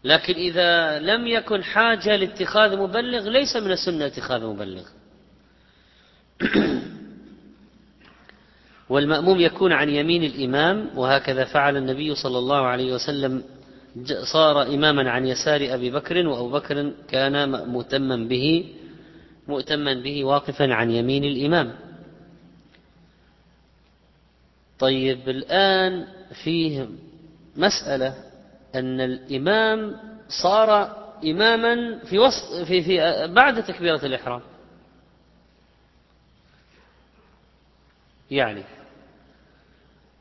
لكن 0.04 0.34
إذا 0.34 0.98
لم 0.98 1.26
يكن 1.26 1.64
حاجة 1.64 2.16
لاتخاذ 2.16 2.76
مبلغ 2.76 3.28
ليس 3.28 3.56
من 3.56 3.70
السنة 3.70 4.06
اتخاذ 4.06 4.46
مبلغ. 4.46 4.82
والمأموم 8.88 9.40
يكون 9.40 9.72
عن 9.72 9.88
يمين 9.88 10.24
الإمام 10.24 10.90
وهكذا 10.98 11.44
فعل 11.44 11.76
النبي 11.76 12.14
صلى 12.14 12.38
الله 12.38 12.66
عليه 12.66 12.94
وسلم. 12.94 13.42
صار 14.32 14.62
إماما 14.62 15.10
عن 15.10 15.26
يسار 15.26 15.74
أبي 15.74 15.90
بكر 15.90 16.26
وأبو 16.26 16.50
بكر 16.50 16.92
كان 17.08 17.66
مؤتما 17.68 18.16
به 18.16 18.64
مؤتما 19.48 19.94
به 19.94 20.24
واقفا 20.24 20.74
عن 20.74 20.90
يمين 20.90 21.24
الإمام. 21.24 21.72
طيب 24.78 25.28
الآن 25.28 26.06
فيه 26.44 26.88
مسألة 27.56 28.14
أن 28.78 29.00
الإمام 29.00 29.96
صار 30.28 30.96
إماما 31.24 31.98
في 32.04 32.18
وسط 32.18 32.54
في 32.66 32.82
في 32.82 33.26
بعد 33.26 33.64
تكبيرة 33.64 34.06
الإحرام. 34.06 34.42
يعني 38.30 38.64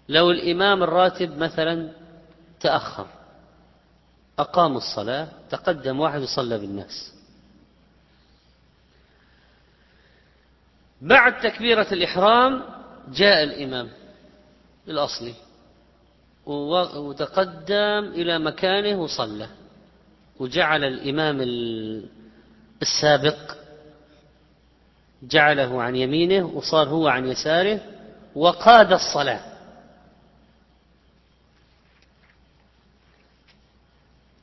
لو 0.09 0.31
الإمام 0.31 0.83
الراتب 0.83 1.37
مثلا 1.37 1.91
تأخر 2.59 3.07
أقاموا 4.39 4.77
الصلاة 4.77 5.27
تقدم 5.49 5.99
واحد 5.99 6.21
وصلى 6.21 6.57
بالناس. 6.57 7.13
بعد 11.01 11.39
تكبيرة 11.39 11.87
الإحرام 11.91 12.63
جاء 13.07 13.43
الإمام 13.43 13.89
الأصلي. 14.87 15.33
وتقدم 16.45 18.11
إلى 18.15 18.39
مكانه 18.39 19.01
وصلى. 19.01 19.47
وجعل 20.39 20.83
الإمام 20.83 21.41
السابق 22.81 23.55
جعله 25.23 25.81
عن 25.81 25.95
يمينه 25.95 26.45
وصار 26.45 26.89
هو 26.89 27.07
عن 27.07 27.27
يساره 27.27 27.79
وقاد 28.35 28.93
الصلاة. 28.93 29.41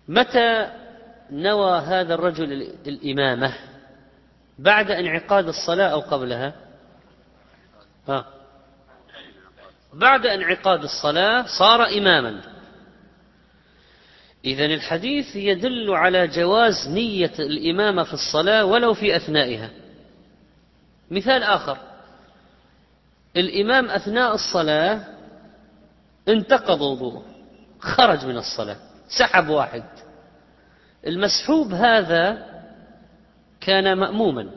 متى 0.09 0.71
نوى 1.31 1.79
هذا 1.79 2.15
الرجل 2.15 2.53
الإمامة؟ 2.87 3.55
بعد 4.59 4.91
انعقاد 4.91 5.49
الصلاة 5.49 5.89
أو 5.89 6.01
قبلها؟ 6.01 6.55
ها. 8.09 8.27
بعد 9.93 10.27
انعقاد 10.27 10.83
الصلاة 10.83 11.47
صار 11.59 11.89
إماما. 11.89 12.41
إذا 14.45 14.65
الحديث 14.65 15.37
يدل 15.37 15.91
على 15.91 16.27
جواز 16.27 16.89
نية 16.89 17.33
الإمامة 17.39 18.03
في 18.03 18.15
الصلاة 18.15 18.65
ولو 18.65 18.95
في 18.95 19.17
أثنائها. 19.17 19.71
مثال 21.11 21.43
آخر. 21.43 21.79
الإمام 23.37 23.91
أثناء 23.91 24.35
الصلاة 24.35 25.01
انتقض 26.29 26.81
وضوءه 26.81 27.25
خرج 27.81 28.27
من 28.27 28.37
الصلاة 28.37 28.77
سحب 29.09 29.49
واحد. 29.49 29.85
المسحوب 31.07 31.73
هذا 31.73 32.47
كان 33.61 33.93
مأموما. 33.93 34.51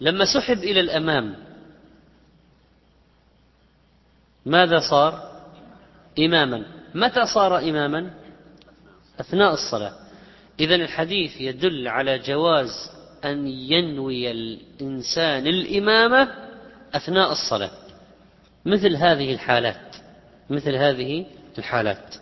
لما 0.00 0.24
سحب 0.24 0.58
إلى 0.58 0.80
الأمام 0.80 1.45
ماذا 4.46 4.78
صار؟ 4.90 5.42
إماما. 6.18 6.64
متى 6.94 7.26
صار 7.26 7.58
إماما؟ 7.58 8.10
أثناء 9.20 9.52
الصلاة. 9.54 9.92
إذا 10.60 10.74
الحديث 10.74 11.40
يدل 11.40 11.88
على 11.88 12.18
جواز 12.18 12.90
أن 13.24 13.46
ينوي 13.46 14.30
الإنسان 14.30 15.46
الإمامة 15.46 16.34
أثناء 16.94 17.32
الصلاة. 17.32 17.70
مثل 18.64 18.96
هذه 18.96 19.32
الحالات. 19.32 19.96
مثل 20.50 20.74
هذه 20.74 21.26
الحالات. 21.58 22.14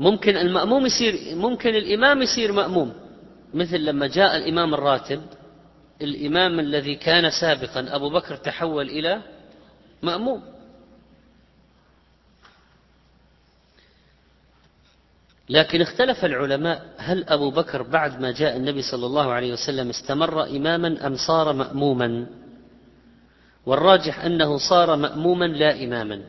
ممكن 0.00 0.36
المأموم 0.36 0.86
يصير 0.86 1.36
ممكن 1.36 1.74
الإمام 1.74 2.22
يصير 2.22 2.52
مأموم. 2.52 2.92
مثل 3.54 3.84
لما 3.84 4.06
جاء 4.06 4.36
الإمام 4.36 4.74
الراتب 4.74 5.22
الإمام 6.02 6.60
الذي 6.60 6.94
كان 6.94 7.30
سابقا 7.30 7.86
أبو 7.96 8.10
بكر 8.10 8.36
تحول 8.36 8.88
إلى 8.88 9.22
مأموم. 10.02 10.42
لكن 15.48 15.80
اختلف 15.80 16.24
العلماء 16.24 16.94
هل 16.96 17.24
أبو 17.28 17.50
بكر 17.50 17.82
بعد 17.82 18.20
ما 18.20 18.32
جاء 18.32 18.56
النبي 18.56 18.82
صلى 18.82 19.06
الله 19.06 19.32
عليه 19.32 19.52
وسلم 19.52 19.88
استمر 19.90 20.44
إماما 20.44 21.06
أم 21.06 21.16
صار 21.16 21.52
مأموما؟ 21.52 22.26
والراجح 23.66 24.24
أنه 24.24 24.58
صار 24.58 24.96
مأموما 24.96 25.44
لا 25.44 25.84
إماما 25.84 26.22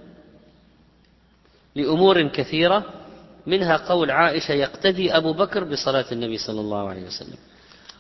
لأمور 1.76 2.28
كثيرة 2.28 2.84
منها 3.48 3.78
قول 3.78 4.12
عائشة 4.12 4.52
يقتدي 4.52 5.18
أبو 5.18 5.34
بكر 5.34 5.64
بصلاة 5.64 6.06
النبي 6.12 6.38
صلى 6.38 6.62
الله 6.62 6.90
عليه 6.90 7.06
وسلم. 7.06 7.38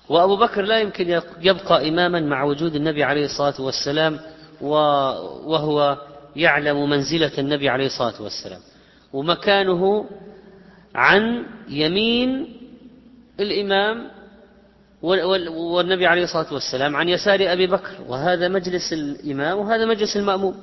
وأبو 0.09 0.35
بكر 0.35 0.61
لا 0.61 0.79
يمكن 0.79 1.21
يبقى 1.41 1.89
إماما 1.89 2.19
مع 2.19 2.43
وجود 2.43 2.75
النبي 2.75 3.03
عليه 3.03 3.25
الصلاة 3.25 3.61
والسلام 3.61 4.19
وهو 4.61 5.97
يعلم 6.35 6.89
منزلة 6.89 7.31
النبي 7.37 7.69
عليه 7.69 7.85
الصلاة 7.85 8.21
والسلام. 8.21 8.59
ومكانه 9.13 10.05
عن 10.95 11.45
يمين 11.69 12.57
الإمام 13.39 14.07
والنبي 15.01 16.05
عليه 16.07 16.23
الصلاة 16.23 16.53
والسلام 16.53 16.95
عن 16.95 17.09
يسار 17.09 17.39
أبي 17.53 17.67
بكر. 17.67 17.91
وهذا 18.07 18.47
مجلس 18.47 18.93
الإمام 18.93 19.57
وهذا 19.57 19.85
مجلس 19.85 20.17
المأموم. 20.17 20.55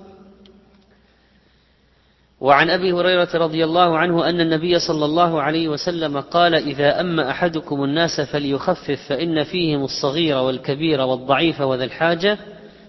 وعن 2.43 2.70
أبي 2.70 2.93
هريرة 2.93 3.28
رضي 3.34 3.64
الله 3.64 3.99
عنه 3.99 4.28
أن 4.28 4.40
النبي 4.40 4.78
صلى 4.78 5.05
الله 5.05 5.43
عليه 5.43 5.68
وسلم 5.68 6.20
قال 6.20 6.55
إذا 6.55 7.01
اما 7.01 7.30
أحدكم 7.30 7.84
الناس 7.84 8.20
فليخفف 8.20 9.01
فإن 9.09 9.45
فيهم 9.45 9.84
الصغير 9.84 10.36
والكبير 10.36 11.01
والضعيف 11.01 11.61
وذا 11.61 11.84
الحاجة 11.84 12.38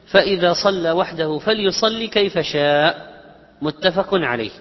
فإذا 0.08 0.54
صلى 0.54 0.92
وحده 0.92 1.38
فليصلي 1.38 2.08
كيف 2.08 2.40
شاء. 2.40 3.14
متفق 3.62 4.10
عليه. 4.14 4.52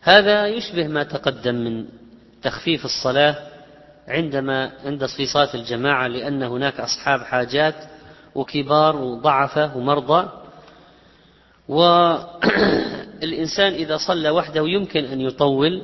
هذا 0.00 0.46
يشبه 0.46 0.88
ما 0.88 1.02
تقدم 1.02 1.54
من 1.54 1.84
تخفيف 2.42 2.84
الصلاة 2.84 3.36
عندما 4.08 4.72
عند 4.84 5.06
في 5.06 5.26
صلاه 5.26 5.54
الجماعة 5.54 6.06
لأن 6.06 6.42
هناك 6.42 6.80
أصحاب 6.80 7.20
حاجات 7.20 7.74
وكبار 8.34 8.96
وضعفة 8.96 9.76
ومرضى 9.76 10.28
والإنسان 11.70 13.72
إذا 13.82 13.96
صلى 13.96 14.30
وحده 14.30 14.68
يمكن 14.68 15.04
أن 15.04 15.20
يطول 15.20 15.82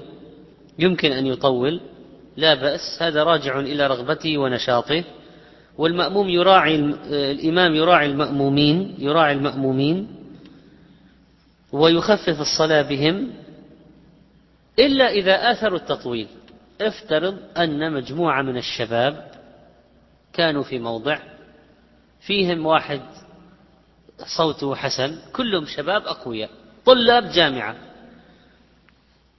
يمكن 0.78 1.12
أن 1.12 1.26
يطول 1.26 1.80
لا 2.36 2.54
بأس 2.54 2.98
هذا 3.00 3.24
راجع 3.24 3.60
إلى 3.60 3.86
رغبته 3.86 4.38
ونشاطه. 4.38 5.04
والمأموم 5.78 6.28
يراعي 6.28 6.74
الإمام 7.10 7.74
يراعي 7.74 8.06
المأمومين 8.06 8.94
يراعي 8.98 9.32
المأمومين 9.32 10.08
ويخفف 11.72 12.40
الصلاة 12.40 12.82
بهم 12.82 13.30
إلا 14.78 15.10
إذا 15.10 15.52
آثروا 15.52 15.78
التطويل. 15.78 16.28
افترض 16.80 17.38
أن 17.56 17.92
مجموعة 17.92 18.42
من 18.42 18.56
الشباب 18.56 19.30
كانوا 20.32 20.62
في 20.62 20.78
موضع 20.78 21.18
فيهم 22.20 22.66
واحد 22.66 23.00
صوته 24.24 24.74
حسن 24.74 25.18
كلهم 25.32 25.66
شباب 25.66 26.06
أقوياء 26.06 26.50
طلاب 26.86 27.28
جامعة. 27.30 27.76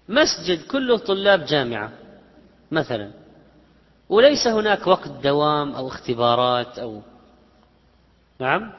مسجد 0.09 0.67
كله 0.67 0.97
طلاب 0.97 1.45
جامعة 1.45 1.91
مثلا. 2.71 3.11
وليس 4.09 4.47
هناك 4.47 4.88
وقت 4.88 5.07
دوام 5.07 5.71
أو 5.71 5.88
اختبارات 5.88 6.80
أو 6.80 7.01
نعم. 8.39 8.73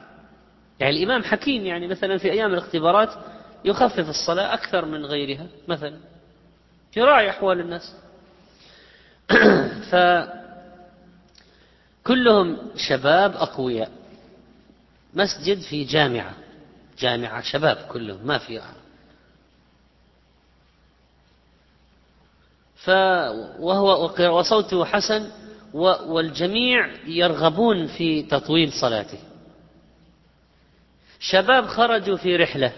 يعني 0.79 0.97
الإمام 0.97 1.23
حكيم 1.23 1.65
يعني 1.65 1.87
مثلا 1.87 2.17
في 2.17 2.31
أيام 2.31 2.53
الاختبارات 2.53 3.09
يخفف 3.65 4.09
الصلاة 4.09 4.53
أكثر 4.53 4.85
من 4.85 5.05
غيرها 5.05 5.47
مثلا. 5.67 5.97
يراعي 6.97 7.29
أحوال 7.29 7.59
الناس. 7.59 7.95
فكلهم 12.03 12.57
شباب 12.75 13.35
أقوياء. 13.35 13.98
مسجد 15.13 15.59
في 15.59 15.83
جامعة. 15.83 16.33
جامعة 16.99 17.41
شباب 17.41 17.75
كلهم 17.75 18.27
ما 18.27 18.37
في 18.37 18.61
ف 22.75 22.89
وهو 23.59 24.09
وصوته 24.39 24.85
حسن 24.85 25.29
والجميع 25.73 26.89
يرغبون 27.07 27.87
في 27.87 28.23
تطويل 28.23 28.71
صلاته. 28.71 29.17
شباب 31.19 31.65
خرجوا 31.65 32.17
في 32.17 32.35
رحلة. 32.35 32.73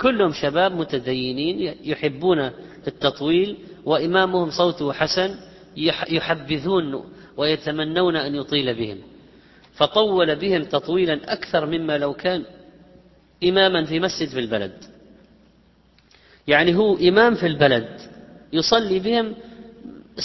كلهم 0.00 0.32
شباب 0.32 0.72
متدينين 0.72 1.76
يحبون 1.82 2.50
التطويل 2.86 3.58
وإمامهم 3.84 4.50
صوته 4.50 4.92
حسن 4.92 5.34
يحبذون 6.08 7.12
ويتمنون 7.36 8.16
أن 8.16 8.34
يطيل 8.34 8.74
بهم. 8.74 9.15
فطول 9.76 10.36
بهم 10.36 10.64
تطويلا 10.64 11.32
أكثر 11.32 11.66
مما 11.66 11.98
لو 11.98 12.14
كان 12.14 12.44
إماما 13.44 13.84
في 13.84 14.00
مسجد 14.00 14.28
في 14.28 14.38
البلد. 14.38 14.84
يعني 16.46 16.74
هو 16.74 16.96
إمام 16.96 17.34
في 17.34 17.46
البلد 17.46 18.00
يصلي 18.52 18.98
بهم 18.98 19.34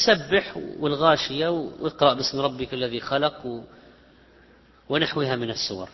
سبح 0.08 0.58
والغاشية 0.80 1.50
واقرأ 1.50 2.14
باسم 2.14 2.40
ربك 2.40 2.74
الذي 2.74 3.00
خلق 3.00 3.64
ونحوها 4.90 5.36
من 5.36 5.50
السور. 5.50 5.90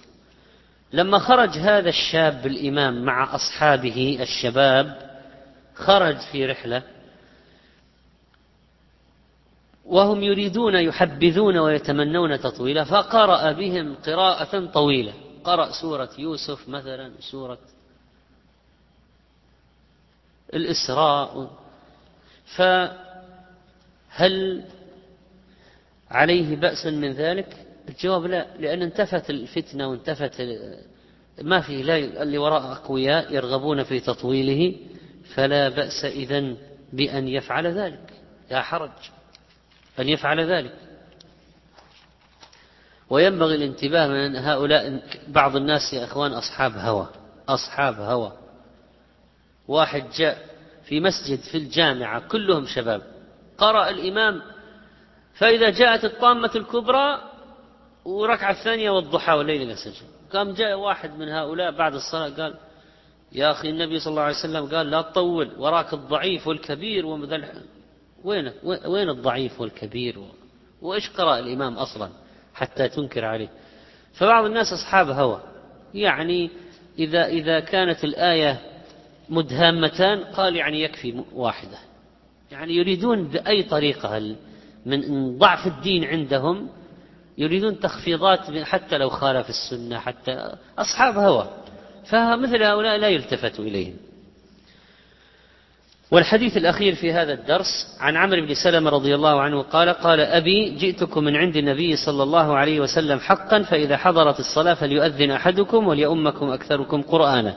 لما 0.94 1.20
خرج 1.20 1.50
هذا 1.50 1.90
الشاب 1.90 2.48
الإمام 2.48 3.06
مع 3.06 3.36
أصحابه 3.36 4.18
الشباب 4.22 5.18
خرج 5.76 6.18
في 6.18 6.46
رحلة 6.46 6.84
وهم 9.88 10.24
يريدون 10.24 10.76
يحبذون 10.76 11.58
ويتمنون 11.58 12.40
تطويله 12.40 12.84
فقرأ 12.84 13.52
بهم 13.52 13.96
قراءة 13.96 14.66
طويلة. 14.66 15.14
قرأ 15.44 15.72
سورة 15.82 16.10
يوسف 16.18 16.70
مثلا 16.70 17.12
سورة 17.20 17.60
الإسراء. 20.54 21.52
فهل 22.56 22.96
عليه 26.12 26.56
بأس 26.56 26.86
من 26.86 27.12
ذلك؟ 27.12 27.68
الجواب 27.90 28.26
لا 28.26 28.58
لأن 28.60 28.82
انتفت 28.82 29.30
الفتنة 29.30 29.88
وانتفت 29.88 30.42
ما 31.42 31.62
في 31.62 31.84
لا 31.84 31.98
اللي 31.98 32.38
وراء 32.38 32.72
أقوياء 32.72 33.34
يرغبون 33.34 33.84
في 33.84 34.00
تطويله 34.00 34.76
فلا 35.36 35.70
بأس 35.70 36.06
إذن 36.06 36.58
بأن 36.94 37.28
يفعل 37.28 37.68
ذلك. 37.68 38.14
لا 38.52 38.62
حرج. 38.62 38.92
أن 40.00 40.10
يفعل 40.10 40.52
ذلك. 40.52 40.74
وينبغي 43.10 43.56
الانتباه 43.56 44.08
من 44.08 44.36
هؤلاء 44.36 45.04
بعض 45.28 45.56
الناس 45.56 45.94
يا 45.94 46.04
إخوان 46.04 46.34
أصحاب 46.34 46.78
هوى 46.78 47.08
أصحاب 47.50 48.00
هوى. 48.00 48.32
واحد 49.68 50.10
جاء 50.18 50.46
في 50.84 51.00
مسجد 51.00 51.40
في 51.40 51.58
الجامعة 51.58 52.28
كلهم 52.28 52.66
شباب. 52.66 53.02
قرأ 53.58 53.90
الإمام 53.90 54.42
فإذا 55.34 55.70
جاءت 55.70 56.06
الطامة 56.06 56.52
الكبرى 56.56 57.22
وركعة 58.06 58.52
الثانية 58.52 58.90
والضحى 58.90 59.34
والليل 59.34 59.62
إذا 59.62 59.76
سجد. 59.76 60.08
قام 60.34 60.54
جاء 60.54 60.80
واحد 60.80 61.20
من 61.20 61.30
هؤلاء 61.30 61.72
بعد 61.72 61.94
الصلاة 61.94 62.30
قال 62.30 62.54
يا 63.32 63.52
أخي 63.52 63.70
النبي 63.70 64.00
صلى 64.00 64.12
الله 64.12 64.22
عليه 64.22 64.36
وسلم 64.36 64.76
قال 64.76 64.92
لا 64.92 65.02
تطول 65.02 65.52
وراك 65.58 65.94
الضعيف 65.94 66.48
والكبير 66.48 67.06
ومذل 67.06 67.46
وين 68.24 68.52
وين 68.64 69.10
الضعيف 69.10 69.62
والكبير 69.62 70.20
وإيش 70.82 71.10
قرأ 71.10 71.40
الإمام 71.40 71.74
أصلا 71.74 72.10
حتى 72.54 72.90
تنكر 72.90 73.26
عليه؟ 73.26 73.50
فبعض 74.14 74.46
الناس 74.46 74.74
أصحاب 74.74 75.10
هوى. 75.10 75.42
يعني 75.94 76.50
إذا 77.00 77.26
إذا 77.26 77.60
كانت 77.60 78.04
الآية 78.04 78.60
مدهامتان 79.30 80.24
قال 80.24 80.56
يعني 80.56 80.84
يكفي 80.84 81.24
واحدة. 81.34 81.78
يعني 82.52 82.74
يريدون 82.74 83.28
بأي 83.28 83.64
طريقة 83.64 84.36
من 84.86 85.38
ضعف 85.38 85.68
الدين 85.68 86.04
عندهم 86.04 86.70
يريدون 87.38 87.80
تخفيضات 87.80 88.40
حتى 88.64 88.98
لو 88.98 89.10
خالف 89.10 89.50
السنة 89.50 90.00
حتى 90.00 90.56
أصحاب 90.78 91.18
هوى. 91.18 91.50
فمثل 92.06 92.64
هؤلاء 92.64 92.98
لا 92.98 93.08
يلتفت 93.08 93.60
إليهم. 93.60 94.07
والحديث 96.12 96.58
الأخير 96.58 96.96
في 96.96 97.14
هذا 97.14 97.34
الدرس 97.34 97.98
عن 98.00 98.18
عمرو 98.18 98.42
بن 98.42 98.54
سلمة 98.54 98.90
رضي 98.90 99.16
الله 99.16 99.42
عنه 99.42 99.62
قال 99.62 99.90
قال 99.90 100.20
أبي 100.20 100.70
جئتكم 100.70 101.24
من 101.24 101.36
عند 101.36 101.56
النبي 101.56 101.96
صلى 101.96 102.24
الله 102.24 102.56
عليه 102.56 102.80
وسلم 102.80 103.20
حقا 103.20 103.64
فإذا 103.64 103.98
حضرت 103.98 104.40
الصلاة 104.40 104.74
فليؤذن 104.74 105.32
أحدكم 105.32 105.88
وليؤمكم 105.88 106.50
أكثركم 106.50 107.02
قرآنا. 107.02 107.56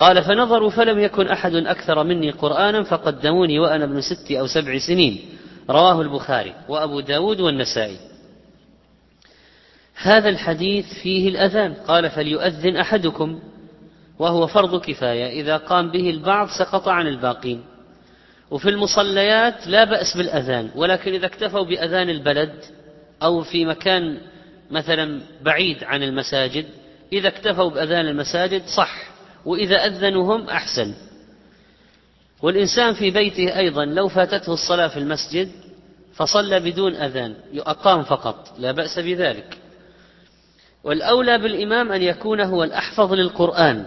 قال 0.00 0.22
فنظروا 0.22 0.70
فلم 0.70 0.98
يكن 0.98 1.28
أحد 1.28 1.54
أكثر 1.54 2.04
مني 2.04 2.30
قرآنا 2.30 2.82
فقدموني 2.82 3.58
وأنا 3.58 3.84
ابن 3.84 4.00
ست 4.00 4.32
أو 4.32 4.46
سبع 4.46 4.78
سنين. 4.78 5.20
رواه 5.70 6.00
البخاري 6.00 6.54
وأبو 6.68 7.00
داود 7.00 7.40
والنسائي. 7.40 7.96
هذا 9.96 10.28
الحديث 10.28 10.86
فيه 11.02 11.28
الأذان. 11.28 11.74
قال 11.74 12.10
فليؤذن 12.10 12.76
أحدكم. 12.76 13.40
وهو 14.18 14.46
فرض 14.46 14.80
كفاية. 14.80 15.40
إذا 15.40 15.56
قام 15.56 15.90
به 15.90 16.10
البعض 16.10 16.48
سقط 16.48 16.88
عن 16.88 17.06
الباقين. 17.06 17.64
وفي 18.50 18.68
المصليات 18.68 19.66
لا 19.66 19.84
بأس 19.84 20.16
بالأذان 20.16 20.70
ولكن 20.74 21.12
إذا 21.12 21.26
اكتفوا 21.26 21.64
بأذان 21.64 22.10
البلد 22.10 22.64
أو 23.22 23.42
في 23.42 23.64
مكان 23.64 24.20
مثلا 24.70 25.20
بعيد 25.42 25.84
عن 25.84 26.02
المساجد 26.02 26.66
إذا 27.12 27.28
اكتفوا 27.28 27.70
بأذان 27.70 28.06
المساجد 28.08 28.62
صح 28.66 29.08
وإذا 29.44 29.76
أذنوا 29.76 30.36
هم 30.36 30.48
أحسن. 30.48 30.94
والإنسان 32.42 32.94
في 32.94 33.10
بيته 33.10 33.58
أيضا 33.58 33.84
لو 33.84 34.08
فاتته 34.08 34.52
الصلاة 34.52 34.88
في 34.88 34.96
المسجد 34.96 35.50
فصلى 36.14 36.60
بدون 36.60 36.94
أذان 36.94 37.34
أقام 37.56 38.02
فقط 38.02 38.54
لا 38.58 38.72
بأس 38.72 38.98
بذلك. 38.98 39.58
والأولى 40.84 41.38
بالإمام 41.38 41.92
أن 41.92 42.02
يكون 42.02 42.40
هو 42.40 42.64
الأحفظ 42.64 43.12
للقرآن. 43.12 43.86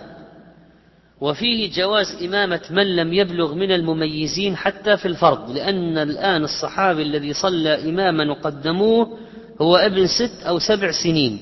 وفيه 1.21 1.71
جواز 1.71 2.23
إمامة 2.23 2.61
من 2.69 2.95
لم 2.95 3.13
يبلغ 3.13 3.53
من 3.53 3.71
المميزين 3.71 4.57
حتى 4.57 4.97
في 4.97 5.07
الفرض 5.07 5.51
لأن 5.51 5.97
الآن 5.97 6.43
الصحابي 6.43 7.01
الذي 7.01 7.33
صلى 7.33 7.89
إماما 7.89 8.31
وقدموه 8.31 9.17
هو 9.61 9.75
ابن 9.75 10.07
ست 10.07 10.43
أو 10.43 10.59
سبع 10.59 10.91
سنين. 10.91 11.41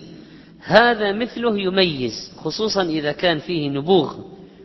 هذا 0.63 1.11
مثله 1.11 1.59
يميز 1.59 2.31
خصوصا 2.37 2.83
إذا 2.83 3.11
كان 3.11 3.39
فيه 3.39 3.69
نبوغ. 3.69 4.13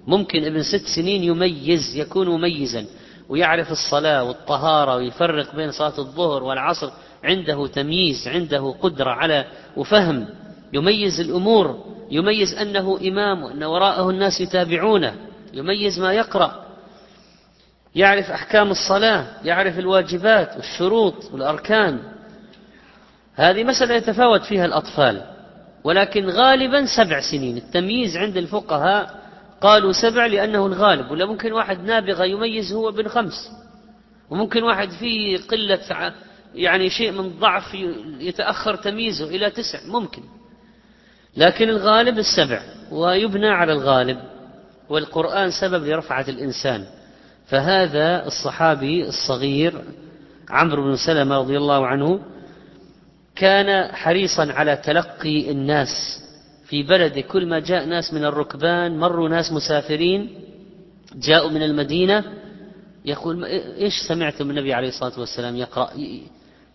ممكن 0.07 0.45
ابن 0.45 0.63
ست 0.63 0.87
سنين 0.97 1.25
يميز 1.25 1.97
يكون 1.97 2.29
مميزا 2.29 2.85
ويعرف 3.29 3.73
الصلاة 3.73 4.25
والطهارة 4.25 4.97
ويفرق 4.97 5.57
بين 5.57 5.71
صلاة 5.71 5.99
الظهر 5.99 6.43
والعصر. 6.43 6.91
عنده 7.25 7.67
تمييز 7.67 8.29
عنده 8.29 8.75
قدرة 8.81 9.11
على 9.11 9.45
وفهم. 9.77 10.27
يميز 10.73 11.21
الأمور. 11.21 11.94
يميز 12.11 12.55
أنه 12.55 12.99
إمام 13.09 13.43
وأن 13.43 13.65
وراءه 13.65 14.11
الناس 14.11 14.41
يتابعونه 14.41 15.15
يميز 15.53 16.01
ما 16.01 16.13
يقرأ 16.13 16.65
يعرف 17.95 18.31
أحكام 18.31 18.71
الصلاة 18.71 19.27
يعرف 19.45 19.79
الواجبات 19.79 20.57
والشروط 20.57 21.15
والأركان. 21.33 21.99
هذه 23.35 23.65
مسألة 23.65 23.95
يتفاوت 23.95 24.43
فيها 24.43 24.65
الأطفال 24.65 25.23
ولكن 25.85 26.27
غالبا 26.29 26.87
سبع 26.97 27.21
سنين. 27.21 27.57
التمييز 27.57 28.17
عند 28.17 28.37
الفقهاء 28.37 29.25
قالوا 29.61 29.93
سبع 29.93 30.27
لأنه 30.27 30.67
الغالب 30.67 31.11
ولا 31.11 31.27
ممكن 31.27 31.53
واحد 31.53 31.85
نابغة 31.85 32.25
يميز 32.25 32.73
هو 32.73 32.89
ابن 32.89 33.09
خمس. 33.09 33.51
وممكن 34.31 34.63
واحد 34.63 34.91
فيه 34.91 35.39
قلة 35.39 36.13
يعني 36.55 36.91
شيء 36.91 37.13
من 37.13 37.39
ضعف 37.39 37.75
يتأخر 38.21 38.77
تمييزه 38.77 39.29
إلى 39.29 39.51
تسع 39.51 39.79
ممكن. 39.87 40.23
لكن 41.37 41.69
الغالب 41.69 42.19
السبع 42.19 42.63
ويبنى 42.91 43.49
على 43.49 43.73
الغالب 43.73 44.19
والقرآن 44.89 45.51
سبب 45.51 45.85
لرفعة 45.85 46.25
الإنسان. 46.29 46.85
فهذا 47.47 48.27
الصحابي 48.27 49.09
الصغير 49.09 49.85
عمرو 50.51 50.83
بن 50.85 50.97
سلمة 50.97 51.39
رضي 51.39 51.57
الله 51.57 51.87
عنه 51.87 52.21
كان 53.37 53.95
حريصا 53.95 54.53
على 54.53 54.77
تلقي 54.77 55.51
الناس 55.51 55.89
في 56.67 56.83
بلده. 56.83 57.21
كل 57.21 57.47
ما 57.47 57.59
جاء 57.59 57.85
ناس 57.85 58.15
من 58.15 58.25
الركبان 58.25 58.99
مروا 58.99 59.29
ناس 59.29 59.53
مسافرين 59.53 60.31
جاءوا 61.15 61.51
من 61.51 61.63
المدينة 61.63 62.25
يقول 63.05 63.45
إيش 63.45 63.95
سمعتم 64.09 64.51
النبي 64.51 64.75
عليه 64.75 64.89
الصلاة 64.89 65.21
والسلام 65.21 65.57
يقرأ؟ 65.57 65.91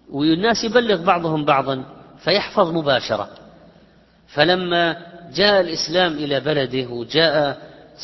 والناس 0.10 0.64
يبلغ 0.64 1.04
بعضهم 1.04 1.46
بعضا 1.46 1.84
فيحفظ 2.18 2.72
مباشرة. 2.74 3.30
فلما 4.34 4.98
جاء 5.36 5.62
الإسلام 5.62 6.14
إلى 6.14 6.40
بلده 6.40 6.90
وجاء 6.90 7.58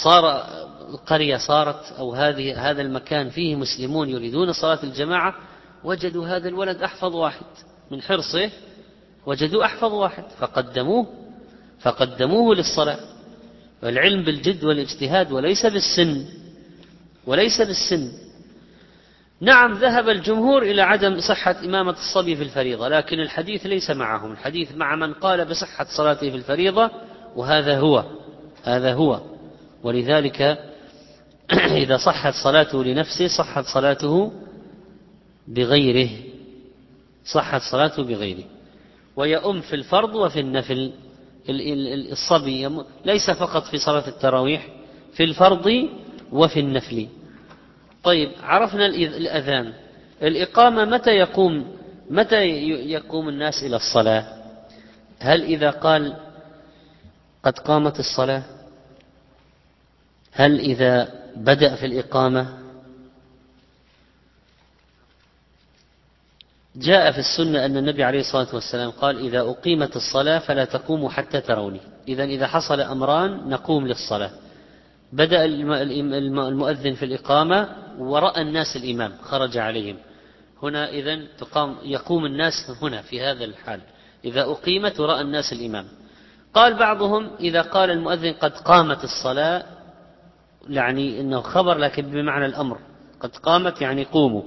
صار 0.04 0.46
القرية 0.90 1.38
صارت 1.38 1.92
أو 2.00 2.14
هذه 2.14 2.70
هذا 2.70 2.82
المكان 2.82 3.30
فيه 3.30 3.56
مسلمون 3.56 4.10
يريدون 4.10 4.54
صلاة 4.54 4.80
الجماعة 4.84 5.36
وجدوا 5.84 6.28
هذا 6.28 6.48
الولد 6.48 6.82
أحفظ 6.82 7.16
واحد 7.16 7.46
من 7.92 8.02
حرصه 8.02 8.50
وجدوا 9.26 9.66
أحفظ 9.66 9.94
واحد 9.94 10.24
فقدموه 10.40 11.08
فقدموه 11.80 12.56
للصلاة. 12.56 13.00
والعلم 13.84 14.24
بالجد 14.24 14.64
والاجتهاد 14.64 15.32
وليس 15.32 15.66
بالسن 15.66 16.26
وليس 17.28 17.62
بالسن. 17.62 18.12
نعم 19.46 19.74
ذهب 19.74 20.10
الجمهور 20.10 20.64
إلى 20.64 20.82
عدم 20.82 21.20
صحة 21.20 21.56
إمامة 21.66 21.91
الصبي 21.91 22.36
في 22.36 22.43
الفريضة 22.43 22.88
لكن 22.88 23.20
الحديث 23.20 23.66
ليس 23.66 23.89
معهم. 23.89 24.32
الحديث 24.32 24.76
مع 24.76 24.96
من 24.96 25.14
قال 25.14 25.46
بصحة 25.46 25.86
صلاته 25.98 26.30
في 26.30 26.36
الفريضة 26.36 26.91
وهذا 27.36 27.80
هو 27.80 28.04
هذا 28.64 28.93
هو. 28.93 29.22
ولذلك 29.84 30.41
إذا 31.84 31.98
صحت 31.98 32.34
صلاته 32.43 32.84
لنفسه 32.84 33.28
صحت 33.28 33.66
صلاته 33.66 34.32
بغيره. 35.48 36.10
صحت 37.26 37.62
صلاته 37.72 38.04
بغيره. 38.04 38.43
ويؤم 39.16 39.62
في 39.62 39.76
الفرض 39.76 40.16
وفي 40.16 40.39
النفل. 40.39 40.91
الصبي 41.50 42.70
ليس 43.06 43.30
فقط 43.30 43.64
في 43.64 43.78
صلاة 43.78 44.08
التراويح 44.08 44.68
في 45.14 45.24
الفرض 45.24 45.89
وفي 46.32 46.60
النفل. 46.60 47.08
طيب 48.06 48.32
عرفنا 48.43 48.86
الأذان. 48.86 49.74
الإقامة 50.22 50.86
متى 50.86 51.12
يقوم 51.12 51.78
متى 52.10 52.45
يقوم 52.89 53.30
الناس 53.30 53.64
إلى 53.64 53.76
الصلاة؟ 53.76 54.43
هل 55.20 55.43
إذا 55.43 55.70
قال 55.70 56.16
قد 57.43 57.60
قامت 57.60 57.99
الصلاة؟ 57.99 58.43
هل 60.32 60.60
إذا 60.60 61.14
بدأ 61.36 61.76
في 61.76 61.86
الإقامة؟ 61.86 62.58
جاء 66.76 67.12
في 67.12 67.20
السنة 67.20 67.66
أن 67.66 67.78
النبي 67.78 68.03
عليه 68.03 68.20
الصلاة 68.20 68.47
والسلام 68.53 68.91
قال 68.91 69.20
إذا 69.20 69.41
أقيمت 69.41 69.95
الصلاة 69.95 70.39
فلا 70.39 70.66
تقوموا 70.66 71.10
حتى 71.10 71.41
تروني. 71.41 71.82
إذا 72.08 72.24
إذا 72.24 72.47
حصل 72.47 72.82
أمران 72.82 73.49
نقوم 73.49 73.88
للصلاة. 73.88 74.32
بدأ 75.14 75.45
المؤذن 75.45 76.93
في 76.93 77.06
الإقامة 77.06 77.85
ورأى 77.98 78.41
الناس 78.41 78.76
الإمام 78.76 79.14
خرج 79.22 79.58
عليهم. 79.58 79.98
هنا 80.64 80.89
إذا 80.89 81.20
تقام 81.38 81.76
يقوم 81.84 82.26
الناس 82.26 82.54
هنا 82.82 83.02
في 83.02 83.22
هذا 83.22 83.46
الحال. 83.46 83.82
إذا 84.26 84.41
أقيمت 84.41 85.00
ورأى 85.00 85.22
الناس 85.22 85.54
الإمام. 85.54 85.86
قال 86.54 86.74
بعضهم 86.74 87.30
إذا 87.39 87.62
قال 87.62 87.91
المؤذن 87.91 88.34
قد 88.34 88.52
قامت 88.52 89.04
الصلاة 89.04 89.64
يعني 90.70 91.20
إنه 91.22 91.41
خبر 91.41 91.78
لكن 91.78 92.02
بمعنى 92.02 92.46
الأمر. 92.46 92.80
قد 93.20 93.36
قامت 93.36 93.82
يعني 93.82 94.04
قوموا. 94.04 94.43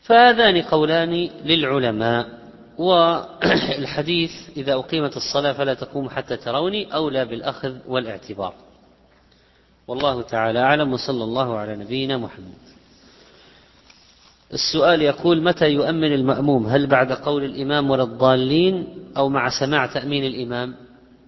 فهذان 0.00 0.62
قولان 0.62 1.30
للعلماء. 1.44 2.46
والحديث 2.78 4.30
إذا 4.56 4.74
أقيمت 4.74 5.16
الصلاة 5.16 5.52
فلا 5.52 5.74
تقوم 5.74 6.08
حتى 6.08 6.36
تروني 6.36 6.94
أولى 6.94 7.24
بالأخذ 7.24 7.76
والإعتبار. 7.86 8.54
والله 9.88 10.22
تعالى 10.22 10.58
أعلم 10.58 10.92
وصلى 10.92 11.24
الله 11.24 11.58
على 11.58 11.76
نبينا 11.76 12.16
محمد. 12.16 12.66
السؤال 14.52 15.02
يقول 15.02 15.42
متى 15.42 15.70
يؤمن 15.70 16.12
المأموم؟ 16.12 16.66
هل 16.66 16.86
بعد 16.86 17.12
قول 17.12 17.44
الإمام 17.44 17.90
ولا 17.90 18.02
الضالين؟ 18.02 18.86
أو 19.16 19.28
مع 19.28 19.48
سماع 19.60 19.86
تأمين 19.86 20.24
الإمام؟ 20.24 20.74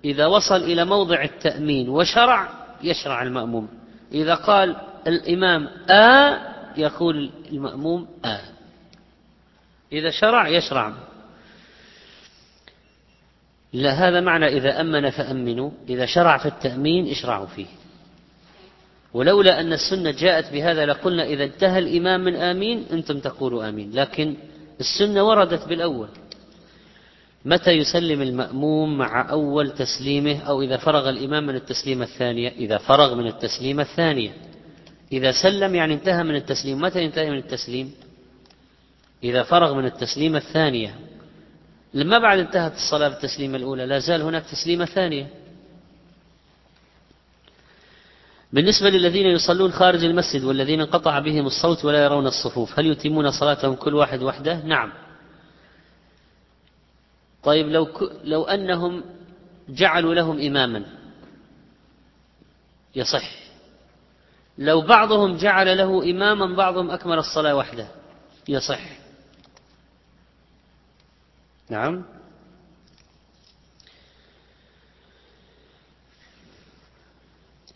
إذا 0.04 0.26
وصل 0.26 0.56
إلى 0.56 0.84
موضع 0.84 1.22
التأمين 1.22 1.88
وشرع 1.88 2.48
يشرع 2.82 3.22
المأموم. 3.22 3.68
إذا 4.12 4.34
قال 4.34 4.76
الإمام 5.06 5.68
آ 5.90 6.38
يقول 6.76 7.30
المأموم 7.52 8.08
آ. 8.24 8.40
إذا 9.92 10.10
شرع 10.10 10.48
يشرع. 10.48 10.92
لا 13.72 13.92
هذا 13.92 14.20
معنى 14.20 14.46
إذا 14.46 14.80
أمن 14.80 15.10
فأمنوا 15.10 15.70
إذا 15.88 16.06
شرع 16.06 16.38
في 16.38 16.46
التأمين 16.46 17.10
إشرعوا 17.10 17.46
فيه. 17.46 17.66
ولولا 19.14 19.60
أن 19.60 19.72
السنة 19.72 20.10
جاءت 20.10 20.52
بهذا 20.52 20.86
لقلنا 20.86 21.24
إذا 21.24 21.44
انتهى 21.44 21.78
الإمام 21.78 22.24
من 22.24 22.36
آمين 22.36 22.86
أنتم 22.92 23.18
تقولوا 23.18 23.68
آمين. 23.68 23.90
لكن 23.94 24.36
السنة 24.80 25.22
وردت 25.22 25.68
بالأول. 25.68 26.08
متى 27.44 27.70
يسلم 27.70 28.22
المأموم 28.22 28.98
مع 28.98 29.30
أول 29.30 29.70
تسليمه؟ 29.70 30.40
أو 30.40 30.62
إذا 30.62 30.76
فرغ 30.76 31.08
الإمام 31.08 31.46
من 31.46 31.54
التسليمة 31.54 32.04
الثانية؟ 32.04 32.48
إذا 32.48 32.78
فرغ 32.78 33.14
من 33.14 33.26
التسليمة 33.26 33.82
الثانية. 33.82 34.30
إذا 35.12 35.32
سلم 35.32 35.74
يعني 35.74 35.94
انتهى 35.94 36.22
من 36.22 36.34
التسليم. 36.34 36.80
متى 36.80 37.02
ينتهي 37.04 37.30
من 37.30 37.38
التسليم؟ 37.38 37.92
إذا 39.24 39.42
فرغ 39.42 39.74
من 39.74 39.84
التسليمة 39.84 40.38
الثانية. 40.38 40.94
لما 41.94 42.18
بعد 42.18 42.38
انتهت 42.38 42.72
الصلاة 42.76 43.08
بالتسليمة 43.08 43.56
الأولى؟ 43.56 43.86
لا 43.86 43.98
زال 43.98 44.22
هناك 44.22 44.44
تسليمة 44.44 44.84
ثانية. 44.84 45.26
بالنسبة 48.52 48.90
للذين 48.90 49.26
يصلون 49.26 49.72
خارج 49.72 50.04
المسجد 50.04 50.44
والذين 50.44 50.80
انقطع 50.80 51.18
بهم 51.18 51.46
الصوت 51.46 51.84
ولا 51.84 52.04
يرون 52.04 52.26
الصفوف 52.26 52.78
هل 52.78 52.86
يتمون 52.86 53.30
صلاتهم 53.30 53.74
كل 53.74 53.94
واحد 53.94 54.22
وحده؟ 54.22 54.60
نعم. 54.64 54.92
طيب 57.42 57.66
لو, 57.68 57.86
ك... 57.86 58.12
لو 58.24 58.44
أنهم 58.44 59.04
جعلوا 59.68 60.14
لهم 60.14 60.40
إماما 60.40 60.84
يصح. 62.96 63.30
لو 64.58 64.80
بعضهم 64.80 65.36
جعل 65.36 65.78
له 65.78 66.10
إماما 66.10 66.56
بعضهم 66.56 66.90
أكمل 66.90 67.18
الصلاة 67.18 67.56
وحده 67.56 67.88
يصح. 68.48 68.80
نعم. 71.70 72.04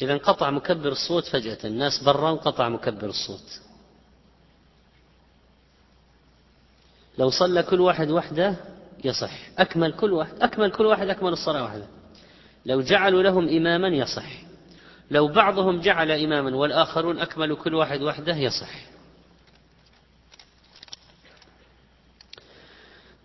إذا 0.02 0.12
انقطع 0.12 0.50
مكبر 0.50 0.92
الصوت 0.92 1.26
فجأة 1.26 1.58
الناس 1.64 2.02
برا 2.02 2.30
انقطع 2.30 2.68
مكبر 2.68 3.06
الصوت. 3.06 3.60
لو 7.18 7.30
صلى 7.30 7.62
كل 7.62 7.80
واحد 7.80 8.10
وحده 8.10 8.54
يصح. 9.04 9.32
أكمل 9.58 9.92
كل 9.92 10.12
واحد 10.12 10.40
أكمل 10.40 10.70
كل 10.70 10.86
واحد 10.86 11.08
أكمل 11.08 11.32
الصلاة 11.32 11.64
وحده. 11.64 11.86
لو 12.66 12.80
جعلوا 12.80 13.22
لهم 13.22 13.48
إماما 13.48 13.88
يصح. 13.88 14.42
لو 15.10 15.28
بعضهم 15.28 15.80
جعل 15.80 16.10
إماما 16.10 16.56
والآخرون 16.56 17.18
أكملوا 17.18 17.56
كل 17.56 17.74
واحد 17.74 18.02
وحده 18.02 18.36
يصح. 18.36 18.70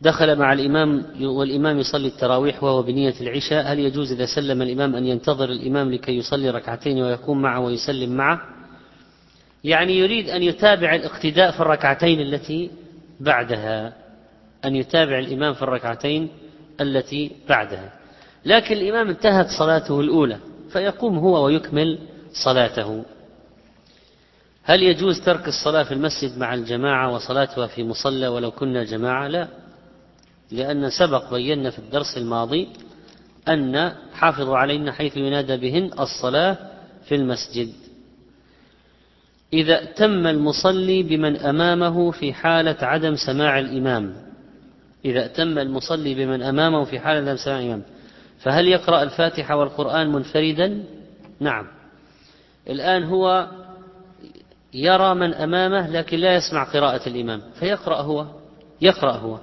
دخل 0.02 0.36
مع 0.36 0.54
الإمام 0.54 1.06
والإمام 1.22 1.80
يصلي 1.80 2.08
التراويح 2.08 2.64
وهو 2.64 2.82
بنية 2.84 3.14
العشاء. 3.22 3.74
هل 3.74 3.80
يجوز 3.80 4.12
إذا 4.12 4.26
سلم 4.26 4.62
الإمام 4.62 4.96
أن 4.96 5.06
ينتظر 5.06 5.50
الإمام 5.50 5.92
لكي 5.92 6.18
يصلي 6.18 6.50
ركعتين 6.50 7.02
ويقوم 7.02 7.42
معه 7.42 7.60
ويسلم 7.60 8.10
معه؟ 8.18 8.42
يعني 9.64 9.98
يريد 9.98 10.30
أن 10.30 10.44
يتابع 10.44 10.96
الاقتداء 10.96 11.52
في 11.52 11.60
الركعتين 11.60 12.22
التي 12.22 12.72
بعدها 13.20 13.94
أن 14.66 14.76
يتابع 14.76 15.20
الإمام 15.20 15.54
في 15.54 15.62
الركعتين 15.62 16.30
التي 16.82 17.32
بعدها. 17.50 17.94
لكن 18.46 18.76
الإمام 18.78 19.10
انتهت 19.10 19.48
صلاته 19.60 20.00
الأولى 20.00 20.38
فيقوم 20.70 21.18
هو 21.18 21.46
ويكمل 21.46 22.00
صلاته. 22.46 23.04
هل 24.64 24.84
يجوز 24.84 25.22
ترك 25.22 25.48
الصلاة 25.48 25.84
في 25.84 25.94
المسجد 25.94 26.38
مع 26.38 26.54
الجماعة 26.54 27.14
وصلاتها 27.14 27.68
في 27.68 27.84
مصلى 27.84 28.28
ولو 28.28 28.52
كنا 28.52 28.84
جماعة؟ 28.84 29.28
لا. 29.28 29.48
لأن 30.52 30.90
سبق 30.90 31.34
بينا 31.34 31.70
في 31.70 31.80
الدرس 31.80 32.18
الماضي 32.18 32.68
أن 33.48 33.92
حافظوا 34.14 34.58
علينا 34.58 34.92
حيث 34.92 35.18
ينادى 35.18 35.58
بهن 35.58 35.92
الصلاة 36.00 36.58
في 37.06 37.16
المسجد. 37.16 37.74
إذا 39.54 39.86
تم 39.86 40.28
المصلي 40.28 41.04
بمن 41.04 41.38
أمامه 41.38 42.12
في 42.12 42.34
حالة 42.34 42.78
عدم 42.82 43.16
سماع 43.16 43.60
الإمام. 43.60 44.16
إذا 45.06 45.28
تم 45.28 45.60
المصلي 45.60 46.16
بمن 46.16 46.42
أمامه 46.44 46.84
في 46.84 47.00
حالة 47.00 47.20
عدم 47.20 47.38
سماع 47.38 47.60
الإمام. 47.60 47.84
فهل 48.40 48.68
يقرأ 48.68 49.04
الفاتحة 49.04 49.56
والقرآن 49.56 50.12
منفردا؟ 50.12 50.84
نعم. 51.40 51.68
الآن 52.70 53.04
هو 53.04 53.48
يرى 54.74 55.16
من 55.16 55.34
أمامه 55.34 55.90
لكن 55.90 56.18
لا 56.18 56.36
يسمع 56.36 56.64
قراءة 56.64 57.10
الإمام. 57.10 57.42
فيقرأ 57.60 58.02
هو؟ 58.02 58.26
يقرأ 58.82 59.12
هو. 59.12 59.40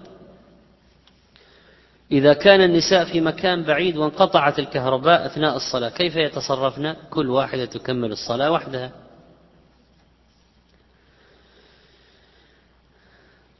إذا 2.12 2.32
كان 2.32 2.60
النساء 2.60 3.04
في 3.04 3.20
مكان 3.20 3.62
بعيد 3.62 3.96
وانقطعت 3.96 4.58
الكهرباء 4.58 5.26
أثناء 5.26 5.56
الصلاة 5.56 5.88
كيف 5.88 6.16
يتصرفن؟ 6.16 6.96
كل 7.10 7.30
واحدة 7.30 7.64
تكمل 7.64 8.12
الصلاة 8.12 8.50
وحدها. 8.50 8.92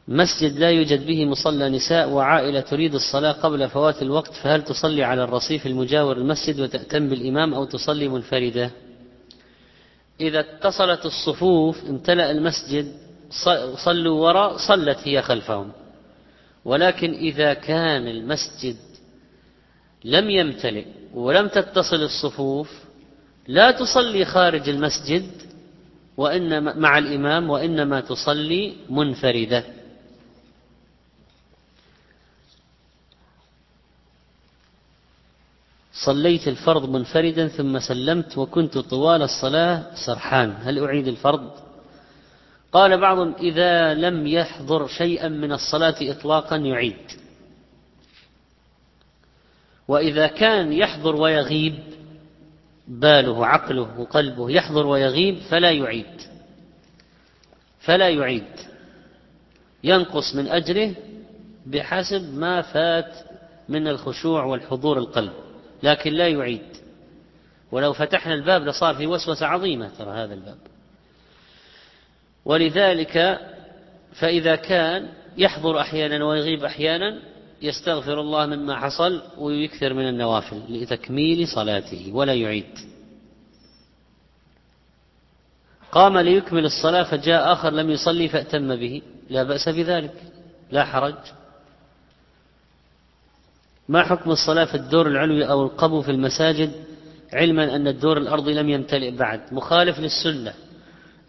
مسجد 0.08 0.58
لا 0.58 0.70
يوجد 0.70 1.06
به 1.06 1.24
مصلى 1.24 1.68
نساء 1.68 2.08
وعائلة 2.08 2.60
تريد 2.60 2.94
الصلاة 2.94 3.32
قبل 3.32 3.68
فوات 3.68 4.02
الوقت 4.02 4.32
فهل 4.32 4.64
تصلي 4.64 5.04
على 5.04 5.24
الرصيف 5.24 5.66
المجاور 5.66 6.16
المسجد 6.16 6.60
وتأتم 6.60 7.08
بالإمام 7.08 7.54
أو 7.54 7.64
تصلي 7.64 8.08
منفردة؟ 8.08 8.70
إذا 10.20 10.40
اتصلت 10.40 11.06
الصفوف 11.06 11.84
امتلأ 11.84 12.30
المسجد 12.30 12.92
صلوا 13.76 14.20
وراء 14.20 14.56
صلت 14.56 14.98
هي 15.04 15.22
خلفهم. 15.22 15.72
ولكن 16.64 17.12
إذا 17.12 17.54
كان 17.54 18.08
المسجد 18.08 18.76
لم 20.04 20.30
يمتلئ 20.30 20.86
ولم 21.14 21.48
تتصل 21.48 22.02
الصفوف 22.02 22.70
لا 23.48 23.70
تصلي 23.70 24.24
خارج 24.24 24.68
المسجد 24.68 25.30
وإنما 26.16 26.74
مع 26.74 26.98
الإمام 26.98 27.50
وإنما 27.50 28.00
تصلي 28.00 28.76
منفردة. 28.90 29.64
صليت 35.92 36.48
الفرض 36.48 36.88
منفردا 36.88 37.48
ثم 37.48 37.78
سلمت 37.78 38.38
وكنت 38.38 38.78
طوال 38.78 39.22
الصلاة 39.22 39.94
سرحان. 40.06 40.56
هل 40.62 40.84
أعيد 40.84 41.08
الفرض؟ 41.08 41.63
قال 42.74 43.00
بعضهم 43.00 43.34
إذا 43.40 43.94
لم 43.94 44.26
يحضر 44.26 44.86
شيئا 44.86 45.28
من 45.28 45.52
الصلاة 45.52 45.94
إطلاقا 46.02 46.56
يعيد. 46.56 47.10
وإذا 49.88 50.26
كان 50.26 50.72
يحضر 50.72 51.16
ويغيب 51.16 51.78
باله 52.88 53.46
عقله 53.46 54.00
وقلبه 54.00 54.50
يحضر 54.50 54.86
ويغيب 54.86 55.38
فلا 55.38 55.70
يعيد. 55.70 56.22
فلا 57.80 58.08
يعيد. 58.08 58.52
ينقص 59.84 60.34
من 60.34 60.48
أجره 60.48 60.94
بحسب 61.66 62.34
ما 62.34 62.62
فات 62.62 63.14
من 63.68 63.88
الخشوع 63.88 64.44
والحضور 64.44 64.98
القلب 64.98 65.32
لكن 65.82 66.12
لا 66.12 66.28
يعيد. 66.28 66.76
ولو 67.72 67.92
فتحنا 67.92 68.34
الباب 68.34 68.62
لصار 68.62 68.94
في 68.94 69.06
وسوسة 69.06 69.46
عظيمة 69.46 69.90
ترى 69.98 70.10
هذا 70.10 70.34
الباب. 70.34 70.73
ولذلك 72.44 73.40
فإذا 74.12 74.56
كان 74.56 75.08
يحضر 75.38 75.80
أحيانا 75.80 76.24
ويغيب 76.24 76.64
أحيانا 76.64 77.18
يستغفر 77.62 78.20
الله 78.20 78.46
مما 78.46 78.76
حصل 78.76 79.22
ويكثر 79.38 79.94
من 79.94 80.08
النوافل 80.08 80.62
لتكميل 80.68 81.48
صلاته 81.48 82.10
ولا 82.12 82.34
يعيد. 82.34 82.78
قام 85.92 86.18
ليكمل 86.18 86.64
الصلاة 86.64 87.02
فجاء 87.02 87.52
آخر 87.52 87.70
لم 87.70 87.90
يصلي 87.90 88.28
فأتم 88.28 88.76
به. 88.76 89.02
لا 89.30 89.42
بأس 89.42 89.68
بذلك. 89.68 90.14
لا 90.70 90.84
حرج. 90.84 91.14
ما 93.88 94.02
حكم 94.02 94.30
الصلاة 94.30 94.64
في 94.64 94.74
الدور 94.74 95.08
العلوي 95.08 95.44
أو 95.44 95.62
القبو 95.62 96.02
في 96.02 96.10
المساجد؟ 96.10 96.72
علما 97.32 97.76
أن 97.76 97.88
الدور 97.88 98.18
الأرضي 98.18 98.54
لم 98.54 98.68
يمتلئ 98.68 99.10
بعد. 99.10 99.40
مخالف 99.52 99.98
للسنة. 99.98 100.54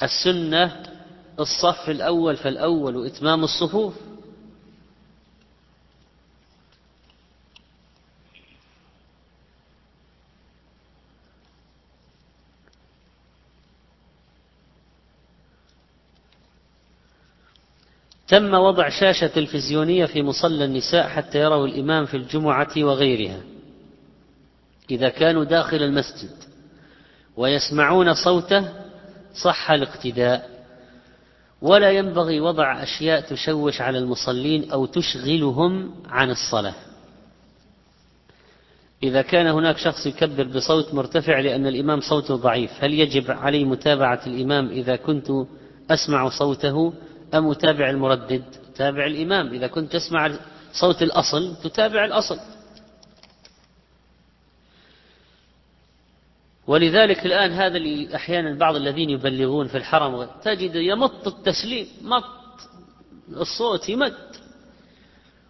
السنة 0.04 0.95
الصف 1.40 1.90
الأول 1.90 2.38
فالأول 2.38 2.96
وإتمام 2.96 3.44
الصفوف. 3.44 3.94
تم 18.28 18.54
وضع 18.54 18.90
شاشة 18.90 19.28
تلفزيونية 19.28 20.06
في 20.06 20.24
مصلى 20.24 20.66
النساء 20.66 21.08
حتى 21.08 21.40
يروا 21.40 21.68
الإمام 21.68 22.06
في 22.06 22.18
الجمعة 22.18 22.72
وغيرها 22.78 23.42
إذا 24.92 25.10
كانوا 25.10 25.44
داخل 25.44 25.78
المسجد 25.78 26.44
ويسمعون 27.38 28.14
صوته 28.14 28.74
صح 29.34 29.72
الاقتداء. 29.72 30.55
ولا 31.62 31.92
ينبغي 31.92 32.40
وضع 32.40 32.84
أشياء 32.84 33.22
تشوش 33.22 33.82
على 33.82 33.98
المصلين 33.98 34.72
أو 34.72 34.86
تشغلهم 34.86 35.92
عن 36.10 36.30
الصلاة. 36.30 36.76
إذا 39.04 39.22
كان 39.22 39.48
هناك 39.48 39.78
شخص 39.78 40.06
يكبر 40.06 40.44
بصوت 40.44 40.94
مرتفع 40.94 41.40
لأن 41.40 41.68
الإمام 41.68 42.00
صوته 42.02 42.36
ضعيف 42.36 42.72
هل 42.80 42.94
يجب 42.94 43.32
علي 43.32 43.64
متابعة 43.64 44.22
الإمام 44.28 44.70
إذا 44.70 44.96
كنت 44.96 45.32
أسمع 45.92 46.30
صوته 46.30 46.94
أم 47.34 47.52
أتابع 47.52 47.90
المردد؟ 47.90 48.44
تابع 48.76 49.06
الإمام 49.06 49.48
إذا 49.54 49.68
كنت 49.68 49.94
تسمع 49.94 50.32
صوت 50.74 51.02
الأصل 51.02 51.56
تتابع 51.64 52.06
الأصل. 52.06 52.40
ولذلك 56.68 57.26
الآن 57.26 57.52
هذا 57.52 57.78
اللي 57.78 58.16
أحيانا 58.16 58.58
بعض 58.58 58.76
الذين 58.76 59.10
يبلغون 59.10 59.68
في 59.68 59.78
الحرم 59.78 60.28
تجد 60.44 60.76
يمط 60.76 61.28
التسليم 61.28 61.88
مط 62.02 62.24
الصوت 63.30 63.90
يمد. 63.90 64.14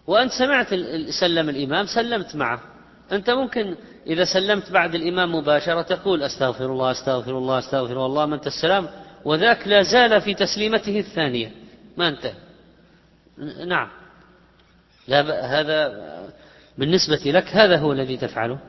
وأنت 0.07 0.31
سمعت 0.31 0.67
سلم 1.19 1.49
الإمام 1.49 1.85
سلمت 1.85 2.35
معه. 2.35 2.61
أنت 3.11 3.29
ممكن 3.29 3.75
إذا 4.07 4.25
سلمت 4.25 4.71
بعد 4.71 4.95
الإمام 4.95 5.35
مباشرة 5.35 5.81
تقول 5.81 6.23
أستغفر 6.23 6.65
الله 6.65 6.91
أستغفر 6.91 7.37
الله 7.37 7.59
أستغفر 7.59 8.05
الله 8.05 8.25
من 8.25 8.39
السلام؟ 8.45 8.89
وذاك 9.25 9.67
لا 9.67 9.83
زال 9.83 10.21
في 10.21 10.33
تسليمته 10.33 10.99
الثانية. 10.99 11.51
ما 11.97 12.07
انتهى 12.07 12.33
نعم. 13.67 13.89
لا 15.07 15.45
هذا 15.59 16.01
بالنسبة 16.77 17.31
لك 17.31 17.47
هذا 17.47 17.77
هو 17.77 17.91
الذي 17.91 18.17
تفعله؟ 18.17 18.59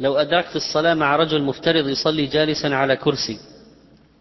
لو 0.00 0.16
أدركت 0.16 0.56
الصلاة 0.56 0.94
مع 0.94 1.16
رجل 1.16 1.42
مفترض 1.42 1.88
يصلي 1.88 2.26
جالسا 2.26 2.66
على 2.66 2.96
كرسي 2.96 3.38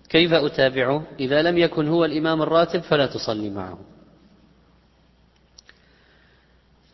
كيف 0.10 0.34
أتابعه؟ 0.34 1.04
إذا 1.20 1.42
لم 1.42 1.58
يكن 1.58 1.88
هو 1.88 2.06
الإمام 2.06 2.42
الراتب 2.42 2.82
فلا 2.82 3.06
تصلي 3.06 3.50
معه. 3.50 3.80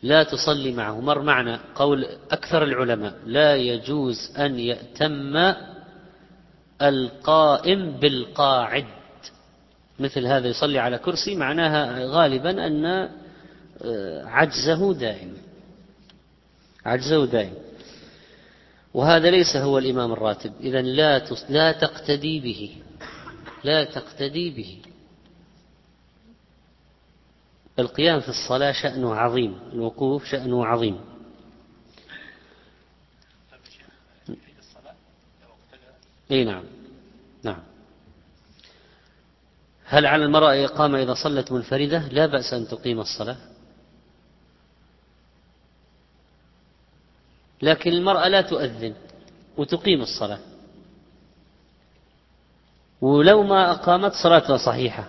لا 0.02 0.22
تصلي 0.22 0.72
معه. 0.72 1.00
مر 1.00 1.22
معنا 1.22 1.60
قول 1.74 2.06
أكثر 2.30 2.62
العلماء 2.62 3.14
لا 3.26 3.56
يجوز 3.56 4.32
أن 4.38 4.58
يأتم 4.58 5.54
القائم 6.82 7.90
بالقاعد. 7.90 8.86
مثل 9.98 10.26
هذا 10.26 10.48
يصلي 10.48 10.78
على 10.78 10.98
كرسي 10.98 11.36
معناها 11.36 12.04
غالبا 12.04 12.66
أن 12.66 12.84
آه، 13.84 14.24
عجزه 14.24 14.94
دائم. 14.94 15.36
عجزه 16.86 17.26
دائم. 17.26 17.54
وهذا 18.94 19.30
ليس 19.30 19.56
هو 19.56 19.78
الإمام 19.78 20.12
الراتب. 20.12 20.52
إذا 20.60 20.82
لا 20.82 21.18
لا 21.48 21.72
تقتدي 21.72 22.40
به. 22.40 22.76
لا 23.64 23.84
تقتدي 23.84 24.50
به. 24.50 24.82
القيام 27.78 28.20
في 28.20 28.28
الصلاة 28.28 28.72
شأنه 28.72 29.14
عظيم. 29.14 29.58
الوقوف 29.72 30.24
شأنه 30.24 30.66
عظيم. 30.66 31.00
إي 36.30 36.44
نعم. 36.44 36.64
نعم. 37.42 37.62
هل 39.84 40.06
على 40.06 40.24
المرأة 40.24 40.64
إقامة 40.64 41.02
إذا 41.02 41.14
صلت 41.14 41.52
منفردة؟ 41.52 42.08
لا 42.08 42.26
بأس 42.26 42.52
أن 42.52 42.68
تقيم 42.68 43.00
الصلاة. 43.00 43.36
لكن 47.62 47.92
المرأة 47.92 48.28
لا 48.28 48.40
تؤذن 48.40 48.94
وتقيم 49.56 50.02
الصلاة. 50.02 50.38
ولو 53.00 53.42
ما 53.42 53.70
أقامت 53.70 54.12
صلاتها 54.12 54.56
صحيحة. 54.56 55.08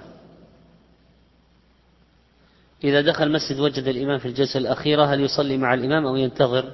إذا 2.84 3.02
دخل 3.02 3.24
المسجد 3.24 3.60
وجد 3.60 3.88
الإمام 3.88 4.20
في 4.20 4.28
الجلسة 4.28 4.58
الأخيرة 4.58 5.06
هل 5.06 5.22
يصلي 5.22 5.58
مع 5.58 5.74
الإمام 5.74 6.06
أو 6.06 6.16
ينتظر 6.16 6.72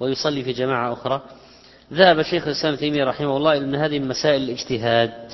ويصلي 0.00 0.44
في 0.44 0.52
جماعة 0.52 0.92
أخرى؟ 0.92 1.22
ذهب 1.92 2.22
شيخ 2.22 2.46
الإسلام 2.46 2.74
تيمية 2.74 3.04
رحمه 3.04 3.36
الله 3.36 3.52
إلى 3.52 3.64
أن 3.64 3.74
هذه 3.74 3.98
مسائل 3.98 4.42
الاجتهاد. 4.42 5.32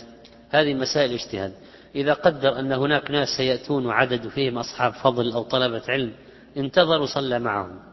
هذه 0.50 0.74
مسائل 0.74 1.10
الاجتهاد. 1.10 1.52
إذا 1.94 2.12
قدر 2.12 2.58
أن 2.58 2.72
هناك 2.72 3.10
ناس 3.10 3.28
سيأتون 3.28 3.86
وعدد 3.86 4.28
فيهم 4.28 4.58
أصحاب 4.58 4.92
فضل 4.92 5.32
أو 5.32 5.42
طلبة 5.42 5.82
علم 5.88 6.12
انتظر 6.56 7.02
وصلى 7.02 7.38
معهم. 7.38 7.90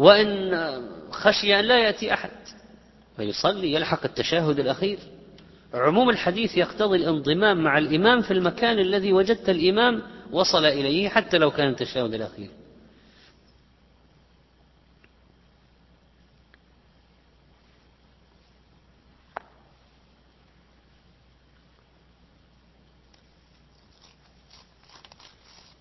وإن 0.00 0.52
خشي 1.10 1.60
أن 1.60 1.64
لا 1.64 1.78
يأتي 1.78 2.14
أحد 2.14 2.30
فيصلي 3.16 3.72
يلحق 3.72 4.04
التشهد 4.04 4.58
الأخير. 4.58 4.98
عموم 5.74 6.10
الحديث 6.10 6.56
يقتضي 6.56 6.96
الانضمام 6.96 7.64
مع 7.64 7.78
الإمام 7.78 8.20
في 8.20 8.30
المكان 8.30 8.78
الذي 8.78 9.12
وجدت 9.12 9.48
الإمام 9.48 10.02
وصل 10.32 10.64
إليه 10.64 11.08
حتى 11.08 11.38
لو 11.38 11.50
كان 11.50 11.68
التشهد 11.68 12.14
الأخير. 12.14 12.48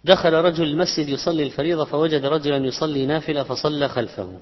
دخل 0.03 0.33
رجل 0.33 0.63
المسجد 0.63 1.09
يصلي 1.09 1.43
الفريضة 1.43 1.85
فوجد 1.85 2.25
رجلا 2.25 2.57
يصلي 2.57 3.05
نافلة 3.05 3.43
فصلى 3.43 3.89
خلفه. 3.89 4.39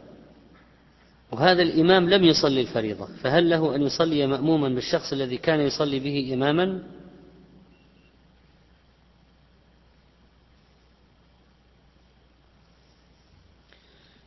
وهذا 1.31 1.61
الإمام 1.61 2.09
لم 2.09 2.23
يصلي 2.23 2.61
الفريضة 2.61 3.05
فهل 3.05 3.49
له 3.49 3.75
أن 3.75 3.81
يصلي 3.81 4.27
مأموما 4.27 4.69
بالشخص 4.69 5.13
الذي 5.13 5.37
كان 5.37 5.59
يصلي 5.59 5.99
به 5.99 6.33
إماما؟ 6.33 6.83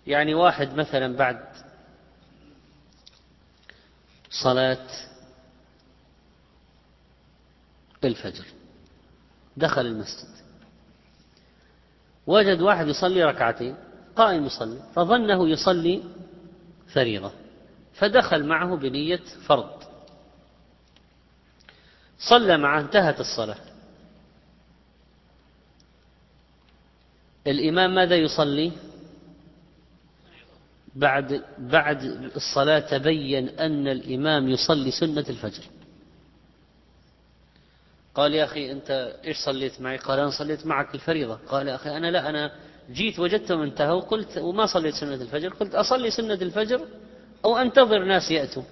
يعني 0.07 0.35
واحد 0.35 0.75
مثلا 0.75 1.17
بعد 1.17 1.41
صلاة 4.31 4.87
الفجر 8.05 8.45
دخل 9.57 9.87
المسجد. 9.87 10.50
وجد 12.31 12.61
واحد 12.61 12.89
يصلي 12.89 13.25
ركعتين 13.25 13.75
قائم 14.17 14.47
يصلي 14.47 14.79
فظنه 14.95 15.49
يصلي 15.49 16.03
فريضة 16.95 17.33
فدخل 17.95 18.45
معه 18.45 18.77
بنية 18.77 19.21
فرض. 19.47 19.83
صلى 22.19 22.57
معه 22.57 22.81
انتهت 22.81 23.21
الصلاة. 23.21 23.59
الإمام 27.47 27.95
ماذا 27.95 28.17
يصلي؟ 28.17 28.73
بعد 30.95 31.45
بعد 31.59 32.31
الصلاة 32.37 32.79
تبين 32.79 33.49
أن 33.49 33.89
الإمام 33.89 34.49
يصلي 34.49 34.91
سنة 34.91 35.25
الفجر. 35.29 35.63
قال 38.15 38.35
يا 38.35 38.45
أخي 38.45 38.73
أنت 38.73 39.17
إيش 39.25 39.37
صليت 39.37 39.81
معي؟ 39.81 39.97
قال 39.97 40.19
أنا 40.19 40.31
صليت 40.31 40.67
معك 40.67 40.95
الفريضة. 40.95 41.39
قال 41.49 41.69
يا 41.69 41.75
أخي 41.75 41.97
أنا 41.97 42.11
لا 42.11 42.29
أنا 42.29 42.53
جيت 42.91 43.19
وجدتهم 43.19 43.63
انتهوا 43.63 44.03
وقلت 44.03 44.39
وما 44.39 44.67
صليت 44.67 44.95
سنة 44.95 45.15
الفجر. 45.15 45.49
قلت 45.49 45.75
أصلي 45.75 46.11
سنة 46.11 46.35
الفجر 46.35 46.89
أو 47.45 47.57
أنتظر 47.57 48.05
ناس 48.05 48.31
يأتوا 48.31 48.63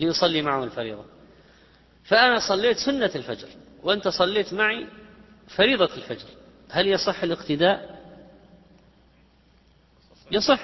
ليصلي 0.00 0.42
معهم 0.42 0.62
الفريضة. 0.62 1.04
فأنا 2.04 2.48
صليت 2.48 2.76
سنة 2.78 3.10
الفجر 3.14 3.48
وأنت 3.82 4.08
صليت 4.08 4.54
معي 4.54 4.86
فريضة 5.48 5.90
الفجر. 5.96 6.28
هل 6.70 6.86
يصح 6.86 7.22
الاقتداء؟ 7.22 8.04
يصح. 10.30 10.60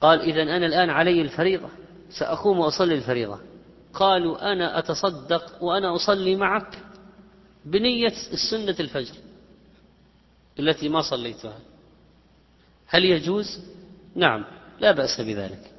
قال 0.00 0.20
إذا 0.20 0.42
أنا 0.42 0.66
الآن 0.66 0.90
علي 0.90 1.20
الفريضة. 1.22 1.68
سأقوم 2.10 2.58
وأصلي 2.58 2.94
الفريضة. 2.94 3.40
قالوا 3.94 4.52
أنا 4.52 4.78
أتصدق 4.78 5.62
وأنا 5.62 5.94
أصلي 5.94 6.36
معك 6.36 6.78
بنية 7.64 8.12
السنة 8.32 8.76
الفجر 8.80 9.14
التي 10.58 10.88
ما 10.88 11.02
صليتها 11.02 11.58
هل 12.86 13.04
يجوز؟ 13.04 13.60
نعم 14.14 14.44
لا 14.80 14.92
بأس 14.92 15.20
بذلك 15.20 15.73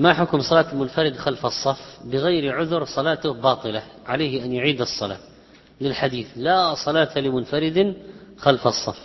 ما 0.00 0.14
حكم 0.14 0.40
صلاة 0.40 0.72
المنفرد 0.72 1.16
خلف 1.16 1.46
الصف 1.46 2.00
بغير 2.04 2.58
عذر 2.58 2.84
صلاته 2.84 3.32
باطلة؟ 3.32 3.82
عليه 4.06 4.44
أن 4.44 4.52
يعيد 4.52 4.80
الصلاة. 4.80 5.18
للحديث 5.80 6.26
لا 6.36 6.74
صلاة 6.74 7.18
لمنفرد 7.18 7.96
خلف 8.38 8.66
الصف. 8.66 8.98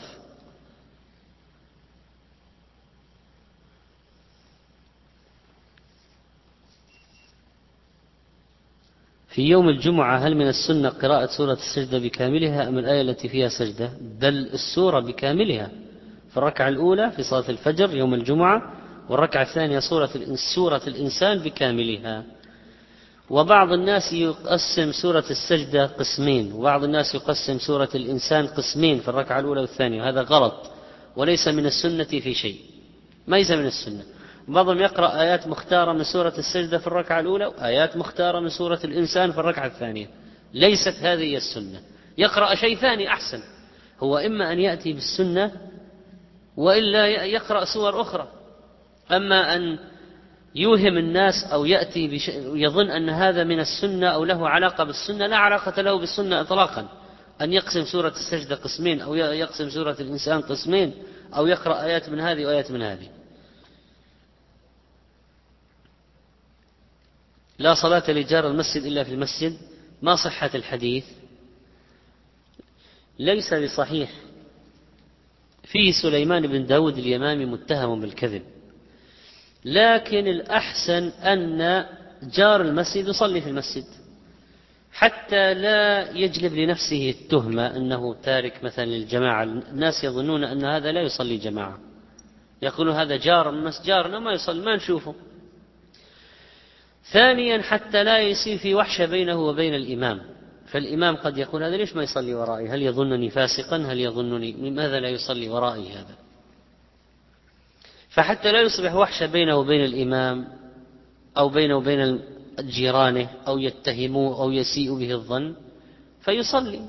في 9.27 9.41
يوم 9.41 9.69
الجمعة 9.69 10.17
هل 10.17 10.35
من 10.35 10.47
السنة 10.47 10.89
قراءة 10.89 11.25
سورة 11.25 11.53
السجدة 11.53 11.99
بكاملها 11.99 12.67
أم 12.67 12.77
الآية 12.77 13.01
التي 13.01 13.29
فيها 13.29 13.49
سجدة؟ 13.49 13.91
بل 14.01 14.49
السورة 14.53 14.99
بكاملها. 14.99 15.71
في 16.29 16.37
الركعة 16.37 16.67
الأولى 16.67 17.11
في 17.11 17.23
صلاة 17.23 17.49
الفجر 17.49 17.95
يوم 17.95 18.13
الجمعة 18.13 18.84
والركعة 19.09 19.41
الثانية 19.41 19.79
سورة 19.79 20.09
سورة 20.55 20.81
الإنسان 20.87 21.39
بكاملها. 21.39 22.23
وبعض 23.29 23.71
الناس 23.71 24.13
يقسم 24.13 24.91
سورة 24.91 25.23
السجدة 25.29 25.85
قسمين 25.85 26.53
وبعض 26.53 26.83
الناس 26.83 27.15
يقسم 27.15 27.59
سورة 27.59 27.89
الإنسان 27.95 28.47
قسمين 28.47 28.99
في 28.99 29.07
الركعة 29.07 29.39
الأولى 29.39 29.61
والثانية. 29.61 30.09
هذا 30.09 30.21
غلط 30.21 30.71
وليس 31.15 31.47
من 31.47 31.65
السنة 31.65 32.03
في 32.03 32.33
شيء. 32.33 32.59
ليس 33.27 33.51
من 33.51 33.65
السنة. 33.65 34.03
بعضهم 34.47 34.79
يقرأ 34.79 35.21
آيات 35.21 35.47
مختارة 35.47 35.93
من 35.93 36.03
سورة 36.03 36.33
السجدة 36.37 36.77
في 36.77 36.87
الركعة 36.87 37.19
الأولى 37.19 37.45
وآيات 37.45 37.97
مختارة 37.97 38.39
من 38.39 38.49
سورة 38.49 38.79
الإنسان 38.83 39.31
في 39.31 39.37
الركعة 39.37 39.67
الثانية. 39.67 40.09
ليست 40.53 40.95
هذه 41.01 41.37
السنة. 41.37 41.81
يقرأ 42.17 42.55
شيء 42.55 42.77
ثاني 42.77 43.07
أحسن. 43.07 43.39
هو 43.99 44.17
إما 44.17 44.53
أن 44.53 44.59
يأتي 44.59 44.93
بالسنة 44.93 45.51
وإلا 46.57 47.07
يقرأ 47.07 47.65
سور 47.65 48.01
أخرى. 48.01 48.27
أما 49.11 49.55
أن 49.55 49.79
يوهم 50.55 50.97
الناس 50.97 51.43
أو 51.43 51.65
يأتي. 51.65 52.21
يظن 52.53 52.89
أن 52.89 53.09
هذا 53.09 53.43
من 53.43 53.59
السنة 53.59 54.07
أو 54.07 54.25
له 54.25 54.49
علاقة 54.49 54.83
بالسنة 54.83 55.27
لا 55.27 55.37
علاقة 55.37 55.81
له 55.81 55.99
بالسنة 55.99 56.41
إطلاقا. 56.41 56.87
أن 57.41 57.53
يقسم 57.53 57.85
سورة 57.85 58.13
السجدة 58.15 58.55
قسمين 58.55 59.01
أو 59.01 59.15
يقسم 59.15 59.69
سورة 59.69 59.97
الإنسان 59.99 60.41
قسمين 60.41 60.93
أو 61.35 61.47
يقرأ 61.47 61.83
آيات 61.83 62.09
من 62.09 62.19
هذه 62.19 62.45
وآيات 62.45 62.71
من 62.71 62.81
هذه. 62.81 63.09
لا 67.59 67.73
صلاة 67.73 68.11
لجار 68.11 68.47
المسجد 68.47 68.83
إلا 68.83 69.03
في 69.03 69.11
المسجد. 69.11 69.57
ما 70.01 70.15
صحة 70.15 70.49
الحديث؟ 70.55 71.05
ليس 73.19 73.53
بصحيح. 73.53 74.11
فيه 75.63 75.91
سليمان 75.91 76.47
بن 76.47 76.65
داود 76.65 76.97
اليمامي 76.97 77.45
متهم 77.45 78.01
بالكذب. 78.01 78.54
لكن 79.65 80.27
الأحسن 80.27 81.03
أن 81.07 81.85
جار 82.23 82.61
المسجد 82.61 83.07
يصلي 83.07 83.41
في 83.41 83.49
المسجد. 83.49 83.85
حتى 84.91 85.53
لا 85.53 86.11
يجلب 86.11 86.53
لنفسه 86.53 87.09
التهمة 87.09 87.75
أنه 87.75 88.13
تارك 88.23 88.63
مثلا 88.63 88.85
للجماعة. 88.85 89.43
الناس 89.43 90.03
يظنون 90.03 90.43
أن 90.43 90.65
هذا 90.65 90.91
لا 90.91 91.01
يصلي 91.01 91.37
جماعة. 91.37 91.79
يقولون 92.61 92.95
هذا 92.95 93.17
جار 93.17 93.71
جارنا 93.85 94.19
ما 94.19 94.31
يصلي 94.31 94.65
ما 94.65 94.75
نشوفه. 94.75 95.15
ثانيا 97.11 97.61
حتى 97.61 98.03
لا 98.03 98.19
يصير 98.19 98.57
في 98.57 98.75
وحشة 98.75 99.05
بينه 99.05 99.39
وبين 99.39 99.75
الإمام. 99.75 100.21
فالإمام 100.67 101.15
قد 101.15 101.37
يقول 101.37 101.63
هذا 101.63 101.77
ليش 101.77 101.95
ما 101.95 102.03
يصلي 102.03 102.33
ورائي؟ 102.33 102.69
هل 102.69 102.81
يظنني 102.81 103.29
فاسقا؟ 103.29 103.77
هل 103.77 103.99
يظنني 103.99 104.51
لماذا 104.51 104.99
لا 104.99 105.09
يصلي 105.09 105.49
ورائي 105.49 105.89
هذا؟ 105.91 106.24
فحتى 108.15 108.51
لا 108.51 108.61
يصبح 108.61 108.95
وحشة 108.95 109.25
بينه 109.25 109.55
وبين 109.55 109.85
الإمام 109.85 110.47
أو 111.37 111.49
بينه 111.49 111.75
وبين 111.75 112.21
جيرانه 112.59 113.29
أو 113.47 113.57
يتهموه 113.57 114.41
أو 114.41 114.51
يسيء 114.51 114.99
به 114.99 115.11
الظن 115.11 115.55
فيصلي 116.21 116.81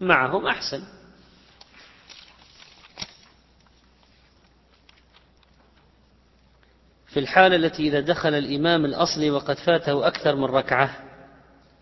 معهم 0.00 0.46
أحسن. 0.46 0.82
في 7.06 7.20
الحالة 7.20 7.56
التي 7.56 7.88
إذا 7.88 8.00
دخل 8.00 8.34
الإمام 8.34 8.84
الأصلي 8.84 9.30
وقد 9.30 9.56
فاته 9.56 10.06
أكثر 10.06 10.36
من 10.36 10.44
ركعة 10.44 10.96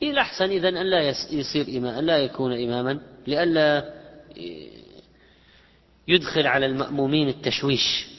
إيه 0.03 0.11
الأحسن 0.11 0.45
إذا 0.45 0.69
أن 0.69 0.91
لا 0.91 1.01
يصير 1.31 1.78
إمام 1.78 1.95
أن 1.95 2.07
لا 2.07 2.19
يكون 2.19 2.53
إماما 2.53 3.01
لئلا 3.27 3.95
يدخل 6.09 6.47
على 6.47 6.66
المأمومين 6.66 7.28
التشويش. 7.28 8.14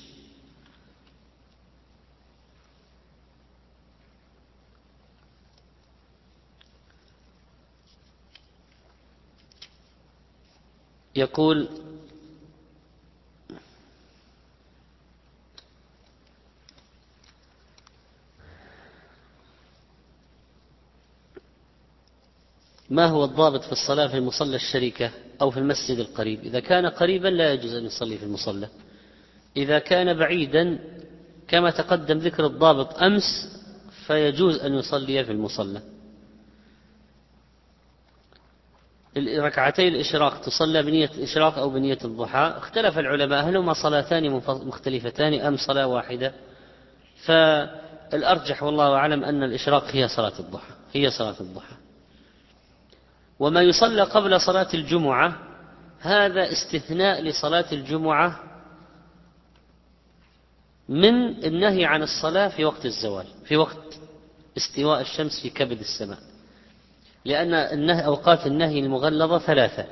يقول 11.16 11.70
ما 22.90 23.06
هو 23.06 23.24
الضابط 23.26 23.64
في 23.64 23.72
الصلاة 23.72 24.08
في 24.08 24.18
المصلى 24.18 24.56
الشريكة 24.56 25.12
أو 25.42 25.52
في 25.52 25.60
المسجد 25.60 26.00
القريب؟ 26.00 26.40
إذا 26.44 26.60
كان 26.60 26.86
قريبا 26.86 27.28
لا 27.28 27.54
يجوز 27.54 27.74
أن 27.74 27.86
يصلي 27.86 28.18
في 28.18 28.24
المصلى. 28.24 28.70
إذا 29.58 29.80
كان 29.80 30.14
بعيدا 30.18 30.80
كما 31.48 31.72
تقدم 31.72 32.18
ذكر 32.18 32.46
الضابط 32.46 32.98
أمس 33.04 33.24
فيجوز 34.08 34.60
أن 34.60 34.74
يصلي 34.74 35.26
في 35.26 35.32
المصلى. 35.32 35.82
ركعتي 39.18 39.88
الإشراق 39.88 40.42
تصلى 40.42 40.84
بنية 40.84 41.10
الإشراق 41.18 41.58
أو 41.58 41.70
بنية 41.70 41.98
الضحى. 42.06 42.54
اختلف 42.58 43.00
العلماء 43.00 43.50
هل 43.50 43.58
هما 43.58 43.74
صلاتان 43.74 44.32
مختلفتان 44.48 45.34
أم 45.34 45.58
صلاة 45.58 45.88
واحدة؟ 45.88 46.34
فالأرجح 47.26 48.64
والله 48.64 48.96
أعلم 48.96 49.24
أن 49.24 49.44
الإشراق 49.44 49.84
هي 49.92 50.08
صلاة 50.08 50.40
الضحى 50.40 50.74
هي 50.94 51.10
صلاة 51.10 51.36
الضحى. 51.42 51.76
وما 53.40 53.62
يصلى 53.62 54.02
قبل 54.02 54.42
صلاة 54.42 54.68
الجمعة 54.74 55.40
هذا 56.00 56.52
استثناء 56.52 57.22
لصلاة 57.22 57.66
الجمعة 57.72 58.40
من 60.90 61.44
النهي 61.46 61.86
عن 61.86 62.04
الصلاة 62.04 62.48
في 62.48 62.66
وقت 62.66 62.86
الزوال 62.86 63.26
في 63.46 63.58
وقت 63.58 64.00
استواء 64.58 65.02
الشمس 65.02 65.42
في 65.42 65.50
كبد 65.50 65.80
السماء. 65.80 66.20
لأن 67.26 67.54
النهي 67.54 68.06
أوقات 68.06 68.48
النهي 68.48 68.80
المغلظة 68.80 69.40
ثلاثة 69.40 69.86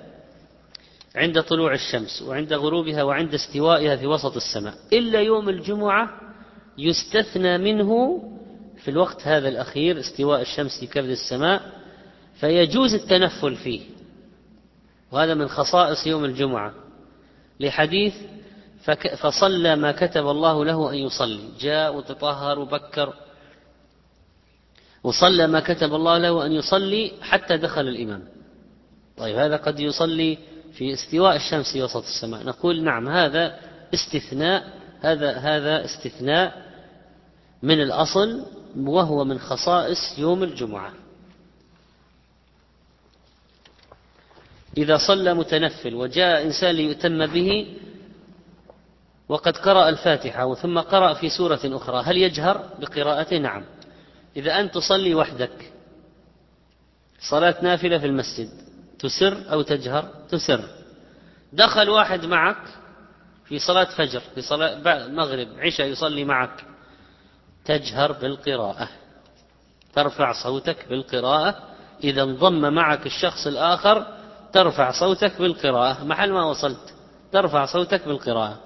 عند 1.16 1.42
طلوع 1.42 1.74
الشمس 1.74 2.22
وعند 2.22 2.54
غروبها 2.54 3.04
وعند 3.04 3.34
استوائها 3.34 3.96
في 3.96 4.08
وسط 4.08 4.36
السماء. 4.36 4.74
إلا 4.94 5.22
يوم 5.22 5.50
الجمعة 5.50 6.10
يستثنى 6.78 7.58
منه 7.58 8.22
في 8.84 8.92
الوقت 8.92 9.28
هذا 9.28 9.48
الأخير 9.50 10.00
استواء 10.00 10.42
الشمس 10.42 10.80
في 10.80 10.88
كبد 10.88 11.10
السماء 11.10 11.62
فيجوز 12.40 12.94
التنفل 12.94 13.56
فيه. 13.56 13.82
وهذا 15.12 15.34
من 15.34 15.48
خصائص 15.48 16.08
يوم 16.08 16.26
الجمعة. 16.26 16.74
لحديث 17.60 18.14
فصلى 19.18 19.76
ما 19.76 19.92
كتب 19.92 20.28
الله 20.28 20.66
له 20.66 20.92
أن 20.92 20.96
يصلي. 20.96 21.50
جاء 21.60 21.96
وتطهر 21.96 22.60
وبكر 22.60 23.14
وصلى 25.04 25.48
ما 25.48 25.60
كتب 25.60 25.96
الله 25.96 26.18
له 26.18 26.46
أن 26.46 26.52
يصلي 26.52 27.12
حتى 27.22 27.58
دخل 27.58 27.88
الإمام. 27.88 28.24
طيب 29.18 29.38
هذا 29.38 29.56
قد 29.56 29.80
يصلي 29.80 30.38
في 30.74 30.94
استواء 30.94 31.36
الشمس 31.36 31.74
في 31.74 31.84
وسط 31.84 32.04
السماء. 32.04 32.46
نقول 32.46 32.84
نعم 32.84 33.10
هذا 33.10 33.60
استثناء 33.94 34.64
هذا 35.02 35.32
هذا 35.32 35.86
استثناء 35.86 36.66
من 37.64 37.82
الأصل 37.82 38.46
وهو 38.78 39.24
من 39.24 39.40
خصائص 39.40 39.98
يوم 40.18 40.44
الجمعة. 40.44 40.94
إذا 44.78 44.98
صلى 44.98 45.34
متنفل 45.34 45.96
وجاء 45.96 46.46
إنسان 46.46 46.76
ليتم 46.76 47.26
به 47.26 47.78
وقد 49.30 49.58
قرأ 49.58 49.90
الفاتحة 49.90 50.56
ثم 50.56 50.80
قرأ 50.80 51.14
في 51.14 51.30
سورة 51.30 51.60
أخرى 51.64 52.04
هل 52.06 52.18
يجهر 52.18 52.70
بقراءته؟ 52.80 53.38
نعم. 53.38 53.64
إذا 54.36 54.60
أنت 54.60 54.74
تصلي 54.74 55.16
وحدك 55.16 55.72
صلاة 57.30 57.56
نافلة 57.62 57.98
في 57.98 58.06
المسجد 58.06 58.50
تسر 59.00 59.38
أو 59.52 59.62
تجهر؟ 59.62 60.10
تسر. 60.30 60.64
دخل 61.54 61.90
واحد 61.90 62.26
معك 62.26 62.68
في 63.46 63.60
صلاة 63.60 63.84
فجر 63.84 64.20
في 64.36 64.42
صلاة 64.42 65.08
مغرب 65.08 65.48
عشاء 65.58 65.88
يصلي 65.88 66.24
معك 66.24 66.66
تجهر 67.66 68.12
بالقراءة. 68.12 68.90
ترفع 69.94 70.44
صوتك 70.44 70.86
بالقراءة. 70.90 71.56
إذا 72.04 72.24
انضم 72.24 72.74
معك 72.74 73.06
الشخص 73.06 73.48
الآخر 73.48 74.18
ترفع 74.54 74.92
صوتك 74.92 75.42
بالقراءة. 75.42 76.04
محل 76.04 76.32
ما 76.32 76.44
وصلت 76.44 76.94
ترفع 77.32 77.66
صوتك 77.66 78.08
بالقراءة. 78.08 78.60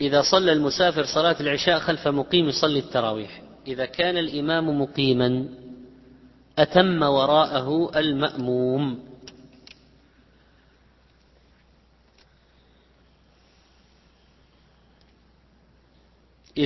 إذا 0.00 0.22
صلى 0.22 0.52
المسافر 0.52 1.04
صلاة 1.04 1.36
العشاء 1.40 1.78
خلف 1.78 2.08
مقيم 2.08 2.48
يصلي 2.48 2.78
التراويح. 2.78 3.42
إذا 3.66 3.86
كان 3.86 4.16
الإمام 4.16 4.80
مقيما 4.80 5.48
أتم 6.58 7.02
وراءه 7.02 7.90
المأموم. 7.98 9.08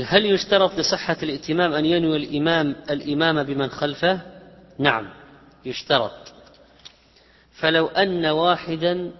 هل 0.04 0.26
يشترط 0.26 0.78
لصحة 0.78 1.16
الائتمام 1.22 1.72
أن 1.72 1.84
ينوي 1.84 2.16
الإمام 2.16 2.76
الإمام 2.90 3.42
بمن 3.42 3.68
خلفه؟ 3.68 4.20
نعم 4.78 5.08
يشترط. 5.64 6.32
فلو 7.52 7.86
أن 7.86 8.26
واحدا 8.26 9.10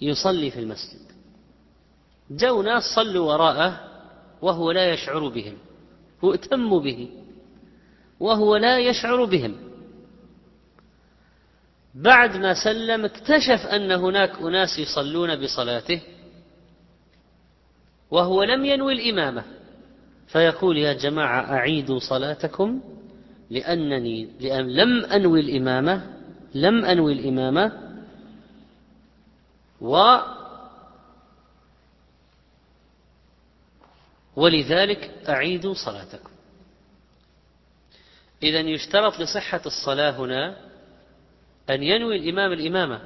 يصلي 0.00 0.50
في 0.50 0.60
المسجد 0.60 1.09
جو 2.30 2.62
ناس 2.62 2.82
صلوا 2.94 3.32
وراءه 3.32 3.80
وهو 4.42 4.70
لا 4.70 4.92
يشعر 4.92 5.28
بهم 5.28 5.54
واتموا 6.22 6.80
به 6.80 7.08
وهو 8.20 8.56
لا 8.56 8.78
يشعر 8.78 9.24
بهم. 9.24 9.56
بعد 11.94 12.36
ما 12.36 12.54
سلم 12.64 13.04
اكتشف 13.04 13.66
أن 13.66 13.92
هناك 13.92 14.38
أناس 14.38 14.78
يصلون 14.78 15.36
بصلاته 15.42 16.00
وهو 18.10 18.42
لم 18.42 18.64
ينوي 18.64 18.92
الإمامة. 18.92 19.44
فيقول 20.26 20.78
يا 20.78 20.92
جماعة 20.92 21.52
أعيدوا 21.52 21.98
صلاتكم 21.98 22.80
لأنني 23.50 24.28
لأن 24.40 24.68
لم 24.68 25.04
أنوي 25.04 25.40
الإمامة 25.40 26.06
لم 26.54 26.84
أنوي 26.84 27.12
الإمامة 27.12 27.72
و 29.80 30.16
ولذلك 34.36 35.10
أعيدوا 35.28 35.74
صلاتكم. 35.74 36.30
إذا 38.42 38.58
يشترط 38.58 39.20
لصحة 39.20 39.60
الصلاة 39.66 40.10
هنا 40.10 40.56
أن 41.70 41.82
ينوي 41.82 42.16
الإمام 42.16 42.52
الإمامة 42.52 43.00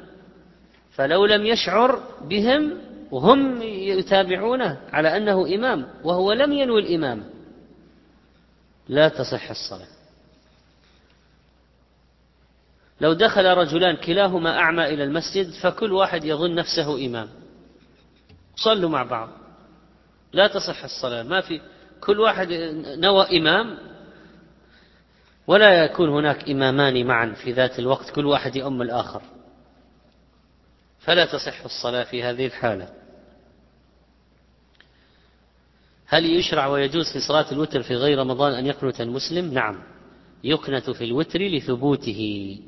فلو 0.93 1.27
لم 1.27 1.47
يشعر 1.47 2.03
بهم 2.23 2.79
وهم 3.11 3.63
يتابعونه 3.63 4.81
على 4.93 5.17
أنه 5.17 5.55
إمام 5.55 5.89
وهو 6.05 6.33
لم 6.33 6.53
ينوي 6.53 6.81
الإمامة 6.81 7.25
لا 8.89 9.09
تصح 9.09 9.51
الصلاة. 9.51 9.89
لو 13.01 13.13
دخل 13.13 13.45
رجلان 13.45 13.97
كلاهما 13.97 14.59
أعمى 14.59 14.85
إلى 14.85 15.05
المسجد 15.05 15.51
فكل 15.51 15.93
واحد 15.93 16.25
يظن 16.25 16.55
نفسه 16.55 17.07
إمام. 17.07 17.29
صلوا 18.57 18.91
مع 18.91 19.03
بعض. 19.03 19.29
لا 20.35 20.47
تصح 20.47 20.85
الصلاة. 20.85 21.23
ما 21.23 21.41
في 21.41 21.61
كل 22.01 22.21
واحد 22.21 22.49
نوى 22.99 23.39
إمام 23.39 23.79
ولا 25.47 25.85
يكون 25.85 26.09
هناك 26.09 26.51
إمامان 26.51 27.07
معا 27.07 27.27
في 27.27 27.53
ذات 27.53 27.79
الوقت 27.79 28.11
كل 28.11 28.27
واحد 28.27 28.57
يؤم 28.57 28.83
الآخر. 28.83 29.23
فلا 30.99 31.25
تصح 31.25 31.65
الصلاة 31.65 32.05
في 32.05 32.23
هذه 32.23 32.47
الحالة. 32.47 32.89
هل 36.07 36.25
يشرع 36.25 36.67
ويجوز 36.67 37.13
في 37.13 37.21
صلاة 37.21 37.53
الوتر 37.53 37.83
في 37.83 37.95
غير 37.95 38.19
رمضان 38.19 38.53
أن 38.53 38.67
يقنت 38.67 39.01
المسلم؟ 39.01 39.55
نعم. 39.55 39.83
يقنت 40.45 40.91
في 40.91 41.05
الوتر 41.05 41.43
لثبوته. 41.43 42.59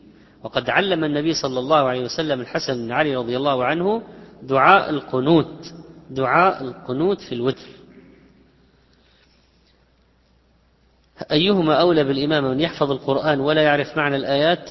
وقد 0.43 0.71
علم 0.71 1.05
النبي 1.05 1.35
صلى 1.35 1.59
الله 1.59 1.89
عليه 1.89 2.05
وسلم 2.05 2.41
الحسن 2.41 2.75
بن 2.75 2.93
علي 2.93 3.17
رضي 3.17 3.37
الله 3.37 3.65
عنه 3.65 4.03
دعاء 4.43 4.91
القنوت. 4.91 5.73
دعاء 6.11 6.63
القنوت 6.63 7.21
في 7.21 7.35
الوتر. 7.35 7.67
أيهما 11.33 11.75
أولى 11.81 12.05
بالإمام 12.05 12.45
من 12.45 12.61
يحفظ 12.61 12.91
القرآن 12.91 13.41
ولا 13.41 13.63
يعرف 13.63 13.97
معنى 13.97 14.17
الآيات؟ 14.17 14.71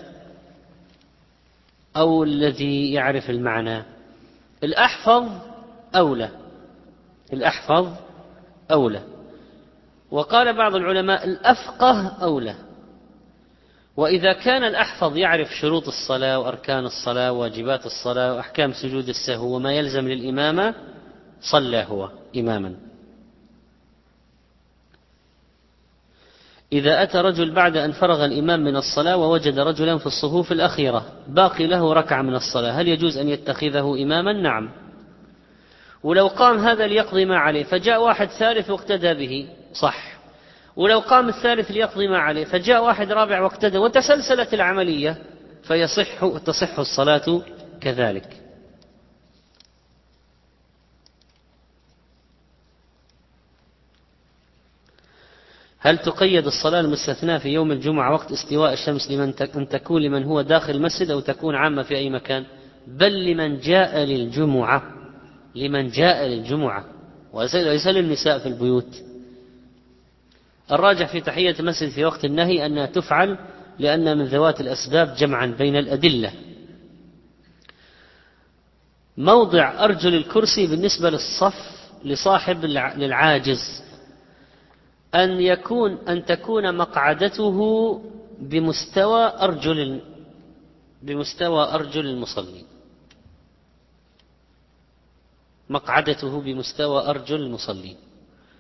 أو 1.98 2.24
الذي 2.24 2.94
يعرف 2.94 3.30
المعنى؟ 3.30 3.84
الأحفظ 4.64 5.30
أولى. 5.96 6.30
الأحفظ 7.34 7.88
أولى. 8.72 9.02
وقال 10.12 10.58
بعض 10.58 10.76
العلماء 10.76 11.26
الأفقه 11.26 12.08
أولى. 12.08 12.56
وإذا 13.98 14.34
كان 14.34 14.64
الأحفظ 14.64 15.18
يعرف 15.18 15.50
شروط 15.50 15.88
الصلاة 15.88 16.40
وأركان 16.40 16.86
الصلاة 16.86 17.32
وواجبات 17.32 17.86
الصلاة 17.86 18.34
وأحكام 18.34 18.74
سجود 18.74 19.10
السهو 19.10 19.56
وما 19.56 19.74
يلزم 19.74 20.08
للإمامة 20.08 20.76
صلى 21.52 21.86
هو 21.90 22.10
إماما. 22.38 22.76
إذا 26.74 27.04
أتى 27.04 27.18
رجل 27.18 27.52
بعد 27.52 27.78
أن 27.78 27.92
فرغ 27.92 28.26
الإمام 28.26 28.60
من 28.60 28.76
الصلاة 28.76 29.18
ووجد 29.18 29.60
رجلا 29.60 29.98
في 29.98 30.06
الصفوف 30.06 30.52
الأخيرة 30.52 31.06
باقي 31.28 31.68
له 31.68 31.94
ركعة 31.94 32.22
من 32.22 32.36
الصلاة 32.36 32.72
هل 32.72 32.88
يجوز 32.88 33.18
أن 33.18 33.30
يتخذه 33.30 34.04
إماما؟ 34.04 34.34
نعم. 34.34 34.70
ولو 36.04 36.28
قام 36.28 36.58
هذا 36.58 36.88
ليقضي 36.88 37.26
ما 37.26 37.38
عليه 37.38 37.64
فجاء 37.64 38.04
واحد 38.04 38.28
ثالث 38.28 38.70
واقتدى 38.70 39.14
به 39.14 39.48
صح. 39.74 40.16
ولو 40.76 41.00
قام 41.00 41.30
الثالث 41.30 41.72
ليقضي 41.72 42.08
ما 42.08 42.18
عليه 42.18 42.46
فجاء 42.46 42.84
واحد 42.84 43.12
رابع 43.12 43.42
واقتدى 43.42 43.78
وتسلسلت 43.78 44.54
العملية 44.54 45.18
فيصح 45.64 46.38
تصح 46.46 46.80
الصلاة 46.80 47.42
كذلك. 47.82 48.45
هل 55.86 55.98
تقيد 55.98 56.46
الصلاة 56.46 56.80
المستثناة 56.80 57.38
في 57.38 57.50
يوم 57.50 57.72
الجمعة 57.72 58.14
وقت 58.14 58.32
استواء 58.32 58.74
الشمس 58.74 59.12
لمن 59.12 59.34
أن 59.56 59.68
تكون 59.68 60.02
لمن 60.02 60.24
هو 60.24 60.42
داخل 60.42 60.76
المسجد 60.76 61.12
أو 61.12 61.20
تكون 61.20 61.56
عامة 61.56 61.84
في 61.84 61.96
أي 61.96 62.10
مكان؟ 62.10 62.46
بل 62.88 63.26
لمن 63.26 63.60
جاء 63.60 64.00
للجمعة 64.00 64.84
لمن 65.56 65.88
جاء 65.88 66.28
للجمعة. 66.28 66.86
وليس 67.34 67.88
للنساء 67.88 68.40
في 68.40 68.46
البيوت. 68.46 69.04
الراجح 70.72 71.08
في 71.08 71.22
تحية 71.22 71.56
المسجد 71.60 71.90
في 71.90 72.06
وقت 72.06 72.26
النهي 72.26 72.66
أنها 72.66 72.86
تفعل 72.86 73.38
لأن 73.80 74.18
من 74.18 74.26
ذوات 74.26 74.62
الأسباب 74.62 75.16
جمعا 75.16 75.46
بين 75.46 75.76
الأدلة. 75.76 76.32
موضع 79.18 79.84
أرجل 79.84 80.16
الكرسي 80.16 80.68
بالنسبة 80.68 81.10
للصف 81.10 81.56
لصاحب 82.04 82.66
للعاجز. 82.66 83.85
أن 85.16 85.42
يكون 85.42 85.98
أن 86.08 86.26
تكون 86.26 86.78
مقعدته 86.78 87.58
بمستوى 88.40 89.34
أرجل 89.42 90.02
بمستوى 91.02 91.64
أرجل 91.74 92.06
المصلين 92.06 92.66
مقعدته 95.70 96.42
بمستوى 96.42 97.10
أرجل 97.10 97.42
المصلين 97.42 97.96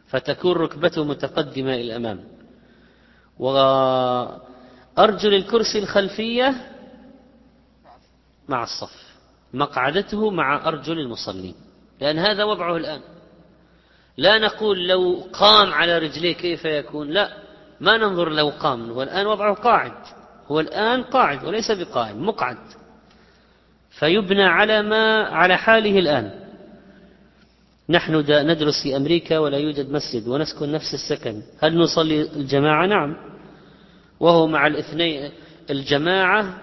فتكون 0.07 0.51
ركبته 0.51 1.03
متقدمة 1.03 1.73
إلى 1.75 1.81
الأمام. 1.81 2.23
وأرجل 3.39 5.33
الكرسي 5.33 5.79
الخلفية 5.79 6.71
مع 8.49 8.63
الصف. 8.63 9.15
مقعدته 9.53 10.29
مع 10.29 10.67
أرجل 10.67 10.99
المصلين 10.99 11.55
لأن 12.01 12.19
هذا 12.19 12.43
وضعه 12.43 12.77
الآن. 12.77 13.01
لا 14.17 14.37
نقول 14.37 14.87
لو 14.87 15.27
قام 15.33 15.73
على 15.73 15.97
رجليه 15.97 16.33
كيف 16.33 16.65
يكون 16.65 17.09
لا 17.09 17.37
ما 17.79 17.97
ننظر 17.97 18.29
لو 18.29 18.49
قام. 18.49 18.91
هو 18.91 19.03
الآن 19.03 19.27
وضعه 19.27 19.53
قاعد 19.53 19.91
هو 20.47 20.59
الآن 20.59 21.03
قاعد 21.03 21.45
وليس 21.45 21.71
بقائم 21.71 22.25
مقعد. 22.25 22.57
فيبنى 23.89 24.43
على 24.43 24.81
ما 24.81 25.23
على 25.23 25.57
حاله 25.57 25.99
الآن. 25.99 26.31
نحن 27.89 28.15
ندرس 28.29 28.83
في 28.83 28.95
أمريكا 28.95 29.39
ولا 29.39 29.57
يوجد 29.57 29.91
مسجد 29.91 30.27
ونسكن 30.27 30.71
نفس 30.71 30.93
السكن. 30.93 31.41
هل 31.59 31.77
نصلي 31.77 32.21
الجماعة؟ 32.21 32.85
نعم. 32.85 33.15
وهو 34.19 34.47
مع 34.47 34.67
الاثنين 34.67 35.31
الجماعة 35.69 36.61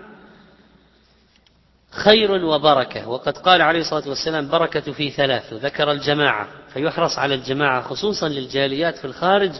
خير 1.90 2.44
وبركة. 2.44 3.08
وقد 3.08 3.38
قال 3.38 3.62
عليه 3.62 3.80
الصلاة 3.80 4.08
والسلام 4.08 4.48
بركة 4.48 4.92
في 4.92 5.10
ثلاث 5.10 5.52
ذكر 5.52 5.92
الجماعة. 5.92 6.48
فيحرص 6.72 7.18
على 7.18 7.34
الجماعة 7.34 7.82
خصوصا 7.82 8.28
للجاليات 8.28 8.96
في 8.96 9.04
الخارج 9.04 9.52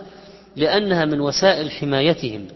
لأنها 0.56 1.05
من 1.05 1.20
وسائل 1.20 1.70
حمايتهم. 1.70 2.48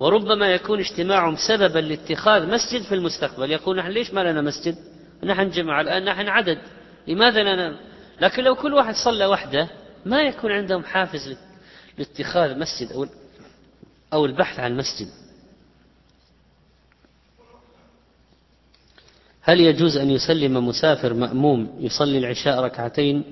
وربما 0.00 0.46
يكون 0.46 0.80
اجتماعهم 0.80 1.36
سببا 1.48 1.78
لاتخاذ 1.78 2.46
مسجد 2.46 2.82
في 2.82 2.94
المستقبل. 2.94 3.50
يقول 3.50 3.76
نحن 3.76 3.88
ليش 3.88 4.14
ما 4.14 4.20
لنا 4.20 4.40
مسجد؟ 4.40 4.76
نحن 5.24 5.50
جماعة 5.50 5.80
الآن 5.80 6.04
نحن 6.04 6.28
عدد. 6.28 6.58
لماذا 7.06 7.42
لنا؟ 7.42 7.76
لكن 8.20 8.44
لو 8.44 8.54
كل 8.54 8.74
واحد 8.74 8.94
صلى 8.94 9.26
وحده 9.26 9.68
ما 10.06 10.22
يكون 10.22 10.52
عندهم 10.52 10.84
حافز 10.84 11.36
لاتخاذ 11.98 12.58
مسجد 12.58 12.92
أو 12.92 13.06
أو 14.12 14.26
البحث 14.26 14.60
عن 14.60 14.76
مسجد. 14.76 15.08
هل 19.42 19.60
يجوز 19.60 19.96
أن 19.96 20.10
يسلم 20.10 20.68
مسافر 20.68 21.14
مأموم 21.14 21.78
يصلي 21.80 22.18
العشاء 22.18 22.60
ركعتين؟ 22.60 23.24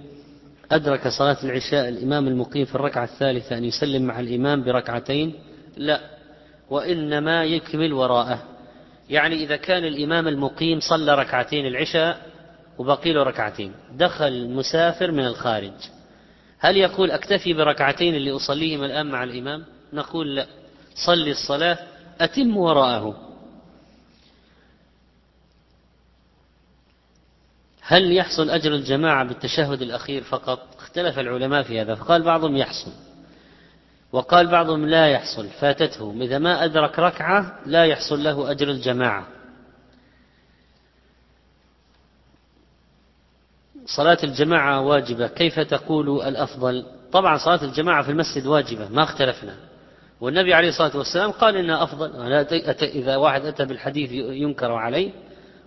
أدرك 0.73 1.09
صلاة 1.09 1.37
العشاء 1.45 1.89
الإمام 1.89 2.29
المقيم 2.29 2.65
في 2.65 2.75
الركعة 2.75 3.05
الثالثة 3.05 3.59
أن 3.59 3.65
يسلم 3.65 4.03
مع 4.03 4.21
الإمام 4.21 4.65
بركعتين؟ 4.65 5.35
لا. 5.77 6.01
وإنما 6.71 7.45
يكمل 7.45 7.93
وراءه. 7.93 8.43
يعني 9.11 9.35
إذا 9.35 9.57
كان 9.57 9.85
الإمام 9.85 10.29
المقيم 10.29 10.81
صلى 10.81 11.15
ركعتين 11.15 11.67
العشاء 11.67 12.21
وبقي 12.79 13.13
له 13.13 13.23
ركعتين. 13.23 13.73
دخل 13.93 14.49
مسافر 14.49 15.11
من 15.11 15.27
الخارج. 15.27 15.73
هل 16.59 16.77
يقول 16.77 17.11
أكتفي 17.11 17.53
بركعتين 17.53 18.15
اللي 18.15 18.31
أصليهما 18.31 18.87
الآن 18.87 19.07
مع 19.07 19.25
الإمام؟ 19.25 19.65
نقول 19.93 20.37
لا. 20.37 20.47
صلي 21.07 21.31
الصلاة 21.31 21.79
أتم 22.21 22.57
وراءه. 22.57 23.32
هل 27.85 28.13
يحصل 28.13 28.51
أجر 28.51 28.75
الجماعة 28.75 29.25
بالتشهد 29.25 29.83
الأخير 29.83 30.23
فقط؟ 30.23 30.61
اختلف 30.79 31.19
العلماء 31.19 31.63
في 31.63 31.81
هذا 31.81 31.95
فقال 31.95 32.23
بعضهم 32.23 32.57
يحصل. 32.57 32.93
وقال 34.13 34.47
بعضهم 34.47 34.87
لا 34.87 35.09
يحصل 35.09 35.49
فاتته. 35.49 36.15
إذا 36.21 36.39
ما 36.39 36.65
أدرك 36.65 36.99
ركعة 36.99 37.59
لا 37.67 37.85
يحصل 37.85 38.25
له 38.25 38.51
أجر 38.51 38.71
الجماعة. 38.71 39.27
صلاة 43.87 44.19
الجماعة 44.25 44.81
واجبة. 44.81 45.27
كيف 45.27 45.61
تقول 45.61 46.23
الأفضل؟ 46.23 46.87
طبعا 47.13 47.39
صلاة 47.39 47.65
الجماعة 47.65 48.03
في 48.03 48.11
المسجد 48.11 48.47
واجبة 48.47 48.89
ما 48.89 49.03
اختلفنا. 49.03 49.55
والنبي 50.21 50.55
عليه 50.55 50.69
الصلاة 50.69 50.97
والسلام 50.97 51.31
قال 51.31 51.57
إنها 51.57 51.83
أفضل. 51.83 52.33
إذا 52.83 53.17
واحد 53.17 53.45
أتى 53.45 53.65
بالحديث 53.65 54.13
ينكر 54.13 54.73
عليه 54.73 55.11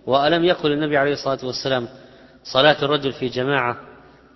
وألم 0.06 0.44
يقل 0.44 0.72
النبي 0.72 0.96
عليه 0.96 1.12
الصلاة 1.12 1.38
والسلام 1.42 1.88
صلاة 2.52 2.84
الرجل 2.84 3.12
في 3.12 3.28
جماعة 3.28 3.80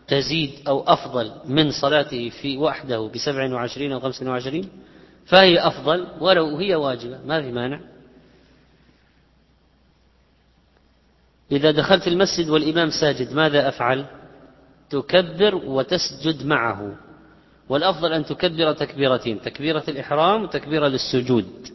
تزيد 0.08 0.50
أو 0.68 0.84
أفضل 0.86 1.32
من 1.44 1.70
صلاته 1.70 2.30
في 2.30 2.56
وحده 2.56 3.10
بسبع 3.14 3.54
وعشرين 3.54 3.92
أو 3.92 4.00
خمس 4.00 4.22
وعشرين؟ 4.22 4.68
فهي 5.26 5.58
أفضل 5.58 6.06
ولو 6.20 6.56
هي 6.56 6.74
واجبة 6.74 7.18
ما 7.26 7.42
في 7.42 7.52
مانع. 7.52 7.80
إذا 11.52 11.70
دخلت 11.70 12.08
المسجد 12.08 12.48
والإمام 12.48 12.90
ساجد 12.90 13.32
ماذا 13.32 13.68
أفعل؟ 13.68 14.06
تكبر 14.90 15.54
وتسجد 15.54 16.46
معه. 16.46 16.96
والأفضل 17.68 18.12
أن 18.12 18.24
تكبر 18.24 18.72
تكبيرتين 18.72 19.40
تكبيرة 19.40 19.84
الإحرام 19.88 20.42
وتكبيرة 20.42 20.88
للسجود. 20.88 21.68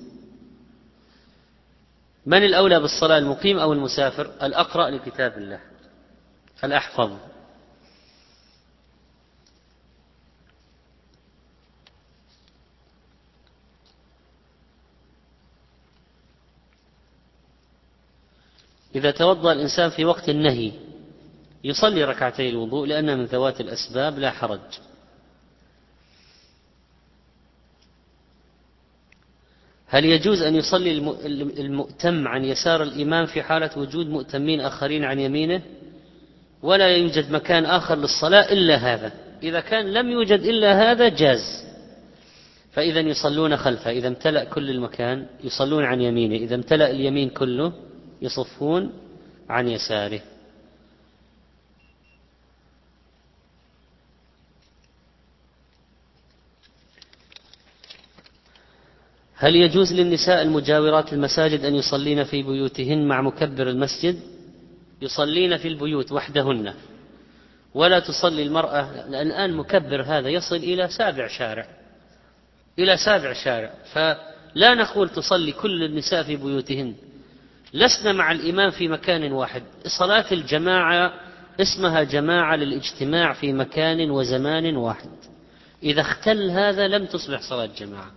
من 2.25 2.43
الأولى 2.45 2.79
بالصلاة 2.79 3.17
المقيم 3.17 3.59
أو 3.59 3.73
المسافر؟ 3.73 4.31
الأقرأ 4.43 4.89
لكتاب 4.89 5.37
الله. 5.37 5.59
الأحفظ. 6.65 7.17
إذا 18.95 19.11
توضأ 19.11 19.51
الإنسان 19.51 19.89
في 19.89 20.05
وقت 20.05 20.29
النهي 20.29 20.71
يصلي 21.63 22.03
ركعتي 22.03 22.49
الوضوء 22.49 22.87
لأن 22.87 23.17
من 23.17 23.25
ذوات 23.25 23.61
الأسباب 23.61 24.19
لا 24.19 24.31
حرج. 24.31 24.59
هل 29.87 30.05
يجوز 30.05 30.41
أن 30.41 30.55
يصلي 30.55 30.91
المؤتم 31.59 32.27
عن 32.27 32.45
يسار 32.45 32.83
الإمام 32.83 33.25
في 33.25 33.43
حالة 33.43 33.69
وجود 33.77 34.07
مؤتمين 34.07 34.61
آخرين 34.61 35.03
عن 35.03 35.19
يمينه؟ 35.19 35.61
ولا 36.65 36.87
يوجد 36.87 37.31
مكان 37.31 37.65
آخر 37.65 37.95
للصلاة 37.95 38.51
إلا 38.51 38.75
هذا. 38.75 39.11
إذا 39.43 39.59
كان 39.59 39.93
لم 39.93 40.09
يوجد 40.09 40.39
إلا 40.39 40.91
هذا 40.91 41.09
جاز. 41.09 41.65
فإذا 42.71 42.99
يصلون 42.99 43.57
خلفه 43.57 43.91
إذا 43.91 44.07
امتلأ 44.07 44.43
كل 44.43 44.69
المكان 44.69 45.25
يصلون 45.43 45.83
عن 45.83 46.01
يمينه. 46.01 46.35
إذا 46.35 46.55
امتلأ 46.55 46.91
اليمين 46.91 47.29
كله 47.29 47.73
يصفون 48.21 48.91
عن 49.49 49.67
يساره. 49.67 50.21
هل 59.37 59.55
يجوز 59.55 59.93
للنساء 59.93 60.41
المجاورات 60.41 61.13
المساجد 61.13 61.65
أن 61.65 61.75
يصلين 61.75 62.23
في 62.23 62.43
بيوتهن 62.43 63.07
مع 63.07 63.21
مكبر 63.21 63.69
المسجد؟ 63.69 64.34
يصلين 65.05 65.57
في 65.57 65.67
البيوت 65.67 66.11
وحدهن. 66.11 66.73
ولا 67.73 67.99
تصلي 67.99 68.43
المرأة 68.43 69.07
لأن 69.09 69.27
الآن 69.27 69.53
مكبر 69.53 70.01
هذا 70.01 70.29
يصل 70.29 70.55
إلى 70.55 70.87
سابع 70.87 71.27
شارع. 71.27 71.67
إلى 72.79 72.97
سابع 72.97 73.33
شارع. 73.33 73.71
فلا 73.93 74.73
نقول 74.73 75.09
تصلي 75.09 75.51
كل 75.51 75.83
النساء 75.83 76.23
في 76.23 76.35
بيوتهن. 76.35 76.95
لسنا 77.73 78.11
مع 78.11 78.31
الإمام 78.31 78.71
في 78.71 78.87
مكان 78.87 79.31
واحد. 79.31 79.63
صلاة 79.99 80.25
الجماعة 80.31 81.13
اسمها 81.61 82.03
جماعة 82.03 82.55
للاجتماع 82.55 83.33
في 83.33 83.53
مكان 83.53 84.11
وزمان 84.11 84.75
واحد. 84.75 85.09
إذا 85.83 86.01
اختل 86.01 86.49
هذا 86.49 86.87
لم 86.87 87.05
تصبح 87.05 87.41
صلاة 87.49 87.69
جماعة. 87.77 88.11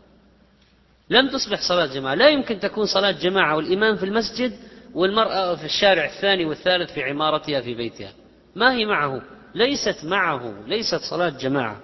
لم 1.10 1.28
تصبح 1.28 1.60
صلاة 1.68 1.86
جماعة. 1.86 2.14
لا 2.14 2.28
يمكن 2.28 2.60
تكون 2.60 2.86
صلاة 2.86 3.10
جماعة 3.10 3.56
والإمام 3.56 3.96
في 3.96 4.04
المسجد 4.04 4.52
والمرأة 4.98 5.54
في 5.54 5.64
الشارع 5.64 6.04
الثاني 6.04 6.44
والثالث 6.44 6.92
في 6.92 7.02
عمارتها 7.02 7.60
في 7.60 7.74
بيتها. 7.74 8.12
ما 8.56 8.72
هي 8.72 8.86
معه؟ 8.86 9.22
ليست 9.54 10.04
معه. 10.04 10.54
ليست 10.66 11.00
صلاة 11.10 11.28
جماعة. 11.28 11.80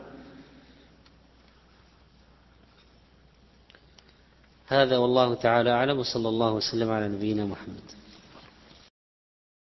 هذا 4.66 4.98
والله 4.98 5.34
تعالى 5.34 5.70
أعلم 5.70 5.98
وصلى 5.98 6.28
الله 6.28 6.52
وسلم 6.52 6.90
على 6.90 7.08
نبينا 7.08 7.44
محمد. 7.44 8.03